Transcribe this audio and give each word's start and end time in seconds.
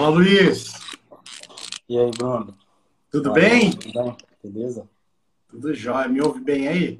Fala, 0.00 0.16
Luiz. 0.16 0.72
E 1.86 1.98
aí, 1.98 2.10
Bruno? 2.12 2.56
Tudo 3.10 3.34
bem? 3.34 3.70
Tudo 3.70 4.02
bem? 4.02 4.16
Beleza? 4.42 4.88
Tudo 5.46 5.74
jóia. 5.74 6.08
Me 6.08 6.22
ouve 6.22 6.40
bem 6.40 6.68
aí? 6.68 6.98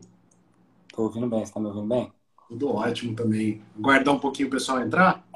Tô 0.94 1.04
ouvindo 1.04 1.26
bem. 1.26 1.46
Você 1.46 1.50
tá 1.50 1.58
me 1.58 1.68
ouvindo 1.68 1.86
bem? 1.86 2.12
Tudo 2.46 2.74
ótimo 2.74 3.16
também. 3.16 3.62
Guardar 3.74 4.12
um 4.12 4.18
pouquinho 4.18 4.48
o 4.48 4.50
pessoal 4.50 4.82
entrar? 4.82 5.26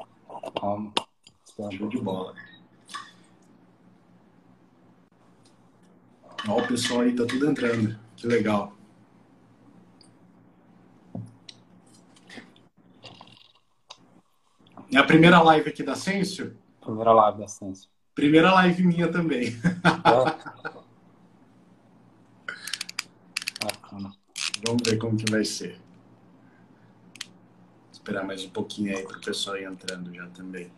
Vamos. 0.61 0.93
Show 1.75 1.89
de 1.89 1.97
bola. 1.97 2.35
Ó, 6.47 6.59
o 6.59 6.67
pessoal 6.67 7.01
aí 7.01 7.15
tá 7.15 7.25
tudo 7.25 7.49
entrando. 7.49 7.99
Que 8.15 8.27
legal. 8.27 8.73
É 14.93 14.97
a 14.97 15.03
primeira 15.03 15.41
live 15.41 15.67
aqui 15.67 15.81
da 15.81 15.95
Sensio? 15.95 16.63
Primeira 16.85 17.11
live 17.11 17.39
da 17.39 17.47
Sensio. 17.47 17.89
Primeira 18.13 18.53
live 18.53 18.83
minha 18.83 19.11
também. 19.11 19.49
É. 19.49 19.51
Bacana. 23.65 24.13
Vamos 24.65 24.83
ver 24.85 24.97
como 24.97 25.17
que 25.17 25.29
vai 25.29 25.43
ser. 25.43 25.81
Vou 27.25 27.91
esperar 27.91 28.23
mais 28.23 28.45
um 28.45 28.49
pouquinho 28.49 28.95
aí 28.95 29.03
para 29.03 29.17
o 29.17 29.21
pessoal 29.21 29.57
ir 29.57 29.63
entrando 29.63 30.13
já 30.13 30.27
também. 30.27 30.71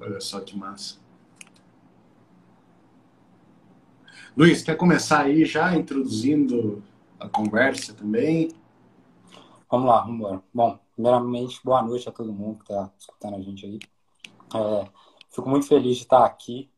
Olha 0.00 0.20
só 0.20 0.40
que 0.40 0.56
massa. 0.56 0.96
Luiz, 4.34 4.62
quer 4.62 4.76
começar 4.76 5.22
aí 5.22 5.44
já 5.44 5.76
introduzindo 5.76 6.82
a 7.20 7.28
conversa 7.28 7.94
também? 7.94 8.50
Vamos 9.68 9.88
lá, 9.88 10.02
vamos 10.02 10.16
embora. 10.16 10.42
Bom, 10.54 10.78
primeiramente, 10.92 11.60
boa 11.64 11.82
noite 11.82 12.08
a 12.08 12.12
todo 12.12 12.32
mundo 12.32 12.58
que 12.58 12.72
está 12.72 12.92
escutando 12.96 13.34
a 13.34 13.40
gente 13.40 13.66
aí. 13.66 13.78
É, 14.54 14.88
fico 15.28 15.48
muito 15.48 15.66
feliz 15.66 15.96
de 15.96 16.04
estar 16.04 16.24
aqui. 16.24 16.70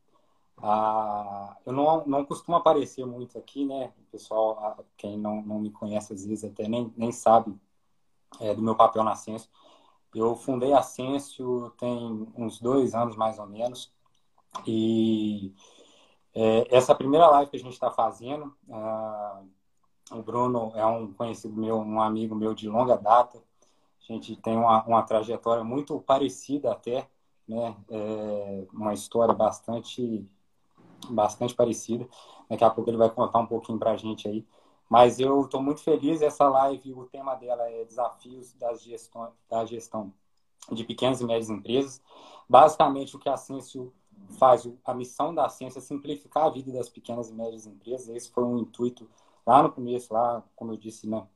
Ah, 0.56 1.54
eu 1.66 1.72
não, 1.74 2.06
não 2.06 2.24
costumo 2.24 2.56
aparecer 2.56 3.04
muito 3.04 3.36
aqui, 3.36 3.66
né? 3.66 3.92
O 3.98 4.10
pessoal, 4.10 4.82
quem 4.96 5.18
não, 5.18 5.42
não 5.42 5.60
me 5.60 5.70
conhece 5.70 6.14
às 6.14 6.24
vezes 6.24 6.50
até 6.50 6.66
nem, 6.66 6.90
nem 6.96 7.12
sabe 7.12 7.54
é, 8.40 8.54
do 8.54 8.62
meu 8.62 8.74
papel 8.74 9.04
na 9.04 9.14
Ciência. 9.14 9.50
Eu 10.14 10.34
fundei 10.34 10.72
a 10.72 10.80
Ciência 10.82 11.44
tem 11.76 12.26
uns 12.34 12.58
dois 12.58 12.94
anos 12.94 13.16
mais 13.16 13.38
ou 13.38 13.46
menos. 13.46 13.92
E 14.66 15.54
é, 16.34 16.74
essa 16.74 16.94
primeira 16.94 17.28
live 17.28 17.50
que 17.50 17.56
a 17.58 17.60
gente 17.60 17.74
está 17.74 17.90
fazendo, 17.90 18.56
ah, 18.70 19.42
o 20.10 20.22
Bruno 20.22 20.72
é 20.74 20.84
um 20.86 21.12
conhecido 21.12 21.54
meu, 21.54 21.76
um 21.78 22.00
amigo 22.00 22.34
meu 22.34 22.54
de 22.54 22.68
longa 22.68 22.96
data. 22.96 23.38
A 23.38 24.12
gente 24.12 24.36
tem 24.36 24.56
uma, 24.56 24.82
uma 24.84 25.02
trajetória 25.02 25.62
muito 25.62 26.00
parecida 26.00 26.72
até, 26.72 27.08
né? 27.46 27.76
É 27.90 28.66
uma 28.72 28.94
história 28.94 29.34
bastante, 29.34 30.26
bastante 31.10 31.54
parecida. 31.54 32.08
Daqui 32.48 32.64
a 32.64 32.70
pouco 32.70 32.88
ele 32.88 32.96
vai 32.96 33.10
contar 33.10 33.40
um 33.40 33.46
pouquinho 33.46 33.78
para 33.78 33.92
a 33.92 33.96
gente 33.96 34.26
aí. 34.26 34.46
Mas 34.88 35.20
eu 35.20 35.42
estou 35.42 35.62
muito 35.62 35.82
feliz. 35.82 36.22
Essa 36.22 36.48
live, 36.48 36.94
o 36.94 37.04
tema 37.04 37.34
dela 37.34 37.68
é 37.68 37.84
desafios 37.84 38.54
da 38.54 38.74
gestão, 38.74 39.32
da 39.48 39.64
gestão 39.66 40.12
de 40.72 40.84
pequenas 40.84 41.20
e 41.20 41.24
médias 41.24 41.50
empresas. 41.50 42.02
Basicamente, 42.48 43.14
o 43.14 43.18
que 43.18 43.28
a 43.28 43.36
Ciência 43.36 43.86
faz, 44.38 44.66
a 44.84 44.94
missão 44.94 45.34
da 45.34 45.48
Ciência 45.50 45.80
é 45.80 45.82
simplificar 45.82 46.46
a 46.46 46.50
vida 46.50 46.72
das 46.72 46.88
pequenas 46.88 47.28
e 47.28 47.34
médias 47.34 47.66
empresas. 47.66 48.08
Esse 48.08 48.30
foi 48.30 48.44
um 48.44 48.58
intuito 48.58 49.08
lá 49.46 49.62
no 49.62 49.72
começo, 49.72 50.12
lá, 50.12 50.42
como 50.54 50.72
eu 50.72 50.76
disse, 50.76 51.08
né, 51.08 51.26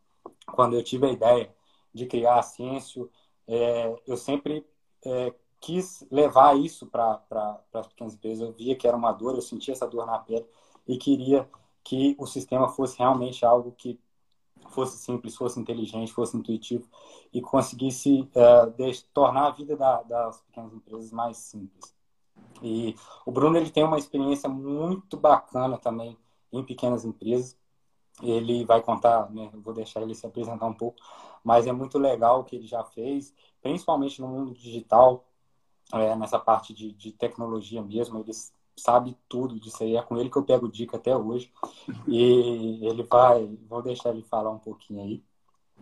quando 0.47 0.75
eu 0.75 0.83
tive 0.83 1.07
a 1.07 1.13
ideia 1.13 1.55
de 1.93 2.07
criar 2.07 2.39
a 2.39 2.43
Ciência, 2.43 3.07
é, 3.47 3.95
eu 4.07 4.17
sempre 4.17 4.67
é, 5.05 5.35
quis 5.61 6.07
levar 6.11 6.57
isso 6.57 6.87
para 6.87 7.23
as 7.73 7.87
pequenas 7.87 8.15
empresas. 8.15 8.47
Eu 8.47 8.53
via 8.53 8.77
que 8.77 8.87
era 8.87 8.97
uma 8.97 9.13
dor, 9.13 9.35
eu 9.35 9.43
sentia 9.43 9.73
essa 9.73 9.87
dor 9.87 10.07
na 10.07 10.19
pele 10.19 10.47
e 10.87 10.97
queria 10.97 11.49
que 11.85 12.17
o 12.19 12.27
sistema 12.27 12.69
fosse 12.69 12.99
realmente 12.99 13.45
algo 13.45 13.73
que 13.73 13.99
fosse 14.71 14.99
simples, 14.99 15.37
fosse 15.37 15.59
inteligente, 15.61 16.13
fosse 16.13 16.37
intuitivo 16.37 16.89
e 17.33 17.41
conseguisse 17.41 18.29
é, 18.35 18.67
de, 18.67 19.05
tornar 19.13 19.49
a 19.49 19.51
vida 19.51 19.77
da, 19.77 20.03
das 20.03 20.41
pequenas 20.43 20.73
empresas 20.73 21.13
mais 21.13 21.37
simples. 21.37 21.95
E 22.63 22.95
o 23.27 23.33
Bruno 23.33 23.57
ele 23.57 23.71
tem 23.71 23.85
uma 23.85 23.99
experiência 23.99 24.49
muito 24.49 25.17
bacana 25.17 25.79
também 25.79 26.17
em 26.53 26.63
pequenas 26.65 27.05
empresas 27.05 27.57
ele 28.21 28.65
vai 28.65 28.83
contar, 28.83 29.31
né, 29.31 29.51
vou 29.55 29.73
deixar 29.73 30.03
ele 30.03 30.15
se 30.15 30.27
apresentar 30.27 30.67
um 30.67 30.75
pouco, 30.75 30.99
mas 31.43 31.67
é 31.67 31.73
muito 31.73 31.99
legal 31.99 32.41
o 32.41 32.45
que 32.45 32.57
ele 32.57 32.67
já 32.67 32.85
fez, 32.85 33.35
principalmente 33.61 34.21
no 34.21 34.29
mundo 34.29 34.53
digital, 34.53 35.25
é, 35.93 36.15
nessa 36.17 36.39
parte 36.39 36.73
de, 36.75 36.93
de, 36.93 37.13
tecnologia 37.13 37.83
mesmo, 37.83 38.19
ele 38.19 38.33
sabe 38.77 39.17
tudo 39.29 39.59
disso 39.59 39.83
aí, 39.83 39.97
é 39.97 40.03
com 40.03 40.17
ele 40.17 40.31
que 40.31 40.37
eu 40.37 40.45
pego 40.45 40.69
dica 40.69 40.97
até 40.97 41.17
hoje, 41.17 41.53
e 42.07 42.87
ele 42.87 43.03
vai, 43.05 43.47
vou 43.69 43.83
deixar 43.83 44.11
ele 44.11 44.23
falar 44.23 44.51
um 44.51 44.59
pouquinho 44.59 45.03
aí. 45.03 45.25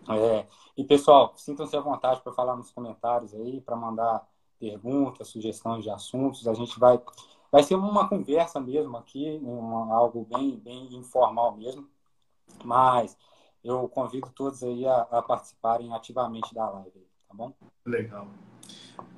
É, 0.09 0.47
e 0.75 0.83
pessoal, 0.83 1.33
sintam-se 1.35 1.75
à 1.77 1.79
vontade 1.79 2.21
para 2.21 2.33
falar 2.33 2.55
nos 2.55 2.71
comentários 2.71 3.33
aí, 3.33 3.61
para 3.61 3.75
mandar 3.75 4.27
perguntas, 4.59 5.27
sugestões 5.27 5.83
de 5.83 5.89
assuntos, 5.89 6.47
a 6.47 6.53
gente 6.53 6.79
vai, 6.79 6.99
vai 7.51 7.63
ser 7.63 7.75
uma 7.75 8.07
conversa 8.07 8.59
mesmo 8.59 8.97
aqui, 8.97 9.39
uma, 9.43 9.93
algo 9.93 10.25
bem, 10.25 10.57
bem 10.57 10.93
informal 10.95 11.55
mesmo, 11.55 11.87
mas 12.63 13.17
eu 13.63 13.87
convido 13.89 14.29
todos 14.35 14.63
aí 14.63 14.85
a, 14.85 15.01
a 15.11 15.21
participarem 15.21 15.93
ativamente 15.93 16.53
da 16.53 16.69
live, 16.69 17.05
tá 17.27 17.33
bom? 17.33 17.53
Legal. 17.85 18.27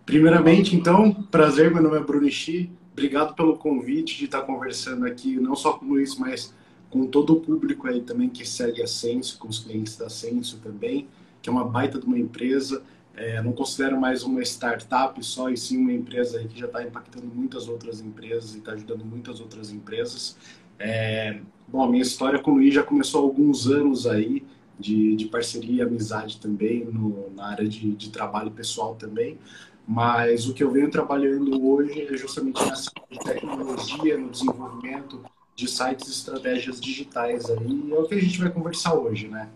Primeiramente, 0.06 0.76
então, 0.76 1.14
prazer, 1.14 1.74
meu 1.74 1.82
nome 1.82 1.98
é 1.98 2.02
Bruno 2.02 2.28
Ixi. 2.28 2.70
Obrigado 2.92 3.34
pelo 3.36 3.58
convite 3.58 4.18
de 4.18 4.26
estar 4.26 4.42
conversando 4.42 5.06
aqui, 5.06 5.40
não 5.40 5.56
só 5.56 5.74
com 5.74 5.86
o 5.86 5.90
Luiz, 5.90 6.16
mas 6.16 6.54
com 6.90 7.08
todo 7.08 7.34
o 7.34 7.40
público 7.42 7.88
aí 7.88 8.02
também 8.02 8.30
que 8.30 8.46
segue 8.46 8.84
a 8.84 8.88
Senso, 8.88 9.40
com 9.40 9.48
os 9.48 9.60
clientes 9.60 9.98
da 9.98 10.10
Senso 10.10 10.60
também, 10.60 11.08
que 11.42 11.50
é 11.50 11.52
uma 11.52 11.66
baita 11.66 12.00
de 12.00 12.06
uma 12.06 12.20
empresa. 12.20 12.84
É, 13.16 13.42
não 13.42 13.54
considero 13.54 14.00
mais 14.00 14.24
uma 14.24 14.42
startup 14.42 15.24
só, 15.24 15.50
e 15.50 15.58
sim 15.58 15.78
uma 15.78 15.94
empresa 15.94 16.38
aí 16.38 16.48
que 16.48 16.60
já 16.60 16.68
está 16.68 16.84
impactando 16.84 17.26
muitas 17.26 17.68
outras 17.68 18.00
empresas 18.02 18.54
e 18.54 18.60
está 18.60 18.74
ajudando 18.74 19.04
muitas 19.06 19.40
outras 19.40 19.72
empresas. 19.72 20.38
É, 20.84 21.40
bom, 21.66 21.82
a 21.82 21.88
minha 21.88 22.02
história 22.02 22.40
com 22.40 22.52
o 22.52 22.56
Luiz 22.56 22.74
já 22.74 22.84
começou 22.84 23.22
há 23.22 23.24
alguns 23.24 23.68
anos 23.68 24.06
aí, 24.06 24.46
de, 24.78 25.16
de 25.16 25.26
parceria 25.26 25.78
e 25.78 25.82
amizade 25.82 26.42
também, 26.42 26.84
no, 26.84 27.32
na 27.32 27.48
área 27.48 27.68
de, 27.68 27.96
de 27.96 28.10
trabalho 28.10 28.52
pessoal 28.52 28.96
também. 28.96 29.40
Mas 29.88 30.48
o 30.48 30.54
que 30.54 30.62
eu 30.64 30.72
venho 30.72 30.92
trabalhando 30.92 31.66
hoje 31.66 32.02
é 32.02 32.18
justamente 32.18 32.62
nessa 32.66 32.92
tecnologia, 33.24 34.18
no 34.18 34.30
desenvolvimento 34.30 35.24
de 35.56 35.68
sites 35.70 36.08
e 36.08 36.12
estratégias 36.12 36.82
digitais 36.82 37.50
aí. 37.50 37.92
É 37.92 37.98
o 37.98 38.06
que 38.06 38.16
a 38.16 38.22
gente 38.22 38.40
vai 38.40 38.52
conversar 38.52 38.96
hoje, 38.96 39.30
né? 39.30 39.50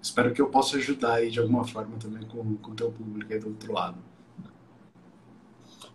Espero 0.00 0.32
que 0.32 0.42
eu 0.42 0.48
possa 0.48 0.76
ajudar 0.78 1.14
aí 1.14 1.30
de 1.30 1.38
alguma 1.38 1.64
forma 1.64 1.96
também 1.96 2.26
com, 2.26 2.56
com 2.56 2.72
o 2.72 2.74
teu 2.74 2.90
público 2.90 3.32
aí 3.32 3.38
do 3.38 3.48
outro 3.48 3.72
lado. 3.72 3.98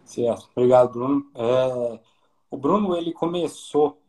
Certo. 0.06 0.50
Obrigado, 0.56 0.94
Bruno. 0.94 1.26
É, 1.36 2.00
o 2.50 2.58
Bruno, 2.58 2.96
ele 2.96 3.12
começou 3.12 4.02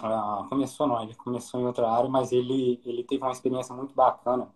ah, 0.00 0.46
começou 0.48 0.86
não, 0.86 1.02
ele 1.02 1.14
começou 1.14 1.60
em 1.60 1.66
outra 1.66 1.90
área, 1.90 2.08
mas 2.08 2.32
ele, 2.32 2.80
ele 2.84 3.04
teve 3.04 3.22
uma 3.22 3.32
experiência 3.32 3.74
muito 3.74 3.94
bacana 3.94 4.48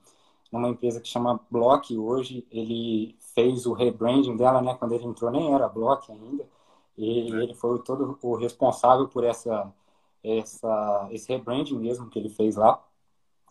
numa 0.50 0.68
empresa 0.68 1.00
que 1.00 1.08
chama 1.08 1.40
Block. 1.50 1.96
Hoje 1.96 2.46
ele 2.50 3.16
fez 3.34 3.66
o 3.66 3.72
rebranding 3.72 4.36
dela, 4.36 4.62
né? 4.62 4.74
Quando 4.74 4.92
ele 4.92 5.04
entrou 5.04 5.30
nem 5.30 5.54
era 5.54 5.68
Block 5.68 6.10
ainda. 6.10 6.48
E 6.96 7.32
é. 7.32 7.42
ele 7.42 7.54
foi 7.54 7.78
todo 7.82 8.18
o 8.22 8.36
responsável 8.36 9.08
por 9.08 9.24
essa, 9.24 9.72
essa, 10.22 11.08
esse 11.10 11.28
rebranding 11.32 11.78
mesmo 11.78 12.08
que 12.08 12.18
ele 12.18 12.30
fez 12.30 12.56
lá. 12.56 12.82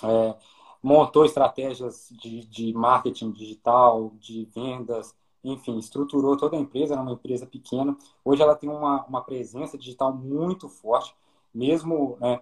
É, 0.04 0.36
montou 0.82 1.26
estratégias 1.26 2.10
de, 2.12 2.46
de 2.46 2.74
marketing 2.74 3.32
digital, 3.32 4.12
de 4.20 4.46
vendas, 4.46 5.16
enfim, 5.44 5.78
estruturou 5.78 6.36
toda 6.38 6.58
a 6.58 6.60
empresa, 6.60 6.94
era 6.94 7.02
uma 7.02 7.14
empresa 7.14 7.46
pequena. 7.46 7.96
Hoje 8.24 8.42
ela 8.42 8.56
tem 8.56 8.70
uma, 8.70 9.04
uma 9.06 9.22
presença 9.22 9.78
digital 9.78 10.14
muito 10.14 10.68
forte 10.68 11.16
mesmo 11.56 12.18
né, 12.20 12.42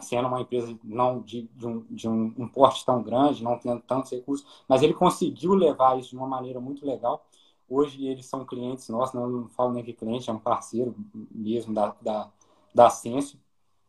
sendo 0.00 0.26
uma 0.26 0.40
empresa 0.40 0.76
não 0.82 1.20
de, 1.20 1.48
de, 1.54 1.66
um, 1.66 1.86
de 1.88 2.08
um, 2.08 2.34
um, 2.38 2.48
porte 2.48 2.84
tão 2.84 3.02
grande, 3.02 3.44
não 3.44 3.58
tendo 3.58 3.80
tantos 3.82 4.10
recursos, 4.10 4.46
mas 4.68 4.82
ele 4.82 4.94
conseguiu 4.94 5.54
levar 5.54 5.98
isso 5.98 6.10
de 6.10 6.16
uma 6.16 6.26
maneira 6.26 6.60
muito 6.60 6.84
legal. 6.84 7.26
Hoje 7.68 8.06
eles 8.06 8.26
são 8.26 8.44
clientes 8.44 8.88
nossos, 8.88 9.14
não, 9.14 9.28
não 9.28 9.48
falo 9.48 9.72
nem 9.72 9.84
que 9.84 9.92
cliente, 9.92 10.28
é 10.28 10.32
um 10.32 10.38
parceiro 10.38 10.94
mesmo 11.30 11.72
da, 11.72 11.94
da, 12.00 12.30
da 12.74 12.86
Ascenso. 12.86 13.38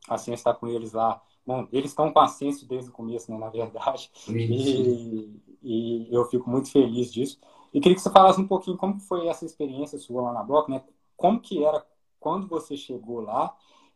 A 0.08 0.16
Ascenso 0.16 0.36
está 0.36 0.54
com 0.54 0.68
eles 0.68 0.94
lá. 0.94 1.22
Bom, 1.46 1.68
eles 1.72 1.92
estão 1.92 2.12
com 2.12 2.20
a 2.20 2.26
Ascenso 2.26 2.66
desde 2.66 2.90
o 2.90 2.94
começo, 2.94 3.32
né, 3.32 3.38
na 3.38 3.50
verdade. 3.50 4.10
E, 4.30 5.42
e, 5.62 6.08
eu 6.14 6.26
fico 6.26 6.50
muito 6.50 6.72
feliz 6.72 7.12
disso. 7.12 7.40
E 7.74 7.82
queria 7.82 7.96
que 7.96 8.02
você 8.02 8.10
falasse 8.10 8.40
um 8.40 8.48
pouquinho 8.48 8.78
como 8.78 9.00
foi 9.00 9.28
essa 9.28 9.46
experiência 9.46 9.98
sua 9.98 10.22
lá 10.22 10.34
na 10.34 10.44
Bloco, 10.44 10.70
né? 10.70 10.84
Como 11.18 11.40
que 11.40 11.64
era 11.64 11.86
quando 12.20 12.48
você 12.48 12.78
chegou 12.78 13.20
lá 13.20 13.54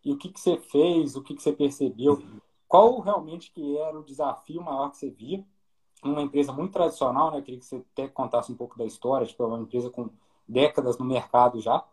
e 0.07 0.11
o 0.13 0.17
que, 0.17 0.29
que 0.29 0.39
você 0.39 0.57
fez, 0.57 1.17
o 1.17 1.21
que, 1.21 1.35
que 1.35 1.43
você 1.43 1.51
percebeu, 1.51 2.23
qual 2.65 3.01
realmente 3.01 3.51
que 3.51 3.77
era 3.77 3.99
o 3.99 4.05
desafio 4.05 4.61
maior 4.61 4.89
que 4.89 4.95
você 4.95 5.09
via 5.09 5.43
uma 6.01 6.21
empresa 6.21 6.53
muito 6.53 6.71
tradicional, 6.71 7.29
né? 7.29 7.39
Eu 7.39 7.43
queria 7.43 7.59
que 7.59 7.65
você 7.65 7.83
até 7.91 8.07
contasse 8.07 8.49
um 8.49 8.55
pouco 8.55 8.77
da 8.77 8.85
história, 8.85 9.27
tipo, 9.27 9.43
é 9.43 9.47
uma 9.47 9.59
empresa 9.59 9.89
com 9.89 10.09
décadas 10.47 10.97
no 10.97 11.03
mercado 11.03 11.59
já. 11.59 11.83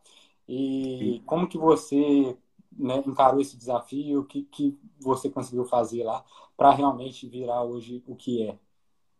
E 0.49 1.23
como 1.27 1.49
que 1.49 1.59
você 1.59 2.37
né, 2.71 3.03
encarou 3.05 3.41
esse 3.41 3.57
desafio? 3.57 4.21
O 4.21 4.25
que, 4.25 4.43
que 4.45 4.79
você 5.01 5.29
conseguiu 5.29 5.65
fazer 5.65 6.05
lá 6.05 6.25
para 6.57 6.71
realmente 6.71 7.27
virar 7.27 7.65
hoje 7.65 8.01
o 8.07 8.15
que 8.15 8.47
é? 8.47 8.57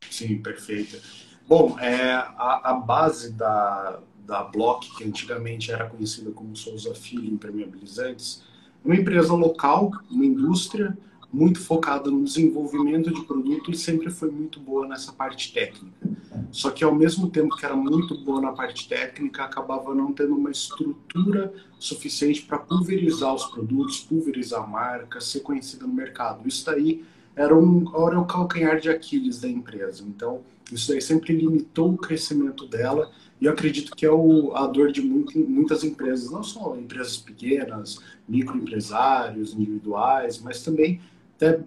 Sim, 0.09 0.41
perfeito. 0.41 1.03
Bom, 1.49 1.77
é, 1.81 2.13
a, 2.13 2.61
a 2.71 2.75
base 2.75 3.33
da, 3.33 4.01
da 4.19 4.45
Block, 4.45 4.95
que 4.95 5.03
antigamente 5.03 5.73
era 5.73 5.91
conhecida 5.91 6.31
como 6.31 6.55
Souza 6.55 6.95
Filho 6.95 7.27
Impermeabilizantes, 7.27 8.54
uma 8.85 8.95
empresa 8.95 9.33
local, 9.33 9.91
uma 10.11 10.27
indústria 10.27 10.97
muito 11.33 11.61
focada 11.61 12.11
no 12.11 12.23
desenvolvimento 12.23 13.13
de 13.13 13.25
produto 13.25 13.71
e 13.73 13.77
sempre 13.77 14.09
foi 14.09 14.31
muito 14.31 14.61
boa 14.61 14.87
nessa 14.87 15.13
parte 15.13 15.53
técnica. 15.53 16.09
Só 16.53 16.71
que 16.71 16.85
ao 16.85 16.95
mesmo 16.95 17.29
tempo 17.29 17.57
que 17.57 17.67
era 17.67 17.75
muito 17.75 18.17
boa 18.19 18.41
na 18.41 18.53
parte 18.53 18.89
técnica, 18.89 19.43
acabava 19.43 19.93
não 19.95 20.13
tendo 20.13 20.37
uma 20.37 20.51
estrutura 20.51 21.53
suficiente 21.79 22.43
para 22.43 22.59
pulverizar 22.59 23.35
os 23.35 23.47
produtos, 23.47 23.99
pulverizar 23.99 24.63
a 24.63 24.67
marca, 24.67 25.21
ser 25.21 25.41
conhecida 25.41 25.85
no 25.87 25.93
mercado. 25.93 26.47
Isso 26.47 26.65
daí 26.65 27.05
era, 27.35 27.57
um, 27.57 27.85
era 28.07 28.21
o 28.21 28.25
calcanhar 28.25 28.79
de 28.79 28.89
Aquiles 28.89 29.41
da 29.41 29.49
empresa. 29.49 30.05
Então, 30.07 30.43
isso 30.71 30.89
daí 30.89 31.01
sempre 31.01 31.37
limitou 31.37 31.93
o 31.93 31.97
crescimento 31.97 32.67
dela 32.67 33.11
e 33.45 33.47
eu 33.47 33.53
acredito 33.53 33.95
que 33.95 34.07
é 34.07 34.11
o, 34.11 34.57
a 34.57 34.67
dor 34.67 34.91
de 34.91 35.03
muito, 35.03 35.39
muitas 35.39 35.85
empresas, 35.85 36.31
não 36.31 36.43
só 36.43 36.75
empresas 36.79 37.19
pequenas, 37.19 38.01
microempresários, 38.27 39.53
individuais, 39.53 40.41
mas 40.41 40.63
também 40.63 40.99
até 41.37 41.63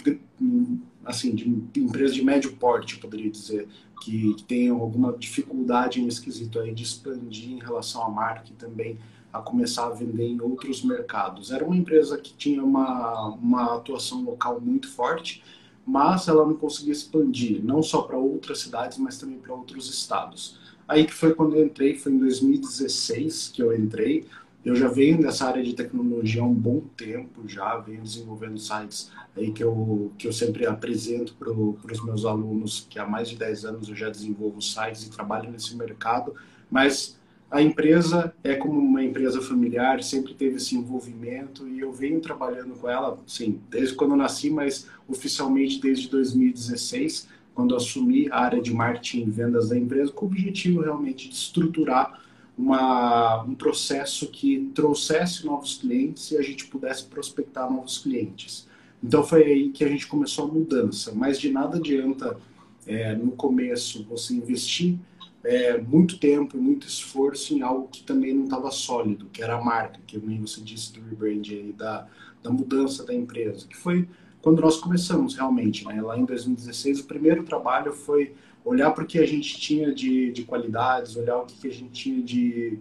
assim 1.06 1.36
de 1.36 1.48
empresas 1.80 2.16
de 2.16 2.26
médio 2.26 2.56
porte, 2.56 2.98
poderia 2.98 3.30
dizer, 3.30 3.68
que, 4.02 4.34
que 4.34 4.44
tenham 4.46 4.82
alguma 4.82 5.14
dificuldade 5.14 6.02
em 6.02 6.08
esquisito 6.08 6.60
aí 6.60 6.74
de 6.74 6.82
expandir 6.82 7.52
em 7.52 7.60
relação 7.60 8.04
à 8.04 8.10
marca 8.10 8.50
e 8.50 8.54
também 8.54 8.98
a 9.32 9.40
começar 9.40 9.86
a 9.86 9.92
vender 9.92 10.26
em 10.26 10.42
outros 10.42 10.84
mercados. 10.84 11.52
Era 11.52 11.64
uma 11.64 11.78
empresa 11.78 12.18
que 12.18 12.34
tinha 12.34 12.64
uma, 12.64 13.36
uma 13.36 13.76
atuação 13.76 14.24
local 14.24 14.60
muito 14.60 14.90
forte, 14.90 15.44
mas 15.86 16.28
ela 16.28 16.44
não 16.44 16.56
conseguia 16.56 16.92
expandir, 16.94 17.64
não 17.64 17.84
só 17.84 18.02
para 18.02 18.18
outras 18.18 18.62
cidades, 18.62 18.98
mas 18.98 19.20
também 19.20 19.38
para 19.38 19.54
outros 19.54 19.88
estados. 19.88 20.58
Aí 20.88 21.06
que 21.06 21.14
foi 21.14 21.34
quando 21.34 21.56
eu 21.56 21.66
entrei, 21.66 21.96
foi 21.96 22.14
em 22.14 22.18
2016 22.18 23.52
que 23.54 23.62
eu 23.62 23.76
entrei. 23.76 24.26
Eu 24.64 24.76
já 24.76 24.88
venho 24.88 25.22
dessa 25.22 25.46
área 25.46 25.64
de 25.64 25.74
tecnologia 25.74 26.42
há 26.42 26.46
um 26.46 26.54
bom 26.54 26.82
tempo, 26.96 27.48
já 27.48 27.78
venho 27.78 28.02
desenvolvendo 28.02 28.58
sites 28.60 29.12
aí 29.36 29.52
que 29.52 29.64
eu, 29.64 30.12
que 30.18 30.28
eu 30.28 30.34
sempre 30.34 30.66
apresento 30.66 31.36
para 31.36 31.52
os 31.52 32.04
meus 32.04 32.26
alunos, 32.26 32.86
que 32.90 33.00
há 33.00 33.06
mais 33.06 33.30
de 33.30 33.38
10 33.38 33.66
anos 33.66 33.90
eu 33.90 33.96
já 33.96 34.10
desenvolvo 34.10 34.62
sites 34.62 35.04
e 35.06 35.10
trabalho 35.10 35.50
nesse 35.52 35.76
mercado, 35.76 36.34
mas 36.70 37.18
a 37.50 37.62
empresa 37.62 38.34
é 38.44 38.56
como 38.56 38.78
uma 38.78 39.02
empresa 39.02 39.42
familiar, 39.42 40.04
sempre 40.04 40.34
teve 40.34 40.58
esse 40.58 40.76
envolvimento 40.76 41.68
e 41.68 41.80
eu 41.80 41.94
venho 41.94 42.20
trabalhando 42.20 42.76
com 42.76 42.90
ela, 42.90 43.18
sim, 43.26 43.62
desde 43.70 43.96
quando 43.96 44.12
eu 44.12 44.18
nasci, 44.18 44.50
mas 44.50 44.88
oficialmente 45.08 45.80
desde 45.80 46.10
2016, 46.10 47.30
quando 47.58 47.76
assumi 47.76 48.30
a 48.30 48.42
área 48.42 48.62
de 48.62 48.72
marketing 48.72 49.22
e 49.22 49.32
vendas 49.32 49.70
da 49.70 49.76
empresa, 49.76 50.12
com 50.12 50.28
o 50.28 50.30
objetivo 50.30 50.82
realmente 50.82 51.28
de 51.28 51.34
estruturar 51.34 52.22
uma, 52.56 53.42
um 53.46 53.56
processo 53.56 54.28
que 54.28 54.70
trouxesse 54.76 55.44
novos 55.44 55.76
clientes 55.78 56.30
e 56.30 56.38
a 56.38 56.42
gente 56.44 56.68
pudesse 56.68 57.06
prospectar 57.06 57.68
novos 57.68 57.98
clientes. 57.98 58.68
Então 59.04 59.24
foi 59.24 59.44
aí 59.44 59.70
que 59.70 59.84
a 59.84 59.88
gente 59.88 60.06
começou 60.06 60.46
a 60.46 60.54
mudança. 60.54 61.12
Mas 61.16 61.40
de 61.40 61.50
nada 61.50 61.78
adianta 61.78 62.38
é, 62.86 63.16
no 63.16 63.32
começo 63.32 64.04
você 64.04 64.36
investir 64.36 64.96
é, 65.44 65.80
muito 65.80 66.20
tempo 66.20 66.58
e 66.58 66.60
muito 66.60 66.86
esforço 66.86 67.56
em 67.56 67.64
algo 67.64 67.88
que 67.88 68.04
também 68.04 68.36
não 68.36 68.44
estava 68.44 68.70
sólido, 68.70 69.30
que 69.34 69.42
era 69.42 69.56
a 69.56 69.64
marca, 69.64 70.00
que 70.06 70.20
nem 70.20 70.40
você 70.40 70.62
disse 70.62 70.94
do 70.94 71.02
rebrand 71.02 71.42
da, 71.76 72.08
da 72.44 72.52
mudança 72.52 73.04
da 73.04 73.16
empresa, 73.16 73.66
que 73.68 73.76
foi 73.76 74.08
quando 74.48 74.62
nós 74.62 74.78
começamos 74.78 75.36
realmente, 75.36 75.86
né? 75.86 76.02
Lá 76.02 76.18
em 76.18 76.24
2016, 76.24 77.02
o 77.02 77.04
primeiro 77.04 77.44
trabalho 77.44 77.92
foi 77.92 78.34
olhar 78.64 78.92
para 78.92 79.04
o 79.04 79.06
que 79.06 79.20
a 79.20 79.26
gente 79.26 79.60
tinha 79.60 79.94
de, 79.94 80.32
de 80.32 80.46
qualidades, 80.46 81.18
olhar 81.18 81.36
o 81.40 81.46
que, 81.46 81.58
que 81.58 81.68
a 81.68 81.74
gente 81.74 81.92
tinha 81.92 82.24
de, 82.24 82.80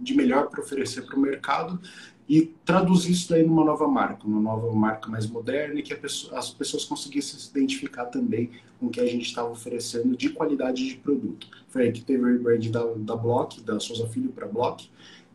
de 0.00 0.14
melhor 0.14 0.48
para 0.48 0.62
oferecer 0.62 1.02
para 1.02 1.14
o 1.14 1.20
mercado 1.20 1.78
e 2.26 2.54
traduzir 2.64 3.12
isso 3.12 3.28
daí 3.28 3.46
numa 3.46 3.66
nova 3.66 3.86
marca, 3.86 4.26
uma 4.26 4.40
nova 4.40 4.72
marca 4.72 5.10
mais 5.10 5.26
moderna 5.26 5.78
e 5.78 5.82
que 5.82 5.94
pessoa, 5.94 6.38
as 6.38 6.48
pessoas 6.48 6.86
conseguissem 6.86 7.38
se 7.38 7.50
identificar 7.50 8.06
também 8.06 8.50
com 8.80 8.86
o 8.86 8.90
que 8.90 9.00
a 9.00 9.06
gente 9.06 9.26
estava 9.26 9.50
oferecendo 9.50 10.16
de 10.16 10.30
qualidade 10.30 10.88
de 10.88 10.96
produto. 10.96 11.48
Foi 11.68 11.82
aí 11.82 11.92
que 11.92 12.00
teve 12.00 12.22
o 12.22 12.26
rebrand 12.32 12.66
da, 12.70 12.82
da 12.96 13.14
Block, 13.14 13.60
da 13.60 13.78
Souza 13.78 14.06
Filho 14.06 14.30
para 14.30 14.46
Block, 14.46 14.88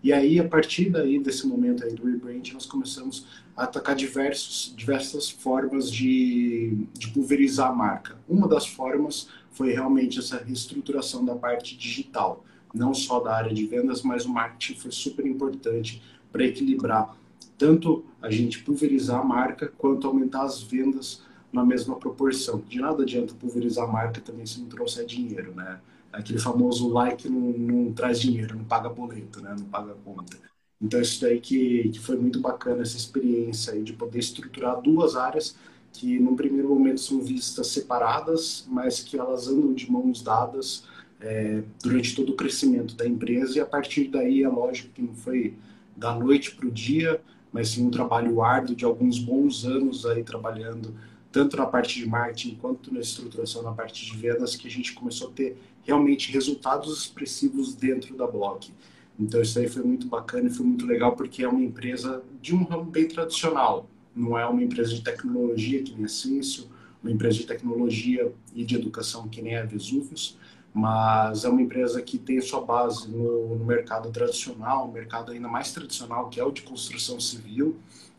e 0.03 0.11
aí, 0.11 0.37
a 0.37 0.45
partir 0.45 0.89
daí, 0.89 1.17
desse 1.17 1.47
momento 1.47 1.85
aí 1.85 1.93
do 1.93 2.05
rebrand, 2.05 2.43
nós 2.51 2.65
começamos 2.65 3.25
atacar 3.55 3.95
diversos, 3.95 4.73
diversas 4.75 5.29
formas 5.29 5.91
de, 5.91 6.87
de 6.93 7.09
pulverizar 7.09 7.69
a 7.69 7.75
marca. 7.75 8.17
Uma 8.27 8.47
das 8.47 8.65
formas 8.67 9.27
foi 9.51 9.71
realmente 9.71 10.19
essa 10.19 10.37
reestruturação 10.37 11.23
da 11.23 11.35
parte 11.35 11.77
digital, 11.77 12.43
não 12.73 12.93
só 12.93 13.19
da 13.19 13.35
área 13.35 13.53
de 13.53 13.65
vendas, 13.65 14.01
mas 14.01 14.25
o 14.25 14.29
marketing 14.29 14.79
foi 14.79 14.91
super 14.91 15.25
importante 15.25 16.01
para 16.31 16.43
equilibrar 16.43 17.15
tanto 17.57 18.03
a 18.21 18.29
gente 18.31 18.63
pulverizar 18.63 19.21
a 19.21 19.23
marca 19.23 19.71
quanto 19.77 20.07
aumentar 20.07 20.43
as 20.43 20.61
vendas 20.61 21.21
na 21.51 21.63
mesma 21.63 21.95
proporção. 21.95 22.61
De 22.67 22.79
nada 22.79 23.03
adianta 23.03 23.33
pulverizar 23.35 23.85
a 23.85 23.91
marca 23.91 24.19
também 24.19 24.45
se 24.45 24.59
não 24.59 24.67
trouxer 24.67 25.05
dinheiro, 25.05 25.53
né? 25.55 25.79
Aquele 26.11 26.39
famoso 26.39 26.89
like 26.89 27.29
não, 27.29 27.39
não 27.51 27.93
traz 27.93 28.19
dinheiro, 28.19 28.57
não 28.57 28.65
paga 28.65 28.89
boleto, 28.89 29.41
né? 29.41 29.55
Não 29.57 29.65
paga 29.65 29.95
conta. 30.03 30.37
Então 30.83 30.99
isso 30.99 31.21
daí 31.21 31.39
que, 31.39 31.89
que 31.89 31.99
foi 31.99 32.17
muito 32.17 32.41
bacana 32.41 32.81
essa 32.81 32.97
experiência 32.97 33.71
aí 33.71 33.81
de 33.81 33.93
poder 33.93 34.19
estruturar 34.19 34.81
duas 34.81 35.15
áreas 35.15 35.55
que 35.93 36.19
no 36.19 36.35
primeiro 36.35 36.67
momento 36.67 36.99
são 36.99 37.21
vistas 37.21 37.67
separadas, 37.67 38.65
mas 38.67 38.99
que 38.99 39.17
elas 39.17 39.47
andam 39.47 39.73
de 39.73 39.89
mãos 39.89 40.21
dadas 40.21 40.83
é, 41.21 41.63
durante 41.81 42.13
todo 42.15 42.33
o 42.33 42.35
crescimento 42.35 42.95
da 42.95 43.07
empresa 43.07 43.57
e 43.57 43.61
a 43.61 43.65
partir 43.65 44.09
daí 44.09 44.43
é 44.43 44.49
lógico 44.49 44.89
que 44.93 45.01
não 45.01 45.13
foi 45.13 45.53
da 45.95 46.13
noite 46.13 46.53
para 46.55 46.67
o 46.67 46.71
dia, 46.71 47.21
mas 47.51 47.69
sim 47.69 47.85
um 47.85 47.91
trabalho 47.91 48.41
árduo 48.41 48.75
de 48.75 48.83
alguns 48.83 49.19
bons 49.19 49.63
anos 49.63 50.05
aí 50.05 50.23
trabalhando 50.23 50.93
tanto 51.31 51.55
na 51.55 51.65
parte 51.65 51.99
de 51.99 52.07
marketing 52.07 52.55
quanto 52.55 52.93
na 52.93 52.99
estruturação 52.99 53.63
na 53.63 53.71
parte 53.71 54.05
de 54.05 54.17
vendas 54.17 54.55
que 54.55 54.67
a 54.67 54.71
gente 54.71 54.93
começou 54.93 55.29
a 55.29 55.31
ter 55.31 55.57
realmente 55.83 56.31
resultados 56.31 56.99
expressivos 56.99 57.73
dentro 57.73 58.15
da 58.17 58.27
Block. 58.27 58.71
Então 59.19 59.41
isso 59.41 59.59
aí 59.59 59.67
foi 59.67 59.83
muito 59.83 60.07
bacana 60.07 60.47
e 60.47 60.51
foi 60.51 60.65
muito 60.65 60.85
legal 60.85 61.15
porque 61.15 61.43
é 61.43 61.47
uma 61.47 61.61
empresa 61.61 62.23
de 62.41 62.55
um 62.55 62.63
ramo 62.63 62.85
bem 62.85 63.07
tradicional, 63.07 63.87
não 64.15 64.37
é 64.37 64.45
uma 64.45 64.63
empresa 64.63 64.93
de 64.93 65.01
tecnologia 65.01 65.81
que 65.83 65.93
nem 65.93 66.05
a 66.05 66.07
Ciência, 66.07 66.65
uma 67.01 67.11
empresa 67.11 67.37
de 67.37 67.45
tecnologia 67.45 68.33
e 68.55 68.63
de 68.63 68.75
educação 68.75 69.27
que 69.27 69.41
nem 69.41 69.57
a 69.57 69.65
Vesuvius, 69.65 70.37
mas 70.73 71.45
é 71.45 71.49
uma 71.49 71.61
empresa 71.61 72.01
que 72.01 72.17
tem 72.17 72.41
sua 72.41 72.61
base 72.61 73.09
no, 73.09 73.55
no 73.55 73.65
mercado 73.65 74.09
tradicional, 74.11 74.87
um 74.87 74.91
mercado 74.91 75.31
ainda 75.31 75.47
mais 75.47 75.71
tradicional, 75.71 76.29
que 76.29 76.39
é 76.39 76.43
o 76.43 76.51
de 76.51 76.63
construção 76.63 77.19
civil. 77.19 77.75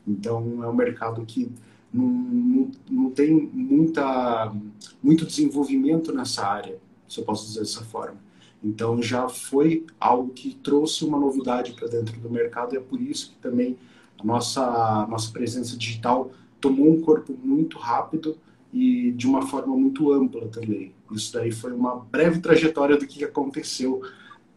Então, 0.07 0.63
é 0.63 0.69
um 0.69 0.75
mercado 0.75 1.25
que 1.25 1.51
não, 1.93 2.05
não, 2.07 2.71
não 2.89 3.11
tem 3.11 3.33
muita, 3.33 4.55
muito 5.03 5.27
desenvolvimento 5.27 6.13
nessa 6.13 6.47
área, 6.47 6.79
se 7.09 7.19
eu 7.19 7.25
posso 7.25 7.47
dizer 7.47 7.61
dessa 7.61 7.83
forma. 7.85 8.19
Então, 8.65 9.03
já 9.03 9.29
foi 9.29 9.85
algo 10.01 10.33
que 10.33 10.55
trouxe 10.55 11.05
uma 11.05 11.21
novidade 11.21 11.73
para 11.73 11.87
dentro 11.87 12.19
do 12.19 12.31
mercado 12.31 12.75
e 12.75 12.79
é 12.79 12.81
por 12.81 12.99
isso 12.99 13.33
que 13.33 13.37
também 13.37 13.77
a 14.19 14.25
nossa, 14.25 15.07
nossa 15.07 15.31
presença 15.31 15.77
digital 15.77 16.31
tomou 16.61 16.91
um 16.91 17.03
corpo 17.03 17.37
muito 17.45 17.79
rápido 17.79 18.39
e 18.73 19.13
de 19.13 19.27
uma 19.27 19.43
forma 19.43 19.77
muito 19.77 20.11
ampla 20.11 20.49
também. 20.49 20.95
Isso 21.13 21.31
daí 21.35 21.53
foi 21.53 21.73
uma 21.73 21.97
breve 21.97 22.41
trajetória 22.41 22.97
do 22.97 23.07
que 23.07 23.23
aconteceu 23.23 24.03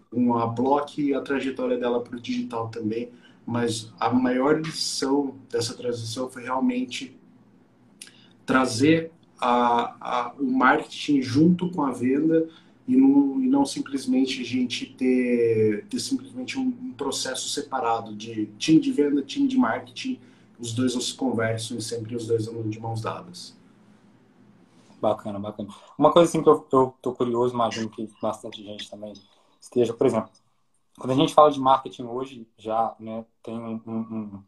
com 0.09 0.37
a 0.37 0.47
Block 0.47 1.01
e 1.01 1.13
a 1.13 1.19
trajetória 1.19 1.77
dela 1.77 2.01
para 2.01 2.15
o 2.15 2.21
digital 2.21 2.69
também, 2.69 3.11
mas 3.45 3.91
a 3.99 4.09
maior 4.09 4.61
lição 4.61 5.35
dessa 5.51 5.73
transição 5.73 6.29
foi 6.29 6.43
realmente 6.43 7.15
trazer 8.45 9.11
a, 9.39 9.95
a, 9.99 10.33
o 10.39 10.49
marketing 10.49 11.21
junto 11.21 11.69
com 11.69 11.83
a 11.83 11.91
venda 11.91 12.47
e 12.87 12.95
não, 12.95 13.41
e 13.41 13.47
não 13.47 13.65
simplesmente 13.65 14.41
a 14.41 14.45
gente 14.45 14.85
ter, 14.85 15.85
ter 15.87 15.99
simplesmente 15.99 16.57
um, 16.57 16.67
um, 16.67 16.93
processo 16.93 17.49
separado 17.49 18.15
de 18.15 18.45
time 18.57 18.79
de 18.79 18.91
venda, 18.91 19.21
time 19.21 19.47
de 19.47 19.57
marketing, 19.57 20.19
os 20.57 20.73
dois 20.73 20.95
não 20.95 21.01
se 21.01 21.13
conversam 21.13 21.77
e 21.77 21.81
sempre 21.81 22.15
os 22.15 22.25
dois 22.25 22.47
andam 22.47 22.69
de 22.69 22.79
mãos 22.79 23.01
dadas. 23.01 23.55
Bacana, 25.01 25.37
bacana. 25.37 25.69
Uma 25.97 26.11
coisa 26.11 26.29
assim 26.29 26.41
que 26.41 26.49
eu, 26.49 26.65
eu 26.71 26.93
tô 27.01 27.11
curioso, 27.11 27.53
imagino 27.53 27.89
que 27.89 28.09
bastante 28.21 28.63
gente 28.63 28.89
também 28.89 29.13
esteja, 29.59 29.93
por 29.93 30.07
exemplo, 30.07 30.31
quando 30.97 31.11
a 31.11 31.15
gente 31.15 31.33
fala 31.33 31.51
de 31.51 31.59
marketing 31.59 32.03
hoje, 32.03 32.47
já 32.57 32.95
né, 32.99 33.23
tem 33.43 33.53
um, 33.53 33.81
um, 33.85 34.43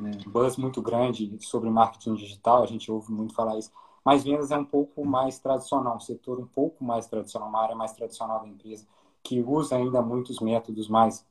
um 0.00 0.30
buzz 0.30 0.56
muito 0.56 0.82
grande 0.82 1.38
sobre 1.40 1.70
marketing 1.70 2.14
digital, 2.14 2.64
a 2.64 2.66
gente 2.66 2.90
ouve 2.90 3.10
muito 3.12 3.34
falar 3.34 3.56
isso 3.56 3.70
mas 4.08 4.24
vendas 4.24 4.50
é 4.50 4.56
um 4.56 4.64
pouco 4.64 5.04
mais 5.04 5.38
tradicional, 5.38 5.96
um 5.96 6.00
setor 6.00 6.40
um 6.40 6.46
pouco 6.46 6.82
mais 6.82 7.06
tradicional, 7.06 7.50
uma 7.50 7.62
área 7.62 7.76
mais 7.76 7.92
tradicional 7.92 8.40
da 8.40 8.48
empresa. 8.48 8.86
Que 9.22 9.42
usa 9.42 9.76
ainda 9.76 10.00
muitos 10.00 10.40
métodos 10.40 10.88
mais 10.88 11.26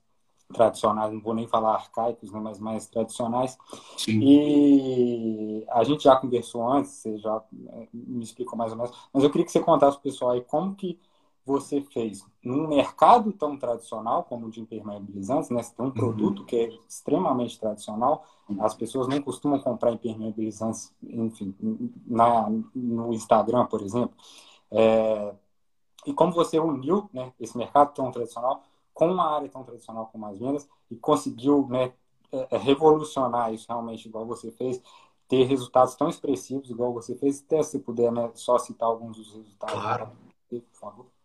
tradicionais, 0.54 1.12
não 1.12 1.20
vou 1.20 1.34
nem 1.34 1.48
falar 1.48 1.74
arcaicos, 1.74 2.32
né, 2.32 2.40
mas 2.40 2.60
mais 2.60 2.86
tradicionais. 2.86 3.58
Sim. 3.98 4.20
E 4.22 5.66
a 5.72 5.84
gente 5.84 6.04
já 6.04 6.16
conversou 6.18 6.70
antes, 6.70 6.92
você 6.92 7.18
já 7.18 7.44
eh, 7.68 7.88
me 7.92 8.24
explicou 8.24 8.56
mais 8.56 8.72
ou 8.72 8.78
menos, 8.78 8.96
mas 9.12 9.24
eu 9.24 9.32
queria 9.32 9.46
que 9.48 9.52
você 9.52 9.60
contasse 9.60 9.98
para 9.98 10.02
o 10.02 10.04
pessoal 10.12 10.32
aí 10.34 10.42
como 10.42 10.76
que 10.76 11.00
você 11.48 11.80
fez 11.82 12.26
num 12.44 12.68
mercado 12.68 13.32
tão 13.32 13.58
tradicional 13.58 14.26
como 14.26 14.48
o 14.48 14.52
de 14.52 14.60
impermeabilizantes, 14.60 15.50
né? 15.50 15.64
Você 15.64 15.74
tem 15.74 15.86
um 15.86 15.88
uhum. 15.88 15.94
produto 15.94 16.44
que 16.44 16.56
é 16.58 16.70
extremamente 16.88 17.58
tradicional, 17.58 18.26
as 18.60 18.76
pessoas 18.76 19.08
não 19.08 19.22
costumam 19.22 19.58
comprar 19.58 19.94
impermeabilizantes, 19.94 20.94
enfim, 21.02 21.56
na, 22.06 22.50
no 22.76 23.14
Instagram, 23.14 23.66
por 23.66 23.82
exemplo. 23.82 24.14
É, 24.70 25.34
e 26.06 26.14
como 26.14 26.34
você 26.34 26.60
uniu 26.60 27.10
né, 27.14 27.32
esse 27.40 27.58
mercado 27.58 27.94
tão 27.94 28.12
tradicional 28.12 28.64
com 28.94 29.10
uma 29.10 29.36
área 29.36 29.48
tão 29.48 29.64
tradicional 29.64 30.10
como 30.12 30.26
as 30.26 30.38
vendas 30.38 30.68
e 30.92 30.96
conseguiu 30.98 31.66
né, 31.70 31.94
é, 32.30 32.56
é, 32.56 32.58
revolucionar 32.58 33.54
isso 33.54 33.68
realmente 33.70 34.08
igual 34.08 34.26
você 34.26 34.52
fez, 34.52 34.82
ter 35.30 35.44
resultados 35.46 35.96
tão 35.96 36.10
expressivos 36.10 36.70
igual 36.70 36.94
você 36.94 37.16
fez, 37.16 37.42
até 37.42 37.64
se 37.64 37.80
puder 37.80 38.12
né, 38.12 38.30
só 38.34 38.58
citar 38.58 38.90
alguns 38.90 39.16
dos 39.16 39.34
resultados. 39.34 39.82
Claro. 39.82 40.12
Por 40.50 40.64
favor. 40.74 41.17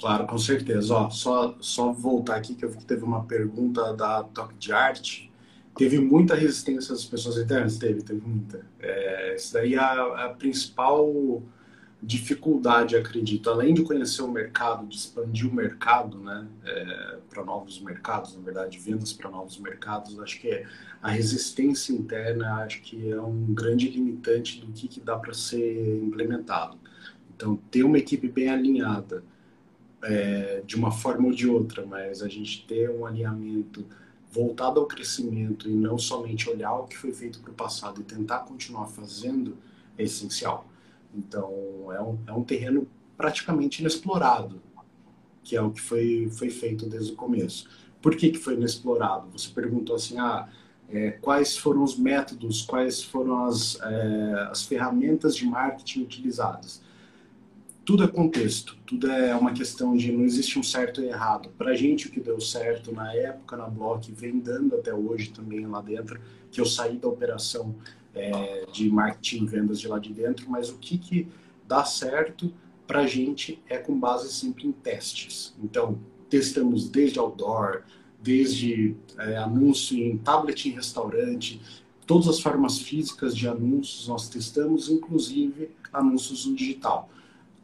Claro, 0.00 0.26
com 0.26 0.38
certeza. 0.38 0.94
Ó, 0.94 1.10
só, 1.10 1.54
só 1.60 1.92
voltar 1.92 2.36
aqui 2.36 2.54
que 2.54 2.64
eu 2.64 2.70
vi 2.70 2.78
que 2.78 2.86
teve 2.86 3.04
uma 3.04 3.24
pergunta 3.24 3.92
da 3.94 4.24
Toque 4.24 4.54
de 4.54 4.72
Arte. 4.72 5.30
Teve 5.76 5.98
muita 5.98 6.34
resistência 6.34 6.94
das 6.94 7.04
pessoas 7.04 7.36
internas? 7.36 7.76
Teve, 7.76 8.02
teve 8.02 8.26
muita. 8.26 8.64
É, 8.78 9.36
isso 9.36 9.52
daí 9.52 9.74
é 9.74 9.78
a, 9.78 10.24
a 10.24 10.28
principal 10.30 11.42
dificuldade, 12.02 12.96
acredito, 12.96 13.50
além 13.50 13.74
de 13.74 13.82
conhecer 13.82 14.22
o 14.22 14.28
mercado, 14.28 14.86
de 14.86 14.96
expandir 14.96 15.46
o 15.46 15.54
mercado, 15.54 16.18
né, 16.18 16.48
é, 16.64 17.18
para 17.28 17.44
novos 17.44 17.78
mercados, 17.78 18.34
na 18.34 18.40
verdade, 18.40 18.78
vendas 18.78 19.12
para 19.12 19.28
novos 19.28 19.58
mercados, 19.58 20.18
acho 20.18 20.40
que 20.40 20.48
é 20.48 20.66
a 21.02 21.10
resistência 21.10 21.92
interna, 21.92 22.54
acho 22.64 22.80
que 22.80 23.10
é 23.10 23.20
um 23.20 23.52
grande 23.52 23.90
limitante 23.90 24.60
do 24.60 24.72
que, 24.72 24.88
que 24.88 24.98
dá 24.98 25.18
para 25.18 25.34
ser 25.34 26.02
implementado. 26.02 26.78
Então, 27.36 27.56
ter 27.70 27.84
uma 27.84 27.98
equipe 27.98 28.28
bem 28.28 28.48
alinhada, 28.48 29.22
é, 30.02 30.62
de 30.64 30.76
uma 30.76 30.90
forma 30.90 31.26
ou 31.26 31.32
de 31.32 31.48
outra, 31.48 31.84
mas 31.84 32.22
a 32.22 32.28
gente 32.28 32.64
ter 32.66 32.90
um 32.90 33.04
alinhamento 33.04 33.84
voltado 34.30 34.78
ao 34.80 34.86
crescimento 34.86 35.68
e 35.68 35.72
não 35.72 35.98
somente 35.98 36.48
olhar 36.48 36.74
o 36.74 36.86
que 36.86 36.96
foi 36.96 37.12
feito 37.12 37.40
para 37.40 37.50
o 37.50 37.54
passado 37.54 38.00
e 38.00 38.04
tentar 38.04 38.40
continuar 38.40 38.86
fazendo 38.86 39.56
é 39.98 40.04
essencial. 40.04 40.66
Então, 41.14 41.52
é 41.92 42.00
um, 42.00 42.18
é 42.26 42.32
um 42.32 42.44
terreno 42.44 42.86
praticamente 43.16 43.80
inexplorado, 43.80 44.62
que 45.42 45.56
é 45.56 45.60
o 45.60 45.70
que 45.70 45.80
foi, 45.80 46.30
foi 46.30 46.48
feito 46.48 46.86
desde 46.86 47.12
o 47.12 47.16
começo. 47.16 47.68
Por 48.00 48.16
que, 48.16 48.30
que 48.30 48.38
foi 48.38 48.54
inexplorado? 48.54 49.28
Você 49.30 49.50
perguntou 49.50 49.96
assim, 49.96 50.18
ah, 50.18 50.48
é, 50.88 51.10
quais 51.12 51.56
foram 51.56 51.82
os 51.82 51.98
métodos, 51.98 52.62
quais 52.62 53.02
foram 53.02 53.44
as, 53.44 53.78
é, 53.80 54.48
as 54.50 54.62
ferramentas 54.62 55.36
de 55.36 55.44
marketing 55.44 56.02
utilizadas? 56.02 56.82
Tudo 57.84 58.04
é 58.04 58.08
contexto, 58.08 58.76
tudo 58.86 59.10
é 59.10 59.34
uma 59.34 59.52
questão 59.52 59.96
de 59.96 60.12
não 60.12 60.24
existe 60.24 60.58
um 60.58 60.62
certo 60.62 61.00
e 61.00 61.06
errado. 61.06 61.48
Para 61.56 61.70
a 61.70 61.74
gente, 61.74 62.06
o 62.06 62.10
que 62.10 62.20
deu 62.20 62.40
certo 62.40 62.92
na 62.92 63.12
época 63.14 63.56
na 63.56 63.66
Block 63.66 64.12
vem 64.12 64.38
dando 64.38 64.76
até 64.76 64.94
hoje 64.94 65.30
também 65.30 65.66
lá 65.66 65.80
dentro, 65.80 66.20
que 66.50 66.60
eu 66.60 66.66
saí 66.66 66.98
da 66.98 67.08
operação 67.08 67.74
é, 68.14 68.66
de 68.72 68.88
marketing 68.88 69.44
e 69.44 69.46
vendas 69.46 69.80
de 69.80 69.88
lá 69.88 69.98
de 69.98 70.12
dentro, 70.12 70.48
mas 70.48 70.68
o 70.68 70.78
que, 70.78 70.98
que 70.98 71.28
dá 71.66 71.84
certo 71.84 72.52
para 72.86 73.00
a 73.00 73.06
gente 73.06 73.62
é 73.68 73.78
com 73.78 73.98
base 73.98 74.32
sempre 74.32 74.66
em 74.66 74.72
testes. 74.72 75.54
Então, 75.62 75.98
testamos 76.28 76.88
desde 76.88 77.18
outdoor, 77.18 77.82
desde 78.22 78.96
é, 79.18 79.36
anúncio 79.36 79.96
em 79.96 80.18
tablet 80.18 80.68
em 80.68 80.72
restaurante, 80.72 81.60
todas 82.06 82.28
as 82.28 82.40
formas 82.40 82.78
físicas 82.78 83.36
de 83.36 83.48
anúncios 83.48 84.08
nós 84.08 84.28
testamos, 84.28 84.88
inclusive 84.88 85.70
anúncios 85.92 86.44
no 86.46 86.54
digital. 86.54 87.08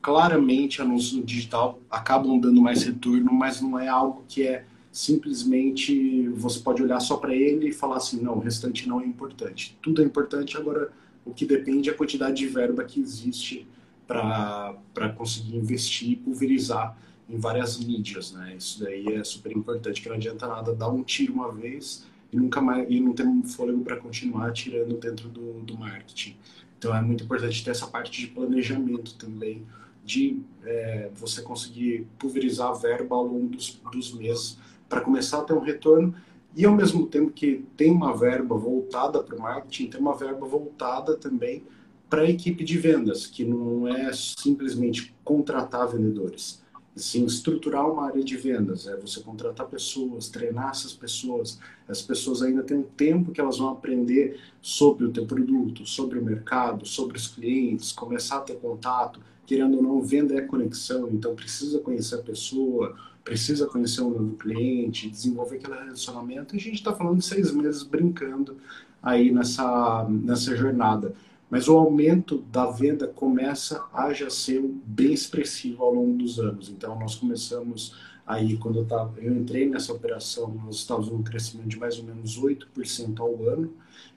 Claramente, 0.06 0.80
anúncios 0.80 1.14
no 1.14 1.24
digital 1.24 1.80
acabam 1.90 2.38
dando 2.38 2.62
mais 2.62 2.84
retorno, 2.84 3.32
mas 3.32 3.60
não 3.60 3.76
é 3.76 3.88
algo 3.88 4.24
que 4.28 4.46
é 4.46 4.64
simplesmente 4.92 6.28
você 6.28 6.60
pode 6.60 6.80
olhar 6.80 7.00
só 7.00 7.16
para 7.16 7.34
ele 7.34 7.70
e 7.70 7.72
falar 7.72 7.96
assim, 7.96 8.22
não, 8.22 8.36
o 8.36 8.38
restante 8.38 8.88
não 8.88 9.00
é 9.00 9.04
importante. 9.04 9.76
Tudo 9.82 10.00
é 10.00 10.04
importante, 10.04 10.56
agora 10.56 10.92
o 11.24 11.34
que 11.34 11.44
depende 11.44 11.88
é 11.88 11.92
a 11.92 11.96
quantidade 11.96 12.36
de 12.36 12.46
verba 12.46 12.84
que 12.84 13.00
existe 13.00 13.66
para 14.06 14.78
conseguir 15.16 15.56
investir 15.56 16.10
e 16.10 16.14
pulverizar 16.14 16.96
em 17.28 17.36
várias 17.36 17.76
mídias, 17.76 18.30
né? 18.30 18.54
Isso 18.56 18.78
daí 18.78 19.08
é 19.08 19.24
super 19.24 19.50
importante, 19.50 20.00
que 20.00 20.08
não 20.08 20.14
adianta 20.14 20.46
nada 20.46 20.72
dar 20.72 20.88
um 20.88 21.02
tiro 21.02 21.32
uma 21.32 21.50
vez 21.50 22.06
e 22.32 22.36
nunca 22.36 22.60
mais 22.60 22.88
e 22.88 23.00
não 23.00 23.12
ter 23.12 23.26
um 23.26 23.42
fôlego 23.42 23.82
para 23.82 23.96
continuar 23.96 24.52
tirando 24.52 24.96
dentro 24.98 25.28
do, 25.28 25.54
do 25.62 25.76
marketing. 25.76 26.36
Então 26.78 26.94
é 26.94 27.02
muito 27.02 27.24
importante 27.24 27.64
ter 27.64 27.72
essa 27.72 27.88
parte 27.88 28.20
de 28.20 28.28
planejamento 28.28 29.14
também, 29.14 29.66
de 30.06 30.40
é, 30.64 31.10
você 31.14 31.42
conseguir 31.42 32.06
pulverizar 32.16 32.70
a 32.70 32.74
verba 32.74 33.16
ao 33.16 33.26
longo 33.26 33.48
dos, 33.48 33.80
dos 33.92 34.14
meses 34.14 34.56
para 34.88 35.00
começar 35.00 35.40
a 35.40 35.42
ter 35.42 35.52
um 35.52 35.60
retorno. 35.60 36.14
E 36.54 36.64
ao 36.64 36.74
mesmo 36.74 37.06
tempo 37.06 37.30
que 37.32 37.66
tem 37.76 37.90
uma 37.90 38.16
verba 38.16 38.56
voltada 38.56 39.22
para 39.22 39.36
o 39.36 39.40
marketing, 39.40 39.90
tem 39.90 40.00
uma 40.00 40.16
verba 40.16 40.46
voltada 40.46 41.16
também 41.16 41.62
para 42.08 42.22
a 42.22 42.30
equipe 42.30 42.64
de 42.64 42.78
vendas, 42.78 43.26
que 43.26 43.44
não 43.44 43.88
é 43.88 44.12
simplesmente 44.12 45.14
contratar 45.24 45.88
vendedores, 45.88 46.62
sim 46.94 47.26
estruturar 47.26 47.90
uma 47.90 48.06
área 48.06 48.22
de 48.22 48.36
vendas, 48.36 48.86
é 48.86 48.96
você 48.96 49.20
contratar 49.20 49.66
pessoas, 49.66 50.28
treinar 50.28 50.70
essas 50.70 50.92
pessoas, 50.92 51.58
as 51.88 52.00
pessoas 52.00 52.42
ainda 52.42 52.62
têm 52.62 52.78
um 52.78 52.82
tempo 52.82 53.32
que 53.32 53.40
elas 53.40 53.58
vão 53.58 53.70
aprender 53.70 54.40
sobre 54.62 55.04
o 55.04 55.12
teu 55.12 55.26
produto, 55.26 55.84
sobre 55.84 56.18
o 56.18 56.24
mercado, 56.24 56.86
sobre 56.86 57.18
os 57.18 57.26
clientes, 57.26 57.92
começar 57.92 58.38
a 58.38 58.42
ter 58.42 58.56
contato, 58.56 59.20
querendo 59.46 59.76
ou 59.76 59.82
não, 59.82 60.02
venda 60.02 60.34
é 60.34 60.40
conexão, 60.40 61.08
então 61.10 61.34
precisa 61.34 61.78
conhecer 61.78 62.16
a 62.16 62.22
pessoa, 62.22 62.94
precisa 63.24 63.66
conhecer 63.66 64.02
um 64.02 64.10
novo 64.10 64.36
cliente, 64.36 65.10
desenvolver 65.10 65.56
aquele 65.56 65.74
relacionamento. 65.84 66.54
E 66.54 66.58
a 66.58 66.60
gente 66.60 66.74
está 66.74 66.92
falando 66.92 67.18
de 67.18 67.24
seis 67.24 67.52
meses 67.52 67.82
brincando 67.82 68.56
aí 69.02 69.30
nessa, 69.30 70.06
nessa 70.08 70.54
jornada. 70.56 71.14
Mas 71.48 71.68
o 71.68 71.76
aumento 71.76 72.38
da 72.50 72.66
venda 72.66 73.06
começa 73.06 73.84
a 73.92 74.12
já 74.12 74.28
ser 74.28 74.60
bem 74.84 75.12
expressivo 75.12 75.84
ao 75.84 75.94
longo 75.94 76.18
dos 76.18 76.40
anos. 76.40 76.68
Então, 76.68 76.98
nós 76.98 77.14
começamos 77.14 77.94
aí, 78.26 78.56
quando 78.56 78.80
eu, 78.80 78.84
tava, 78.84 79.14
eu 79.20 79.32
entrei 79.32 79.68
nessa 79.68 79.92
operação, 79.92 80.52
nós 80.64 80.76
estávamos 80.76 81.08
um 81.08 81.22
crescimento 81.22 81.68
de 81.68 81.78
mais 81.78 81.98
ou 81.98 82.04
menos 82.04 82.38
8% 82.38 83.20
ao 83.20 83.48
ano, 83.48 83.72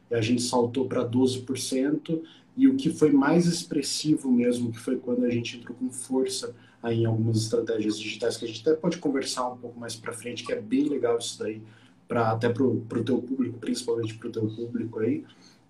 e 0.09 0.15
a 0.15 0.21
gente 0.21 0.41
saltou 0.41 0.87
para 0.87 1.07
12%, 1.07 2.19
e 2.59 2.67
o 2.67 2.75
que 2.75 2.89
foi 2.89 3.09
mais 3.09 3.45
expressivo 3.45 4.29
mesmo, 4.29 4.69
que 4.69 4.77
foi 4.77 4.97
quando 4.97 5.23
a 5.23 5.29
gente 5.29 5.55
entrou 5.55 5.73
com 5.77 5.89
força 5.89 6.53
aí 6.83 7.03
em 7.03 7.05
algumas 7.05 7.37
estratégias 7.37 7.97
digitais 7.97 8.35
que 8.35 8.43
a 8.43 8.47
gente 8.49 8.67
até 8.67 8.77
pode 8.77 8.97
conversar 8.97 9.47
um 9.47 9.55
pouco 9.55 9.79
mais 9.79 9.95
para 9.95 10.11
frente, 10.11 10.43
que 10.43 10.51
é 10.51 10.59
bem 10.59 10.89
legal 10.89 11.17
isso 11.17 11.39
daí, 11.39 11.61
para 12.05 12.31
até 12.31 12.49
para 12.49 12.63
o 12.63 12.81
teu 13.05 13.21
público, 13.21 13.57
principalmente 13.59 14.13
para 14.15 14.27
o 14.27 14.31
teu 14.31 14.45
público 14.45 14.99
aí. 14.99 15.23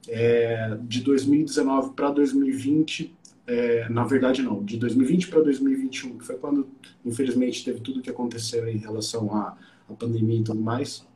É, 0.08 0.80
de 0.82 1.02
2019 1.02 1.94
para 1.94 2.10
2020, 2.10 3.16
é, 3.46 3.88
na 3.88 4.04
verdade 4.04 4.42
não, 4.42 4.64
de 4.64 4.76
2020 4.78 5.28
para 5.28 5.42
2021, 5.42 6.18
que 6.18 6.26
foi 6.26 6.38
quando, 6.38 6.68
infelizmente, 7.06 7.64
teve 7.64 7.82
tudo 7.82 8.02
que 8.02 8.10
aconteceu 8.10 8.68
em 8.68 8.78
relação 8.78 9.32
à, 9.36 9.56
à 9.88 9.94
pandemia 9.94 10.40
e 10.40 10.44
tudo 10.44 10.60
mais, 10.60 11.08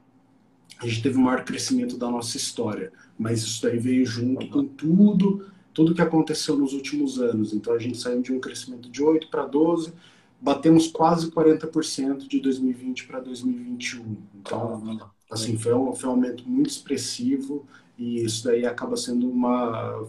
a 0.77 0.86
gente 0.86 1.01
teve 1.01 1.18
o 1.18 1.22
maior 1.22 1.44
crescimento 1.44 1.98
da 1.98 2.12
nossa 2.12 2.38
história. 2.38 2.92
Mas 3.18 3.42
isso 3.42 3.62
daí 3.63 3.80
veio 3.80 4.06
junto 4.06 4.48
com 4.50 4.65
tudo 4.65 5.52
tudo 5.74 5.94
que 5.94 6.01
aconteceu 6.01 6.58
nos 6.58 6.74
últimos 6.74 7.20
anos. 7.20 7.53
Então 7.53 7.74
a 7.74 7.80
gente 7.80 7.98
saiu 7.98 8.22
de 8.22 8.32
um 8.32 8.39
crescimento 8.39 8.89
de 8.89 9.03
8 9.03 9.27
para 9.30 9.46
12, 9.46 9.94
batemos 10.39 10.88
quase 10.88 11.32
40% 11.32 12.27
de 12.27 12.39
2020 12.39 13.08
para 13.08 13.20
2021. 13.20 14.18
Então, 14.36 15.12
assim, 15.32 15.58
foi 15.58 15.74
um, 15.74 15.94
foi 15.94 16.10
um 16.10 16.13
aumento 16.13 16.48
muito 16.48 16.70
expressivo 16.70 17.65
e 17.98 18.24
isso 18.24 18.44
daí 18.44 18.65
acaba 18.65 18.98
sendo 18.98 19.30
uma 19.30 20.06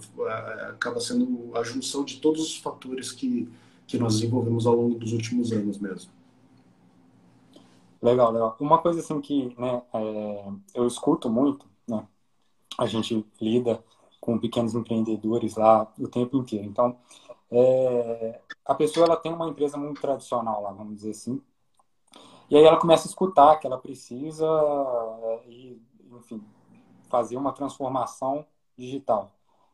acaba 0.69 1.01
sendo 1.01 1.51
a 1.55 1.63
junção 1.63 2.05
de 2.05 2.17
todos 2.17 2.43
os 2.43 2.57
fatores 2.57 3.13
que 3.13 3.49
que 3.87 3.99
nós 3.99 4.15
desenvolvemos 4.15 4.67
ao 4.67 4.75
longo 4.75 4.99
dos 4.99 5.13
últimos 5.13 5.53
anos 5.53 5.79
mesmo. 5.79 6.11
Legal, 8.01 8.33
legal. 8.33 8.57
Uma 8.61 8.79
coisa 8.79 9.01
assim 9.01 9.21
que 9.21 9.55
né, 9.59 9.83
é, 9.93 10.53
eu 10.75 10.87
escuto 10.87 11.31
muito, 11.31 11.67
né, 11.87 12.07
a 12.79 12.87
gente 12.87 13.25
lida 13.41 13.83
com 14.25 14.39
pequenos 14.39 14.75
empreendedores 14.75 15.55
lá 15.55 15.87
o 15.99 16.09
tempo 16.09 16.39
inteiro. 16.39 16.65
Então, 16.65 16.97
é, 17.51 18.41
a 18.65 18.75
pessoa 18.75 19.05
ela 19.05 19.17
tem 19.17 19.31
uma 19.31 19.47
empresa 19.47 19.77
muito 19.77 20.01
tradicional 20.01 20.63
lá, 20.63 20.73
vamos 20.73 20.97
dizer 20.97 21.11
assim, 21.11 21.43
e 22.49 22.57
aí 22.57 22.65
ela 22.65 22.79
começa 22.79 23.07
a 23.07 23.11
escutar 23.11 23.57
que 23.57 23.67
ela 23.67 23.77
precisa, 23.77 24.47
é, 24.47 25.45
e, 25.47 25.83
enfim, 26.11 26.43
fazer 27.11 27.37
uma 27.37 27.53
transformação 27.53 28.47
digital. 28.79 29.31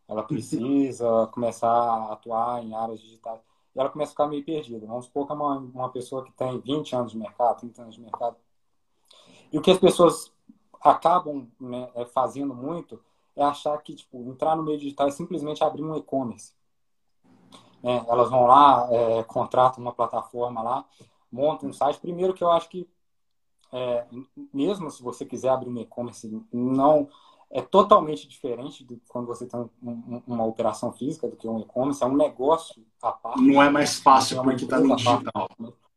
Ela 0.09 0.25
precisa 0.25 1.29
começar 1.29 1.71
a 1.71 2.13
atuar 2.13 2.65
em 2.65 2.75
áreas 2.75 3.01
digitais. 3.01 3.41
E 3.73 3.79
ela 3.79 3.89
começa 3.89 4.11
a 4.11 4.15
ficar 4.15 4.27
meio 4.27 4.45
perdida. 4.45 4.85
Vamos 4.85 5.05
supor 5.05 5.27
que 5.27 5.33
é 5.33 5.37
uma, 5.37 5.59
uma 5.59 5.89
pessoa 5.91 6.25
que 6.25 6.33
tem 6.33 6.59
20 6.59 6.97
anos 6.97 7.13
de 7.13 7.19
mercado, 7.19 7.61
30 7.61 7.83
anos 7.83 7.95
de 7.95 8.01
mercado. 8.01 8.37
E 9.53 9.59
o 9.59 9.63
que 9.63 9.71
as 9.71 9.79
pessoas 9.79 10.33
acabam 10.81 11.47
né, 11.61 11.89
é, 11.95 12.05
fazendo 12.05 12.53
muito 12.53 13.01
é 13.37 13.43
achar 13.43 13.77
que 13.83 13.95
tipo, 13.95 14.23
entrar 14.31 14.57
no 14.57 14.63
meio 14.63 14.79
digital 14.79 15.09
é 15.09 15.11
simplesmente 15.11 15.63
abrir 15.63 15.83
um 15.83 15.97
e-commerce. 15.97 16.53
É, 17.83 17.97
elas 18.09 18.31
vão 18.31 18.47
lá, 18.47 18.89
é, 18.91 19.23
contratam 19.25 19.83
uma 19.83 19.93
plataforma 19.93 20.63
lá, 20.63 20.85
montam 21.33 21.69
um 21.69 21.73
site. 21.73 21.99
Primeiro 22.01 22.35
que 22.35 22.45
eu 22.45 22.51
acho 22.51 22.69
que, 22.69 22.89
é, 23.73 24.07
mesmo 24.53 24.91
se 24.91 25.03
você 25.03 25.25
quiser 25.25 25.49
abrir 25.49 25.71
um 25.71 25.79
e-commerce, 25.79 26.45
não 26.53 27.09
é 27.51 27.61
totalmente 27.61 28.29
diferente 28.29 28.85
de 28.85 29.01
quando 29.09 29.27
você 29.27 29.47
tem 29.47 29.59
um, 29.83 30.23
uma 30.27 30.45
operação 30.45 30.93
física 30.93 31.27
do 31.27 31.37
que 31.37 31.49
um 31.49 31.61
e-commerce. 31.61 32.03
É 32.03 32.07
um 32.07 32.17
negócio 32.17 32.85
à 33.03 33.11
parte. 33.11 33.41
Não 33.41 33.63
é 33.63 33.69
mais 33.69 33.99
fácil 33.99 34.41
é 34.41 34.43
porque 34.43 34.65
está 34.65 34.79
no 34.79 34.95
digital. 34.95 35.49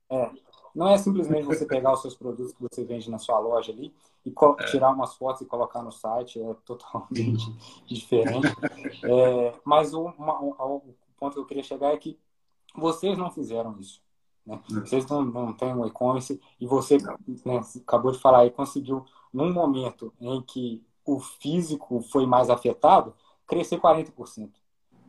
É, 0.10 0.32
não 0.76 0.88
é 0.88 0.98
simplesmente 0.98 1.46
você 1.46 1.66
pegar 1.66 1.94
os 1.94 2.02
seus 2.02 2.16
produtos 2.16 2.54
que 2.54 2.62
você 2.62 2.84
vende 2.84 3.10
na 3.10 3.20
sua 3.20 3.40
loja 3.40 3.72
ali 3.72 3.94
e 4.26 4.30
é. 4.32 4.66
tirar 4.66 4.92
umas 4.92 5.14
fotos 5.16 5.42
e 5.42 5.46
colocar 5.46 5.84
no 5.84 5.92
site. 5.92 6.42
É 6.42 6.54
totalmente 6.66 7.46
diferente. 7.86 8.48
É, 9.04 9.54
mas 9.64 9.94
o, 9.94 10.06
uma, 10.06 10.42
o, 10.42 10.96
ponto 11.18 11.34
que 11.34 11.40
eu 11.40 11.46
queria 11.46 11.64
chegar 11.64 11.94
é 11.94 11.98
que 11.98 12.18
vocês 12.76 13.18
não 13.18 13.30
fizeram 13.32 13.80
isso. 13.80 14.02
Né? 14.46 14.60
Vocês 14.70 15.06
não, 15.08 15.24
não 15.24 15.54
têm 15.54 15.74
um 15.74 15.86
e-commerce 15.86 16.42
e 16.60 16.66
você 16.66 16.98
né, 17.46 17.62
acabou 17.86 18.12
de 18.12 18.20
falar 18.20 18.40
aí, 18.40 18.50
conseguiu, 18.50 19.06
num 19.32 19.54
momento 19.54 20.14
em 20.20 20.42
que 20.42 20.84
o 21.06 21.20
físico 21.20 22.02
foi 22.02 22.26
mais 22.26 22.50
afetado, 22.50 23.14
crescer 23.46 23.80
40%. 23.80 24.50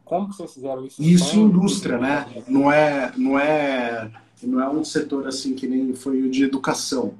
Como 0.04 0.26
vocês 0.26 0.52
fizeram 0.52 0.84
isso? 0.84 1.02
Isso 1.02 1.38
indústria, 1.38 1.96
né? 1.96 2.44
Não 2.46 2.70
é, 2.70 3.12
não 3.16 3.38
é, 3.38 4.12
não 4.42 4.60
é 4.60 4.68
um 4.68 4.84
setor 4.84 5.26
assim 5.26 5.54
que 5.54 5.66
nem 5.66 5.94
foi 5.94 6.22
o 6.22 6.30
de 6.30 6.44
educação. 6.44 7.14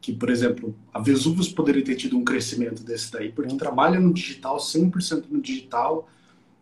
Que, 0.00 0.12
por 0.12 0.30
exemplo, 0.30 0.74
a 0.92 1.00
Vesúvios 1.00 1.48
poderia 1.48 1.82
ter 1.82 1.96
tido 1.96 2.16
um 2.16 2.24
crescimento 2.24 2.82
desse 2.82 3.10
daí, 3.10 3.32
porque 3.32 3.52
uhum. 3.52 3.58
trabalha 3.58 3.98
no 3.98 4.12
digital, 4.12 4.58
100% 4.58 5.24
no 5.30 5.40
digital, 5.40 6.08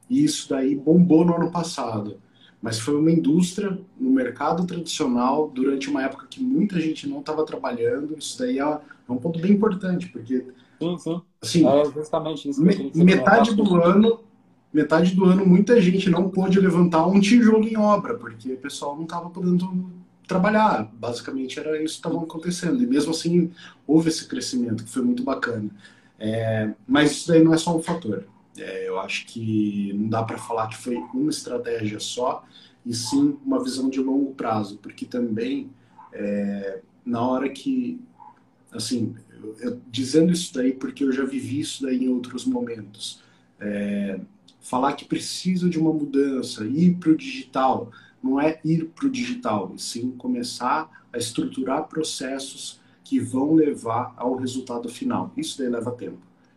e 0.08 0.24
isso 0.24 0.48
daí 0.48 0.74
bombou 0.74 1.24
no 1.24 1.34
ano 1.34 1.50
passado. 1.50 2.18
Mas 2.62 2.78
foi 2.78 2.96
uma 2.96 3.10
indústria 3.10 3.78
no 3.98 4.10
mercado 4.10 4.66
tradicional 4.66 5.50
durante 5.50 5.90
uma 5.90 6.02
época 6.02 6.26
que 6.28 6.42
muita 6.42 6.80
gente 6.80 7.06
não 7.06 7.20
estava 7.20 7.44
trabalhando. 7.44 8.16
Isso 8.16 8.38
daí 8.38 8.58
é, 8.58 8.62
é 8.62 9.12
um 9.12 9.18
ponto 9.18 9.38
bem 9.38 9.52
importante, 9.52 10.08
porque 10.08 10.46
Sim, 10.80 10.98
sim. 10.98 11.22
Assim, 11.40 11.66
é 11.66 11.84
justamente 11.92 12.48
isso. 12.48 12.62
Me, 12.62 12.90
metade 13.04 13.54
do 13.54 13.76
ano, 13.76 14.20
metade 14.74 15.14
do 15.14 15.24
ano, 15.24 15.46
muita 15.46 15.80
gente 15.80 16.10
não 16.10 16.28
pôde 16.28 16.58
levantar 16.58 17.06
um 17.06 17.20
tijolo 17.20 17.62
em 17.66 17.76
obra, 17.76 18.14
porque 18.14 18.52
o 18.52 18.56
pessoal 18.56 18.96
não 18.96 19.04
estava 19.04 19.30
podendo 19.30 19.88
trabalhar. 20.26 20.90
Basicamente 20.94 21.60
era 21.60 21.80
isso 21.80 21.94
que 21.94 22.08
estava 22.08 22.22
acontecendo. 22.22 22.82
E 22.82 22.86
mesmo 22.86 23.12
assim 23.12 23.52
houve 23.86 24.08
esse 24.08 24.26
crescimento 24.26 24.82
que 24.82 24.90
foi 24.90 25.02
muito 25.02 25.22
bacana. 25.22 25.70
É, 26.18 26.72
mas 26.86 27.12
isso 27.12 27.28
daí 27.28 27.42
não 27.42 27.54
é 27.54 27.56
só 27.56 27.76
um 27.76 27.82
fator. 27.82 28.26
É, 28.58 28.88
eu 28.88 28.98
acho 28.98 29.26
que 29.26 29.92
não 29.94 30.08
dá 30.08 30.24
para 30.24 30.38
falar 30.38 30.66
que 30.66 30.76
foi 30.76 30.96
uma 30.96 31.30
estratégia 31.30 32.00
só, 32.00 32.44
e 32.84 32.92
sim 32.92 33.36
uma 33.44 33.62
visão 33.62 33.88
de 33.88 34.00
longo 34.00 34.34
prazo, 34.34 34.78
porque 34.82 35.06
também 35.06 35.70
é, 36.12 36.80
na 37.04 37.26
hora 37.26 37.48
que, 37.48 38.00
assim, 38.72 39.14
eu, 39.60 39.80
dizendo 39.90 40.32
isso 40.32 40.52
daí 40.54 40.72
porque 40.72 41.04
eu 41.04 41.12
já 41.12 41.24
vivi 41.24 41.60
isso 41.60 41.82
daí 41.82 42.04
em 42.04 42.08
outros 42.08 42.44
momentos. 42.44 43.22
É, 43.60 44.18
falar 44.64 44.94
que 44.94 45.04
precisa 45.04 45.68
de 45.68 45.78
uma 45.78 45.92
mudança, 45.92 46.64
ir 46.64 46.94
para 46.94 47.10
o 47.10 47.16
digital, 47.16 47.90
não 48.22 48.40
é 48.40 48.58
ir 48.64 48.86
para 48.86 49.06
o 49.06 49.10
digital, 49.10 49.70
e 49.76 49.80
sim 49.80 50.10
começar 50.12 51.04
a 51.12 51.18
estruturar 51.18 51.86
processos 51.86 52.80
que 53.04 53.20
vão 53.20 53.52
levar 53.54 54.14
ao 54.16 54.34
resultado 54.36 54.88
final. 54.88 55.30
Isso 55.36 55.58
daí 55.58 55.68
leva 55.68 55.92
tempo. 55.92 56.16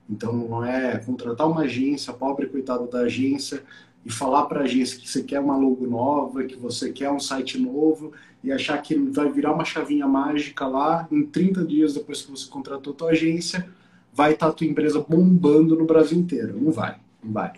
Então 0.09 0.31
não 0.31 0.63
é 0.63 0.97
contratar 0.99 1.49
uma 1.49 1.63
agência, 1.63 2.13
pobre 2.13 2.47
coitado 2.47 2.87
da 2.87 2.99
agência, 2.99 3.61
e 4.05 4.09
falar 4.09 4.45
para 4.45 4.61
a 4.61 4.63
agência 4.63 4.97
que 4.97 5.09
você 5.09 5.21
quer 5.21 5.41
uma 5.41 5.57
logo 5.57 5.85
nova, 5.85 6.45
que 6.45 6.55
você 6.55 6.93
quer 6.93 7.11
um 7.11 7.19
site 7.19 7.59
novo 7.59 8.13
e 8.41 8.53
achar 8.53 8.81
que 8.81 8.95
vai 8.95 9.29
virar 9.29 9.51
uma 9.51 9.65
chavinha 9.65 10.07
mágica 10.07 10.65
lá, 10.65 11.05
em 11.11 11.25
30 11.25 11.65
dias 11.65 11.93
depois 11.93 12.21
que 12.21 12.31
você 12.31 12.49
contratou 12.49 12.93
a 12.93 12.95
tua 12.95 13.09
agência, 13.09 13.67
vai 14.13 14.31
estar 14.31 14.45
tá 14.45 14.51
a 14.53 14.55
tua 14.55 14.65
empresa 14.65 15.05
bombando 15.05 15.75
no 15.75 15.83
Brasil 15.83 16.17
inteiro. 16.17 16.57
Não 16.57 16.71
vai, 16.71 16.97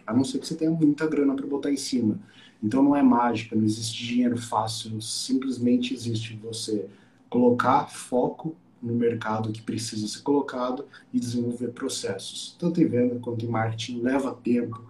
A 0.05 0.13
não 0.13 0.23
ser 0.23 0.39
que 0.39 0.47
você 0.47 0.55
tenha 0.55 0.71
muita 0.71 1.07
grana 1.07 1.35
para 1.35 1.47
botar 1.47 1.71
em 1.71 1.77
cima. 1.77 2.19
Então 2.61 2.83
não 2.83 2.95
é 2.95 3.01
mágica, 3.01 3.55
não 3.55 3.63
existe 3.63 4.05
dinheiro 4.05 4.37
fácil, 4.37 5.01
simplesmente 5.01 5.93
existe 5.93 6.37
você 6.43 6.87
colocar 7.29 7.87
foco 7.87 8.55
no 8.81 8.93
mercado 8.93 9.51
que 9.51 9.61
precisa 9.61 10.07
ser 10.07 10.21
colocado 10.21 10.85
e 11.13 11.19
desenvolver 11.19 11.69
processos. 11.69 12.55
Tanto 12.59 12.81
em 12.81 12.87
venda 12.87 13.19
quanto 13.19 13.45
em 13.45 13.49
marketing 13.49 14.01
leva 14.01 14.33
tempo, 14.33 14.83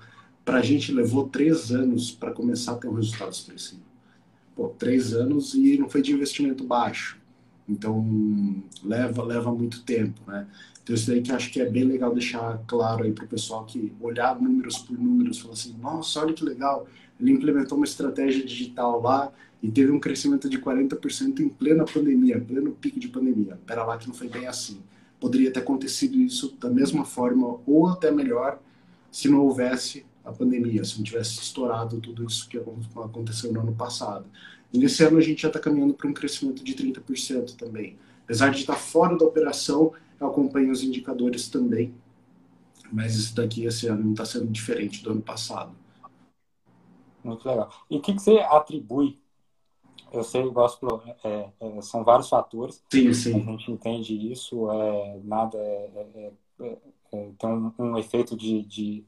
para 0.46 0.60
a 0.60 0.62
gente 0.64 0.92
levou 0.92 1.28
três 1.28 1.72
anos 1.72 2.12
para 2.12 2.32
começar 2.32 2.74
a 2.74 2.76
ter 2.76 2.88
um 2.88 2.94
resultado 2.94 3.32
expressivo. 3.32 3.82
Pô, 4.56 4.70
três 4.70 5.14
anos 5.14 5.54
e 5.54 5.78
não 5.78 5.90
foi 5.90 6.02
de 6.02 6.12
investimento 6.12 6.64
baixo. 6.64 7.20
Então, 7.68 8.64
leva, 8.84 9.24
leva 9.24 9.54
muito 9.54 9.84
tempo, 9.84 10.20
né? 10.28 10.48
Então, 10.90 10.96
isso 10.96 11.08
daí 11.12 11.22
que 11.22 11.32
acho 11.32 11.52
que 11.52 11.62
é 11.62 11.70
bem 11.70 11.84
legal 11.84 12.12
deixar 12.12 12.64
claro 12.66 13.04
aí 13.04 13.12
para 13.12 13.24
o 13.24 13.28
pessoal 13.28 13.64
que 13.64 13.94
olhar 14.02 14.42
números 14.42 14.80
por 14.80 14.98
números, 14.98 15.38
falar 15.38 15.54
assim, 15.54 15.76
nossa, 15.80 16.20
olha 16.20 16.34
que 16.34 16.44
legal, 16.44 16.88
ele 17.20 17.32
implementou 17.32 17.78
uma 17.78 17.86
estratégia 17.86 18.44
digital 18.44 19.00
lá 19.00 19.32
e 19.62 19.70
teve 19.70 19.92
um 19.92 20.00
crescimento 20.00 20.50
de 20.50 20.58
40% 20.58 21.42
em 21.42 21.48
plena 21.48 21.86
pandemia, 21.86 22.42
pleno 22.42 22.72
pico 22.72 23.00
de 23.00 23.08
pandemia. 23.08 23.60
Pera 23.68 23.86
lá 23.86 24.00
que 24.00 24.08
não 24.08 24.16
foi 24.16 24.28
bem 24.30 24.48
assim. 24.48 24.82
Poderia 25.20 25.54
ter 25.54 25.60
acontecido 25.60 26.18
isso 26.18 26.58
da 26.60 26.72
mesma 26.72 27.06
forma 27.06 27.60
ou 27.68 27.86
até 27.86 28.10
melhor 28.10 28.60
se 29.12 29.30
não 29.30 29.42
houvesse 29.42 30.08
a 30.26 30.32
pandemia, 30.32 30.84
se 30.84 30.98
não 30.98 31.04
tivesse 31.04 31.40
estourado 31.40 32.02
tudo 32.02 32.26
isso 32.26 32.50
que 32.50 32.58
aconteceu 32.58 33.54
no 33.54 33.60
ano 33.60 33.76
passado. 33.76 34.26
E 34.74 34.80
nesse 34.80 35.04
ano 35.04 35.20
a 35.20 35.22
gente 35.22 35.44
já 35.44 35.50
está 35.50 35.60
caminhando 35.60 35.94
para 35.94 36.08
um 36.08 36.14
crescimento 36.14 36.64
de 36.64 36.74
30% 36.74 37.56
também. 37.56 37.96
Apesar 38.24 38.50
de 38.50 38.62
estar 38.62 38.76
fora 38.76 39.16
da 39.16 39.26
operação, 39.26 39.94
eu 40.20 40.28
acompanho 40.28 40.72
os 40.72 40.84
indicadores 40.84 41.48
também, 41.48 41.94
mas 42.92 43.16
isso 43.16 43.36
daqui 43.36 43.66
esse 43.66 43.88
ano 43.88 44.04
não 44.04 44.12
está 44.12 44.26
sendo 44.26 44.48
diferente 44.48 45.04
do 45.04 45.12
ano 45.12 45.22
passado. 45.22 45.72
Muito 47.24 47.48
legal. 47.48 47.70
E 47.90 47.98
o 47.98 48.02
que, 48.02 48.14
que 48.14 48.22
você 48.22 48.40
atribui? 48.40 49.20
Eu 50.12 50.24
sei, 50.24 50.50
gosto, 50.50 51.02
é, 51.24 51.50
é, 51.60 51.82
são 51.82 52.04
vários 52.04 52.30
fatores. 52.30 52.84
Sim, 52.90 53.14
sim. 53.14 53.36
A 53.36 53.52
gente 53.52 53.72
entende 53.72 54.32
isso, 54.32 54.70
é, 54.72 55.20
nada 55.24 55.58
é, 55.58 56.32
é, 56.62 56.78
é 57.14 57.32
tem 57.38 57.50
um, 57.50 57.74
um, 57.78 57.98
efeito 57.98 58.36
de, 58.36 58.64
de 58.64 59.06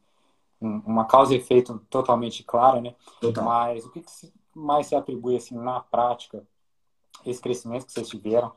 uma 0.60 1.06
causa 1.06 1.34
e 1.34 1.38
efeito 1.38 1.80
totalmente 1.90 2.44
clara, 2.44 2.80
né? 2.82 2.94
Total. 3.20 3.44
Mas 3.44 3.86
o 3.86 3.92
que, 3.92 4.02
que 4.02 4.12
mais 4.54 4.88
se 4.88 4.96
atribui 4.96 5.36
assim 5.36 5.56
na 5.56 5.80
prática 5.80 6.44
esse 7.26 7.42
crescimento 7.42 7.86
que 7.86 7.92
vocês 7.92 8.08
tiveram, 8.08 8.52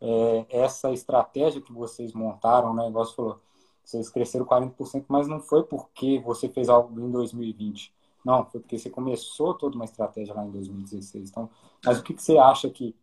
é, 0.00 0.46
essa 0.50 0.92
estratégia 0.92 1.60
que 1.60 1.72
vocês 1.72 2.12
montaram, 2.12 2.74
né? 2.74 2.88
Igual 2.88 3.04
você 3.04 3.14
falou, 3.14 3.40
vocês 3.84 4.10
cresceram 4.10 4.44
40%, 4.44 5.04
mas 5.08 5.28
não 5.28 5.40
foi 5.40 5.62
porque 5.62 6.20
você 6.20 6.48
fez 6.48 6.68
algo 6.68 7.00
em 7.00 7.10
2020. 7.10 7.94
Não, 8.24 8.44
foi 8.44 8.60
porque 8.60 8.78
você 8.78 8.90
começou 8.90 9.54
toda 9.54 9.76
uma 9.76 9.84
estratégia 9.84 10.34
lá 10.34 10.44
em 10.44 10.50
2016. 10.50 11.30
Então, 11.30 11.48
mas 11.84 11.98
o 11.98 12.02
que, 12.02 12.12
que 12.12 12.22
você 12.22 12.36
acha 12.36 12.68
que 12.68 12.94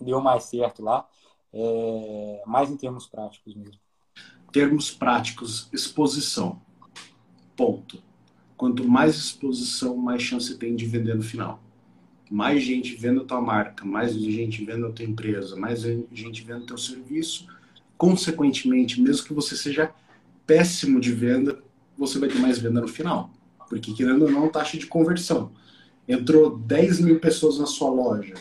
deu 0.00 0.20
mais 0.20 0.44
certo 0.44 0.82
lá, 0.82 1.08
é, 1.52 2.42
mais 2.46 2.70
em 2.70 2.76
termos 2.76 3.06
práticos 3.06 3.54
mesmo? 3.54 3.80
Termos 4.52 4.90
práticos, 4.90 5.68
exposição. 5.72 6.60
Ponto. 7.56 8.02
Quanto 8.56 8.86
mais 8.86 9.16
exposição, 9.16 9.96
mais 9.96 10.22
chance 10.22 10.56
tem 10.56 10.76
de 10.76 10.86
vender 10.86 11.14
no 11.14 11.22
final. 11.22 11.60
Mais 12.30 12.62
gente 12.62 12.94
vendo 12.94 13.24
tua 13.24 13.40
marca, 13.40 13.84
mais 13.84 14.14
gente 14.14 14.64
vendo 14.64 14.92
tua 14.92 15.04
empresa, 15.04 15.56
mais 15.56 15.82
gente 16.12 16.42
vendo 16.44 16.66
teu 16.66 16.78
serviço. 16.78 17.46
Consequentemente, 17.98 19.00
mesmo 19.00 19.26
que 19.26 19.34
você 19.34 19.56
seja 19.56 19.90
péssimo 20.46 21.00
de 21.00 21.12
venda, 21.12 21.60
você 21.98 22.18
vai 22.18 22.28
ter 22.28 22.38
mais 22.38 22.58
venda 22.58 22.80
no 22.80 22.88
final. 22.88 23.30
Porque, 23.68 23.92
querendo 23.92 24.24
ou 24.24 24.30
não, 24.30 24.48
taxa 24.48 24.78
de 24.78 24.86
conversão. 24.86 25.50
Entrou 26.08 26.56
10 26.56 27.00
mil 27.00 27.20
pessoas 27.20 27.58
na 27.58 27.66
sua 27.66 27.90
loja, 27.90 28.34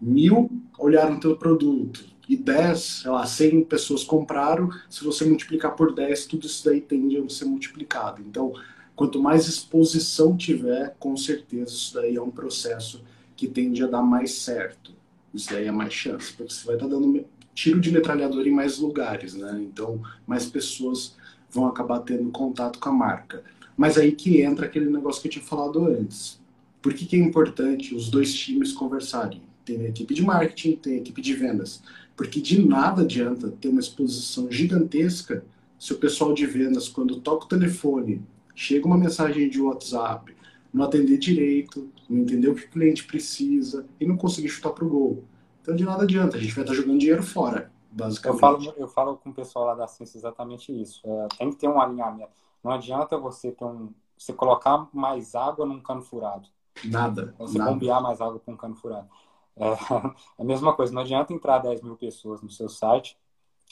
mil 0.00 0.50
olharam 0.78 1.20
teu 1.20 1.36
produto, 1.36 2.04
e 2.28 2.36
10, 2.36 2.80
sei 3.02 3.10
lá, 3.10 3.26
100 3.26 3.64
pessoas 3.64 4.02
compraram, 4.02 4.70
se 4.88 5.04
você 5.04 5.24
multiplicar 5.24 5.76
por 5.76 5.94
10, 5.94 6.26
tudo 6.26 6.46
isso 6.46 6.64
daí 6.64 6.80
tende 6.80 7.16
a 7.16 7.28
ser 7.28 7.44
multiplicado. 7.44 8.22
Então, 8.26 8.52
quanto 8.96 9.22
mais 9.22 9.46
exposição 9.46 10.36
tiver, 10.36 10.96
com 10.98 11.16
certeza 11.16 11.70
isso 11.70 11.94
daí 11.94 12.16
é 12.16 12.22
um 12.22 12.30
processo 12.30 13.02
que 13.44 13.48
tende 13.48 13.84
a 13.84 13.86
dar 13.86 14.02
mais 14.02 14.32
certo. 14.32 14.92
Isso 15.32 15.50
daí 15.50 15.66
é 15.66 15.72
mais 15.72 15.92
chance, 15.92 16.32
porque 16.32 16.52
você 16.52 16.66
vai 16.66 16.76
estar 16.76 16.88
dando 16.88 17.24
tiro 17.54 17.80
de 17.80 17.92
metralhador 17.92 18.46
em 18.46 18.50
mais 18.50 18.78
lugares, 18.78 19.34
né? 19.34 19.60
Então, 19.60 20.00
mais 20.26 20.46
pessoas 20.46 21.14
vão 21.50 21.66
acabar 21.66 22.00
tendo 22.00 22.30
contato 22.30 22.78
com 22.78 22.88
a 22.88 22.92
marca. 22.92 23.44
Mas 23.76 23.98
aí 23.98 24.12
que 24.12 24.40
entra 24.40 24.66
aquele 24.66 24.88
negócio 24.88 25.20
que 25.20 25.28
eu 25.28 25.32
tinha 25.32 25.44
falado 25.44 25.84
antes. 25.84 26.40
Por 26.80 26.94
que, 26.94 27.04
que 27.04 27.16
é 27.16 27.18
importante 27.18 27.94
os 27.94 28.08
dois 28.08 28.32
times 28.34 28.72
conversarem? 28.72 29.42
Tem 29.64 29.80
a 29.80 29.88
equipe 29.88 30.14
de 30.14 30.22
marketing, 30.22 30.76
tem 30.76 30.94
a 30.94 30.98
equipe 30.98 31.20
de 31.20 31.34
vendas. 31.34 31.82
Porque 32.16 32.40
de 32.40 32.64
nada 32.64 33.02
adianta 33.02 33.50
ter 33.60 33.68
uma 33.68 33.80
exposição 33.80 34.50
gigantesca 34.50 35.44
se 35.78 35.92
o 35.92 35.98
pessoal 35.98 36.32
de 36.32 36.46
vendas, 36.46 36.88
quando 36.88 37.20
toca 37.20 37.44
o 37.44 37.48
telefone, 37.48 38.22
chega 38.54 38.86
uma 38.86 38.96
mensagem 38.96 39.48
de 39.50 39.60
WhatsApp, 39.60 40.34
não 40.74 40.84
atender 40.84 41.16
direito, 41.18 41.88
não 42.10 42.22
entender 42.22 42.48
o 42.48 42.54
que 42.56 42.64
o 42.64 42.70
cliente 42.70 43.04
precisa 43.04 43.86
e 44.00 44.04
não 44.04 44.16
conseguir 44.16 44.48
chutar 44.48 44.70
para 44.70 44.84
o 44.84 44.88
gol. 44.88 45.24
Então, 45.62 45.76
de 45.76 45.84
nada 45.84 46.02
adianta, 46.02 46.36
a 46.36 46.40
gente 46.40 46.52
vai 46.52 46.64
estar 46.64 46.74
jogando 46.74 46.98
dinheiro 46.98 47.22
fora, 47.22 47.72
basicamente. 47.92 48.34
Eu 48.34 48.40
falo, 48.40 48.74
eu 48.76 48.88
falo 48.88 49.16
com 49.16 49.30
o 49.30 49.34
pessoal 49.34 49.66
lá 49.66 49.74
da 49.76 49.86
ciência 49.86 50.18
exatamente 50.18 50.72
isso. 50.72 51.00
É, 51.06 51.28
tem 51.38 51.50
que 51.50 51.56
ter 51.56 51.68
um 51.68 51.80
alinhamento. 51.80 52.32
Não 52.62 52.72
adianta 52.72 53.16
você 53.16 53.52
ter 53.52 53.64
um, 53.64 53.92
você 54.18 54.32
colocar 54.32 54.88
mais 54.92 55.36
água 55.36 55.64
num 55.64 55.80
cano 55.80 56.02
furado. 56.02 56.48
Nada. 56.84 57.32
Você 57.38 57.56
nada. 57.56 57.70
bombear 57.70 58.02
mais 58.02 58.20
água 58.20 58.40
com 58.40 58.52
um 58.52 58.56
cano 58.56 58.74
furado. 58.74 59.08
É, 59.56 59.68
é 60.38 60.42
a 60.42 60.44
mesma 60.44 60.74
coisa. 60.74 60.92
Não 60.92 61.02
adianta 61.02 61.32
entrar 61.32 61.58
10 61.60 61.82
mil 61.82 61.96
pessoas 61.96 62.42
no 62.42 62.50
seu 62.50 62.68
site 62.68 63.16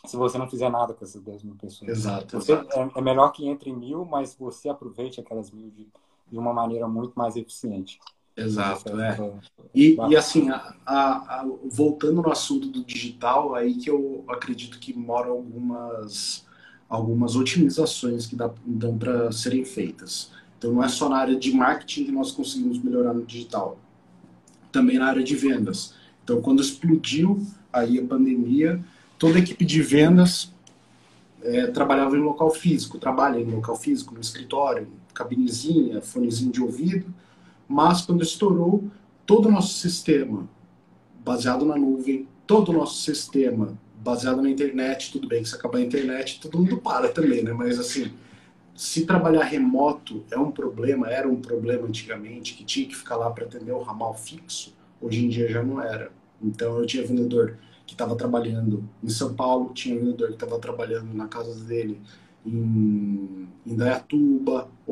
se 0.06 0.16
você 0.16 0.38
não 0.38 0.48
fizer 0.48 0.70
nada 0.70 0.94
com 0.94 1.04
essas 1.04 1.22
10 1.22 1.42
mil 1.42 1.56
pessoas. 1.56 1.90
Exato. 1.90 2.40
Você, 2.40 2.52
exato. 2.52 2.78
É, 2.78 2.90
é, 2.94 3.00
melhor 3.00 3.30
que 3.30 3.46
entre 3.46 3.72
mil, 3.72 4.04
mas 4.04 4.34
você 4.34 4.68
aproveite 4.68 5.20
aquelas 5.20 5.50
mil 5.50 5.70
de, 5.70 5.88
de 6.32 6.38
uma 6.38 6.52
maneira 6.52 6.88
muito 6.88 7.12
mais 7.14 7.36
eficiente. 7.36 8.00
Exato, 8.34 8.98
é. 8.98 9.18
E, 9.74 9.96
e 10.08 10.16
assim, 10.16 10.48
a, 10.48 10.74
a, 10.86 11.40
a, 11.40 11.46
voltando 11.70 12.22
no 12.22 12.32
assunto 12.32 12.66
do 12.68 12.82
digital, 12.82 13.54
aí 13.54 13.74
que 13.74 13.90
eu 13.90 14.24
acredito 14.26 14.78
que 14.78 14.94
moram 14.94 15.32
algumas, 15.32 16.46
algumas 16.88 17.36
otimizações 17.36 18.26
que 18.26 18.34
dá, 18.34 18.50
dão 18.64 18.96
para 18.96 19.30
serem 19.30 19.64
feitas. 19.66 20.30
Então, 20.56 20.72
não 20.72 20.82
é 20.82 20.88
só 20.88 21.08
na 21.08 21.18
área 21.18 21.36
de 21.36 21.52
marketing 21.52 22.06
que 22.06 22.12
nós 22.12 22.30
conseguimos 22.30 22.82
melhorar 22.82 23.12
no 23.12 23.26
digital, 23.26 23.78
também 24.70 24.98
na 24.98 25.08
área 25.08 25.22
de 25.22 25.36
vendas. 25.36 25.94
Então, 26.24 26.40
quando 26.40 26.62
explodiu 26.62 27.44
aí 27.70 27.98
a 27.98 28.06
pandemia, 28.06 28.82
toda 29.18 29.36
a 29.36 29.40
equipe 29.40 29.64
de 29.64 29.82
vendas 29.82 30.52
é, 31.42 31.66
trabalhava 31.66 32.16
em 32.16 32.20
local 32.20 32.50
físico, 32.50 32.98
trabalha 32.98 33.38
em 33.38 33.50
local 33.50 33.76
físico, 33.76 34.14
no 34.14 34.20
escritório, 34.20 34.88
cabinezinha, 35.12 36.00
fonezinho 36.00 36.52
de 36.52 36.62
ouvido, 36.62 37.12
mas 37.68 38.02
quando 38.02 38.22
estourou, 38.22 38.84
todo 39.26 39.48
o 39.48 39.52
nosso 39.52 39.74
sistema 39.74 40.48
baseado 41.24 41.64
na 41.64 41.76
nuvem, 41.76 42.28
todo 42.46 42.70
o 42.70 42.72
nosso 42.72 43.00
sistema 43.00 43.78
baseado 44.02 44.42
na 44.42 44.50
internet, 44.50 45.12
tudo 45.12 45.28
bem 45.28 45.42
que 45.42 45.48
se 45.48 45.54
acabar 45.54 45.78
a 45.78 45.82
internet, 45.82 46.40
todo 46.40 46.58
mundo 46.58 46.78
para 46.78 47.08
também, 47.08 47.42
né? 47.42 47.52
Mas 47.52 47.78
assim, 47.78 48.12
se 48.74 49.06
trabalhar 49.06 49.44
remoto 49.44 50.24
é 50.30 50.38
um 50.38 50.50
problema, 50.50 51.08
era 51.08 51.28
um 51.28 51.40
problema 51.40 51.86
antigamente, 51.86 52.54
que 52.54 52.64
tinha 52.64 52.88
que 52.88 52.96
ficar 52.96 53.16
lá 53.16 53.30
para 53.30 53.44
atender 53.44 53.72
o 53.72 53.80
ramal 53.80 54.14
fixo, 54.14 54.74
hoje 55.00 55.24
em 55.24 55.28
dia 55.28 55.48
já 55.48 55.62
não 55.62 55.80
era. 55.80 56.10
Então 56.42 56.78
eu 56.78 56.86
tinha 56.86 57.06
vendedor 57.06 57.56
que 57.86 57.94
estava 57.94 58.16
trabalhando 58.16 58.88
em 59.02 59.08
São 59.08 59.34
Paulo, 59.34 59.72
tinha 59.72 59.98
vendedor 59.98 60.28
que 60.28 60.34
estava 60.34 60.58
trabalhando 60.58 61.14
na 61.14 61.28
casa 61.28 61.54
dele 61.64 62.00
em, 62.44 63.48
em 63.64 63.76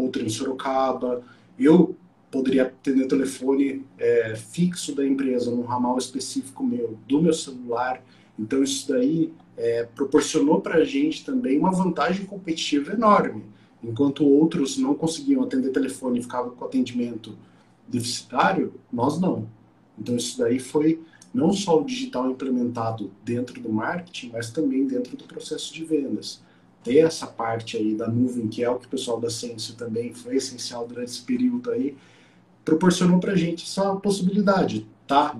Outro 0.01 0.25
em 0.25 0.29
Sorocaba. 0.29 1.23
Eu 1.59 1.97
poderia 2.31 2.65
atender 2.65 3.07
telefone 3.07 3.85
é, 3.99 4.35
fixo 4.37 4.95
da 4.95 5.07
empresa, 5.07 5.51
num 5.51 5.63
ramal 5.63 5.99
específico 5.99 6.65
meu, 6.65 6.97
do 7.09 7.21
meu 7.21 7.33
celular. 7.33 8.03
Então, 8.39 8.63
isso 8.63 8.89
daí 8.89 9.33
é, 9.57 9.85
proporcionou 9.85 10.61
para 10.61 10.77
a 10.77 10.85
gente 10.85 11.25
também 11.25 11.59
uma 11.59 11.73
vantagem 11.73 12.25
competitiva 12.25 12.93
enorme. 12.93 13.45
Enquanto 13.83 14.25
outros 14.25 14.79
não 14.79 14.95
conseguiam 14.95 15.43
atender 15.43 15.71
telefone 15.71 16.19
e 16.19 16.23
ficavam 16.23 16.51
com 16.51 16.65
atendimento 16.65 17.37
deficitário, 17.89 18.75
nós 18.93 19.21
não. 19.21 19.49
Então, 19.99 20.17
isso 20.17 20.39
daí 20.39 20.59
foi 20.59 21.03
não 21.33 21.53
só 21.53 21.81
o 21.81 21.85
digital 21.85 22.31
implementado 22.31 23.11
dentro 23.25 23.61
do 23.61 23.71
marketing, 23.71 24.31
mas 24.33 24.51
também 24.51 24.87
dentro 24.87 25.17
do 25.17 25.25
processo 25.25 25.73
de 25.73 25.85
vendas. 25.85 26.41
Ter 26.83 26.99
essa 26.99 27.27
parte 27.27 27.77
aí 27.77 27.95
da 27.95 28.09
nuvem, 28.09 28.49
que 28.49 28.64
é 28.64 28.71
o 28.71 28.79
que 28.79 28.87
o 28.87 28.90
pessoal 28.90 29.21
da 29.21 29.29
Senso 29.29 29.77
também 29.77 30.14
foi 30.14 30.37
essencial 30.37 30.87
durante 30.87 31.11
esse 31.11 31.23
período 31.23 31.71
aí, 31.71 31.97
proporcionou 32.64 33.19
para 33.19 33.33
a 33.33 33.37
gente 33.37 33.64
essa 33.64 33.95
possibilidade, 33.97 34.87
tá? 35.07 35.37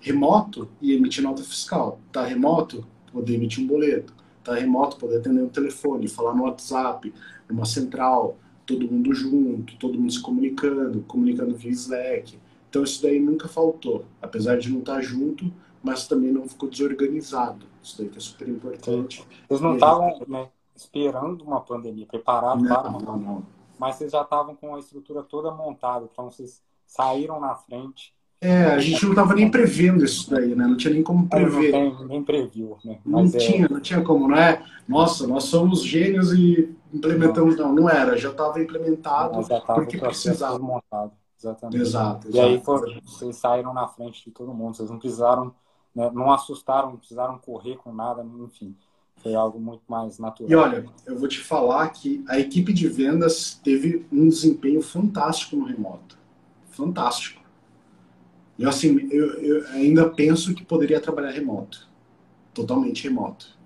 Remoto 0.00 0.68
e 0.80 0.92
emitir 0.92 1.22
nota 1.22 1.42
fiscal, 1.42 2.00
tá? 2.10 2.24
Remoto, 2.24 2.84
poder 3.12 3.34
emitir 3.34 3.62
um 3.62 3.66
boleto, 3.66 4.12
tá? 4.42 4.54
Remoto, 4.54 4.96
poder 4.96 5.18
atender 5.18 5.42
um 5.42 5.48
telefone, 5.48 6.08
falar 6.08 6.34
no 6.34 6.44
WhatsApp, 6.44 7.12
numa 7.48 7.64
central, 7.64 8.36
todo 8.66 8.90
mundo 8.90 9.14
junto, 9.14 9.76
todo 9.76 9.98
mundo 9.98 10.12
se 10.12 10.20
comunicando, 10.20 11.02
comunicando 11.02 11.54
via 11.54 11.70
Slack. 11.70 12.38
Então 12.68 12.82
isso 12.82 13.02
daí 13.02 13.20
nunca 13.20 13.48
faltou, 13.48 14.04
apesar 14.20 14.58
de 14.58 14.70
não 14.70 14.78
estar 14.78 15.00
junto, 15.02 15.52
mas 15.82 16.08
também 16.08 16.32
não 16.32 16.48
ficou 16.48 16.68
desorganizado. 16.68 17.66
Isso 17.82 17.98
daí 17.98 18.08
que 18.08 18.18
é 18.18 18.20
super 18.20 18.48
importante. 18.48 19.24
Vocês 19.48 19.60
não 19.60 19.74
estavam 19.74 20.18
né, 20.26 20.48
esperando 20.84 21.42
uma 21.42 21.60
pandemia, 21.60 22.06
preparados 22.06 22.62
não, 22.62 22.74
para 22.74 22.88
uma 22.88 23.16
não 23.16 23.42
mas 23.82 23.96
vocês 23.96 24.12
já 24.12 24.22
estavam 24.22 24.54
com 24.54 24.76
a 24.76 24.78
estrutura 24.78 25.24
toda 25.24 25.50
montada, 25.50 26.08
então 26.10 26.30
vocês 26.30 26.62
saíram 26.86 27.40
na 27.40 27.56
frente. 27.56 28.14
É, 28.40 28.66
a 28.66 28.78
gente 28.78 29.02
não 29.02 29.10
estava 29.10 29.34
nem 29.34 29.50
prevendo 29.50 30.04
isso 30.04 30.30
daí, 30.30 30.54
né? 30.54 30.68
Não 30.68 30.76
tinha 30.76 30.94
nem 30.94 31.02
como 31.02 31.28
prever. 31.28 31.72
Não 31.72 31.96
tem, 31.96 32.06
nem 32.06 32.22
previu, 32.22 32.78
né? 32.84 33.00
Mas 33.04 33.32
não 33.32 33.40
é... 33.40 33.44
tinha, 33.44 33.68
não 33.68 33.80
tinha 33.80 34.00
como, 34.00 34.28
não 34.28 34.36
é? 34.36 34.64
Nossa, 34.86 35.26
nós 35.26 35.44
somos 35.44 35.82
gênios 35.82 36.32
e 36.32 36.72
implementamos. 36.94 37.56
Não, 37.56 37.68
não, 37.68 37.74
não 37.74 37.90
era, 37.90 38.16
já 38.16 38.30
estava 38.30 38.62
implementado 38.62 39.42
já 39.42 39.60
porque 39.60 39.98
precisava. 39.98 40.60
Montado, 40.60 41.12
exatamente. 41.36 41.82
Exato, 41.82 42.28
exato. 42.28 42.36
E 42.36 42.40
aí 42.40 42.62
vocês 43.04 43.34
saíram 43.34 43.74
na 43.74 43.88
frente 43.88 44.24
de 44.24 44.30
todo 44.30 44.54
mundo, 44.54 44.76
vocês 44.76 44.90
não 44.90 44.98
precisaram, 45.00 45.52
né, 45.92 46.08
não 46.14 46.30
assustaram, 46.32 46.90
não 46.90 46.98
precisaram 46.98 47.36
correr 47.36 47.76
com 47.78 47.92
nada, 47.92 48.24
enfim. 48.40 48.76
Foi 49.22 49.34
algo 49.34 49.60
muito 49.60 49.82
mais 49.88 50.18
natural. 50.18 50.50
E 50.50 50.54
olha, 50.54 50.84
eu 51.06 51.16
vou 51.16 51.28
te 51.28 51.38
falar 51.38 51.88
que 51.90 52.24
a 52.28 52.38
equipe 52.38 52.72
de 52.72 52.88
vendas 52.88 53.60
teve 53.62 54.04
um 54.10 54.28
desempenho 54.28 54.82
fantástico 54.82 55.56
no 55.56 55.64
remoto. 55.64 56.18
Fantástico. 56.70 57.40
Eu, 58.58 58.68
assim, 58.68 59.08
eu, 59.10 59.34
eu 59.34 59.66
ainda 59.68 60.08
penso 60.08 60.54
que 60.54 60.64
poderia 60.64 61.00
trabalhar 61.00 61.30
remoto. 61.30 61.88
Totalmente 62.52 63.04
remoto. 63.04 63.56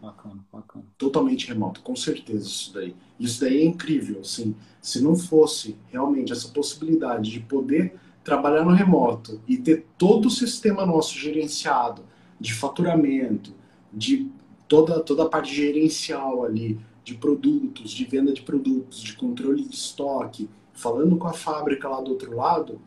Bacana, 0.00 0.44
bacana. 0.52 0.84
Totalmente 0.96 1.48
remoto, 1.48 1.80
com 1.80 1.96
certeza 1.96 2.46
isso 2.46 2.72
daí. 2.72 2.94
Isso 3.18 3.40
daí 3.40 3.58
é 3.58 3.64
incrível, 3.64 4.20
assim. 4.20 4.54
Se 4.80 5.02
não 5.02 5.16
fosse 5.16 5.76
realmente 5.90 6.32
essa 6.32 6.48
possibilidade 6.48 7.30
de 7.30 7.40
poder 7.40 7.98
trabalhar 8.22 8.64
no 8.64 8.72
remoto 8.72 9.40
e 9.48 9.56
ter 9.56 9.86
todo 9.96 10.26
o 10.26 10.30
sistema 10.30 10.84
nosso 10.84 11.18
gerenciado 11.18 12.02
de 12.38 12.54
faturamento, 12.54 13.52
de 13.92 14.30
toda, 14.66 15.00
toda 15.00 15.24
a 15.24 15.28
parte 15.28 15.54
gerencial 15.54 16.44
ali, 16.44 16.78
de 17.04 17.14
produtos, 17.14 17.90
de 17.90 18.04
venda 18.04 18.32
de 18.32 18.42
produtos, 18.42 19.00
de 19.00 19.14
controle 19.14 19.64
de 19.64 19.74
estoque, 19.74 20.48
falando 20.72 21.16
com 21.16 21.26
a 21.26 21.32
fábrica 21.32 21.88
lá 21.88 22.00
do 22.00 22.10
outro 22.10 22.36
lado, 22.36 22.80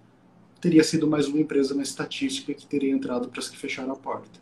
teria 0.61 0.83
sido 0.83 1.07
mais 1.07 1.27
uma 1.27 1.39
empresa 1.39 1.73
na 1.73 1.81
estatística 1.81 2.53
que 2.53 2.65
teria 2.67 2.91
entrado 2.91 3.29
para 3.29 3.39
as 3.39 3.49
que 3.49 3.57
fecharam 3.57 3.93
a 3.93 3.95
porta. 3.95 4.39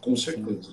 Com 0.00 0.16
certeza. 0.16 0.70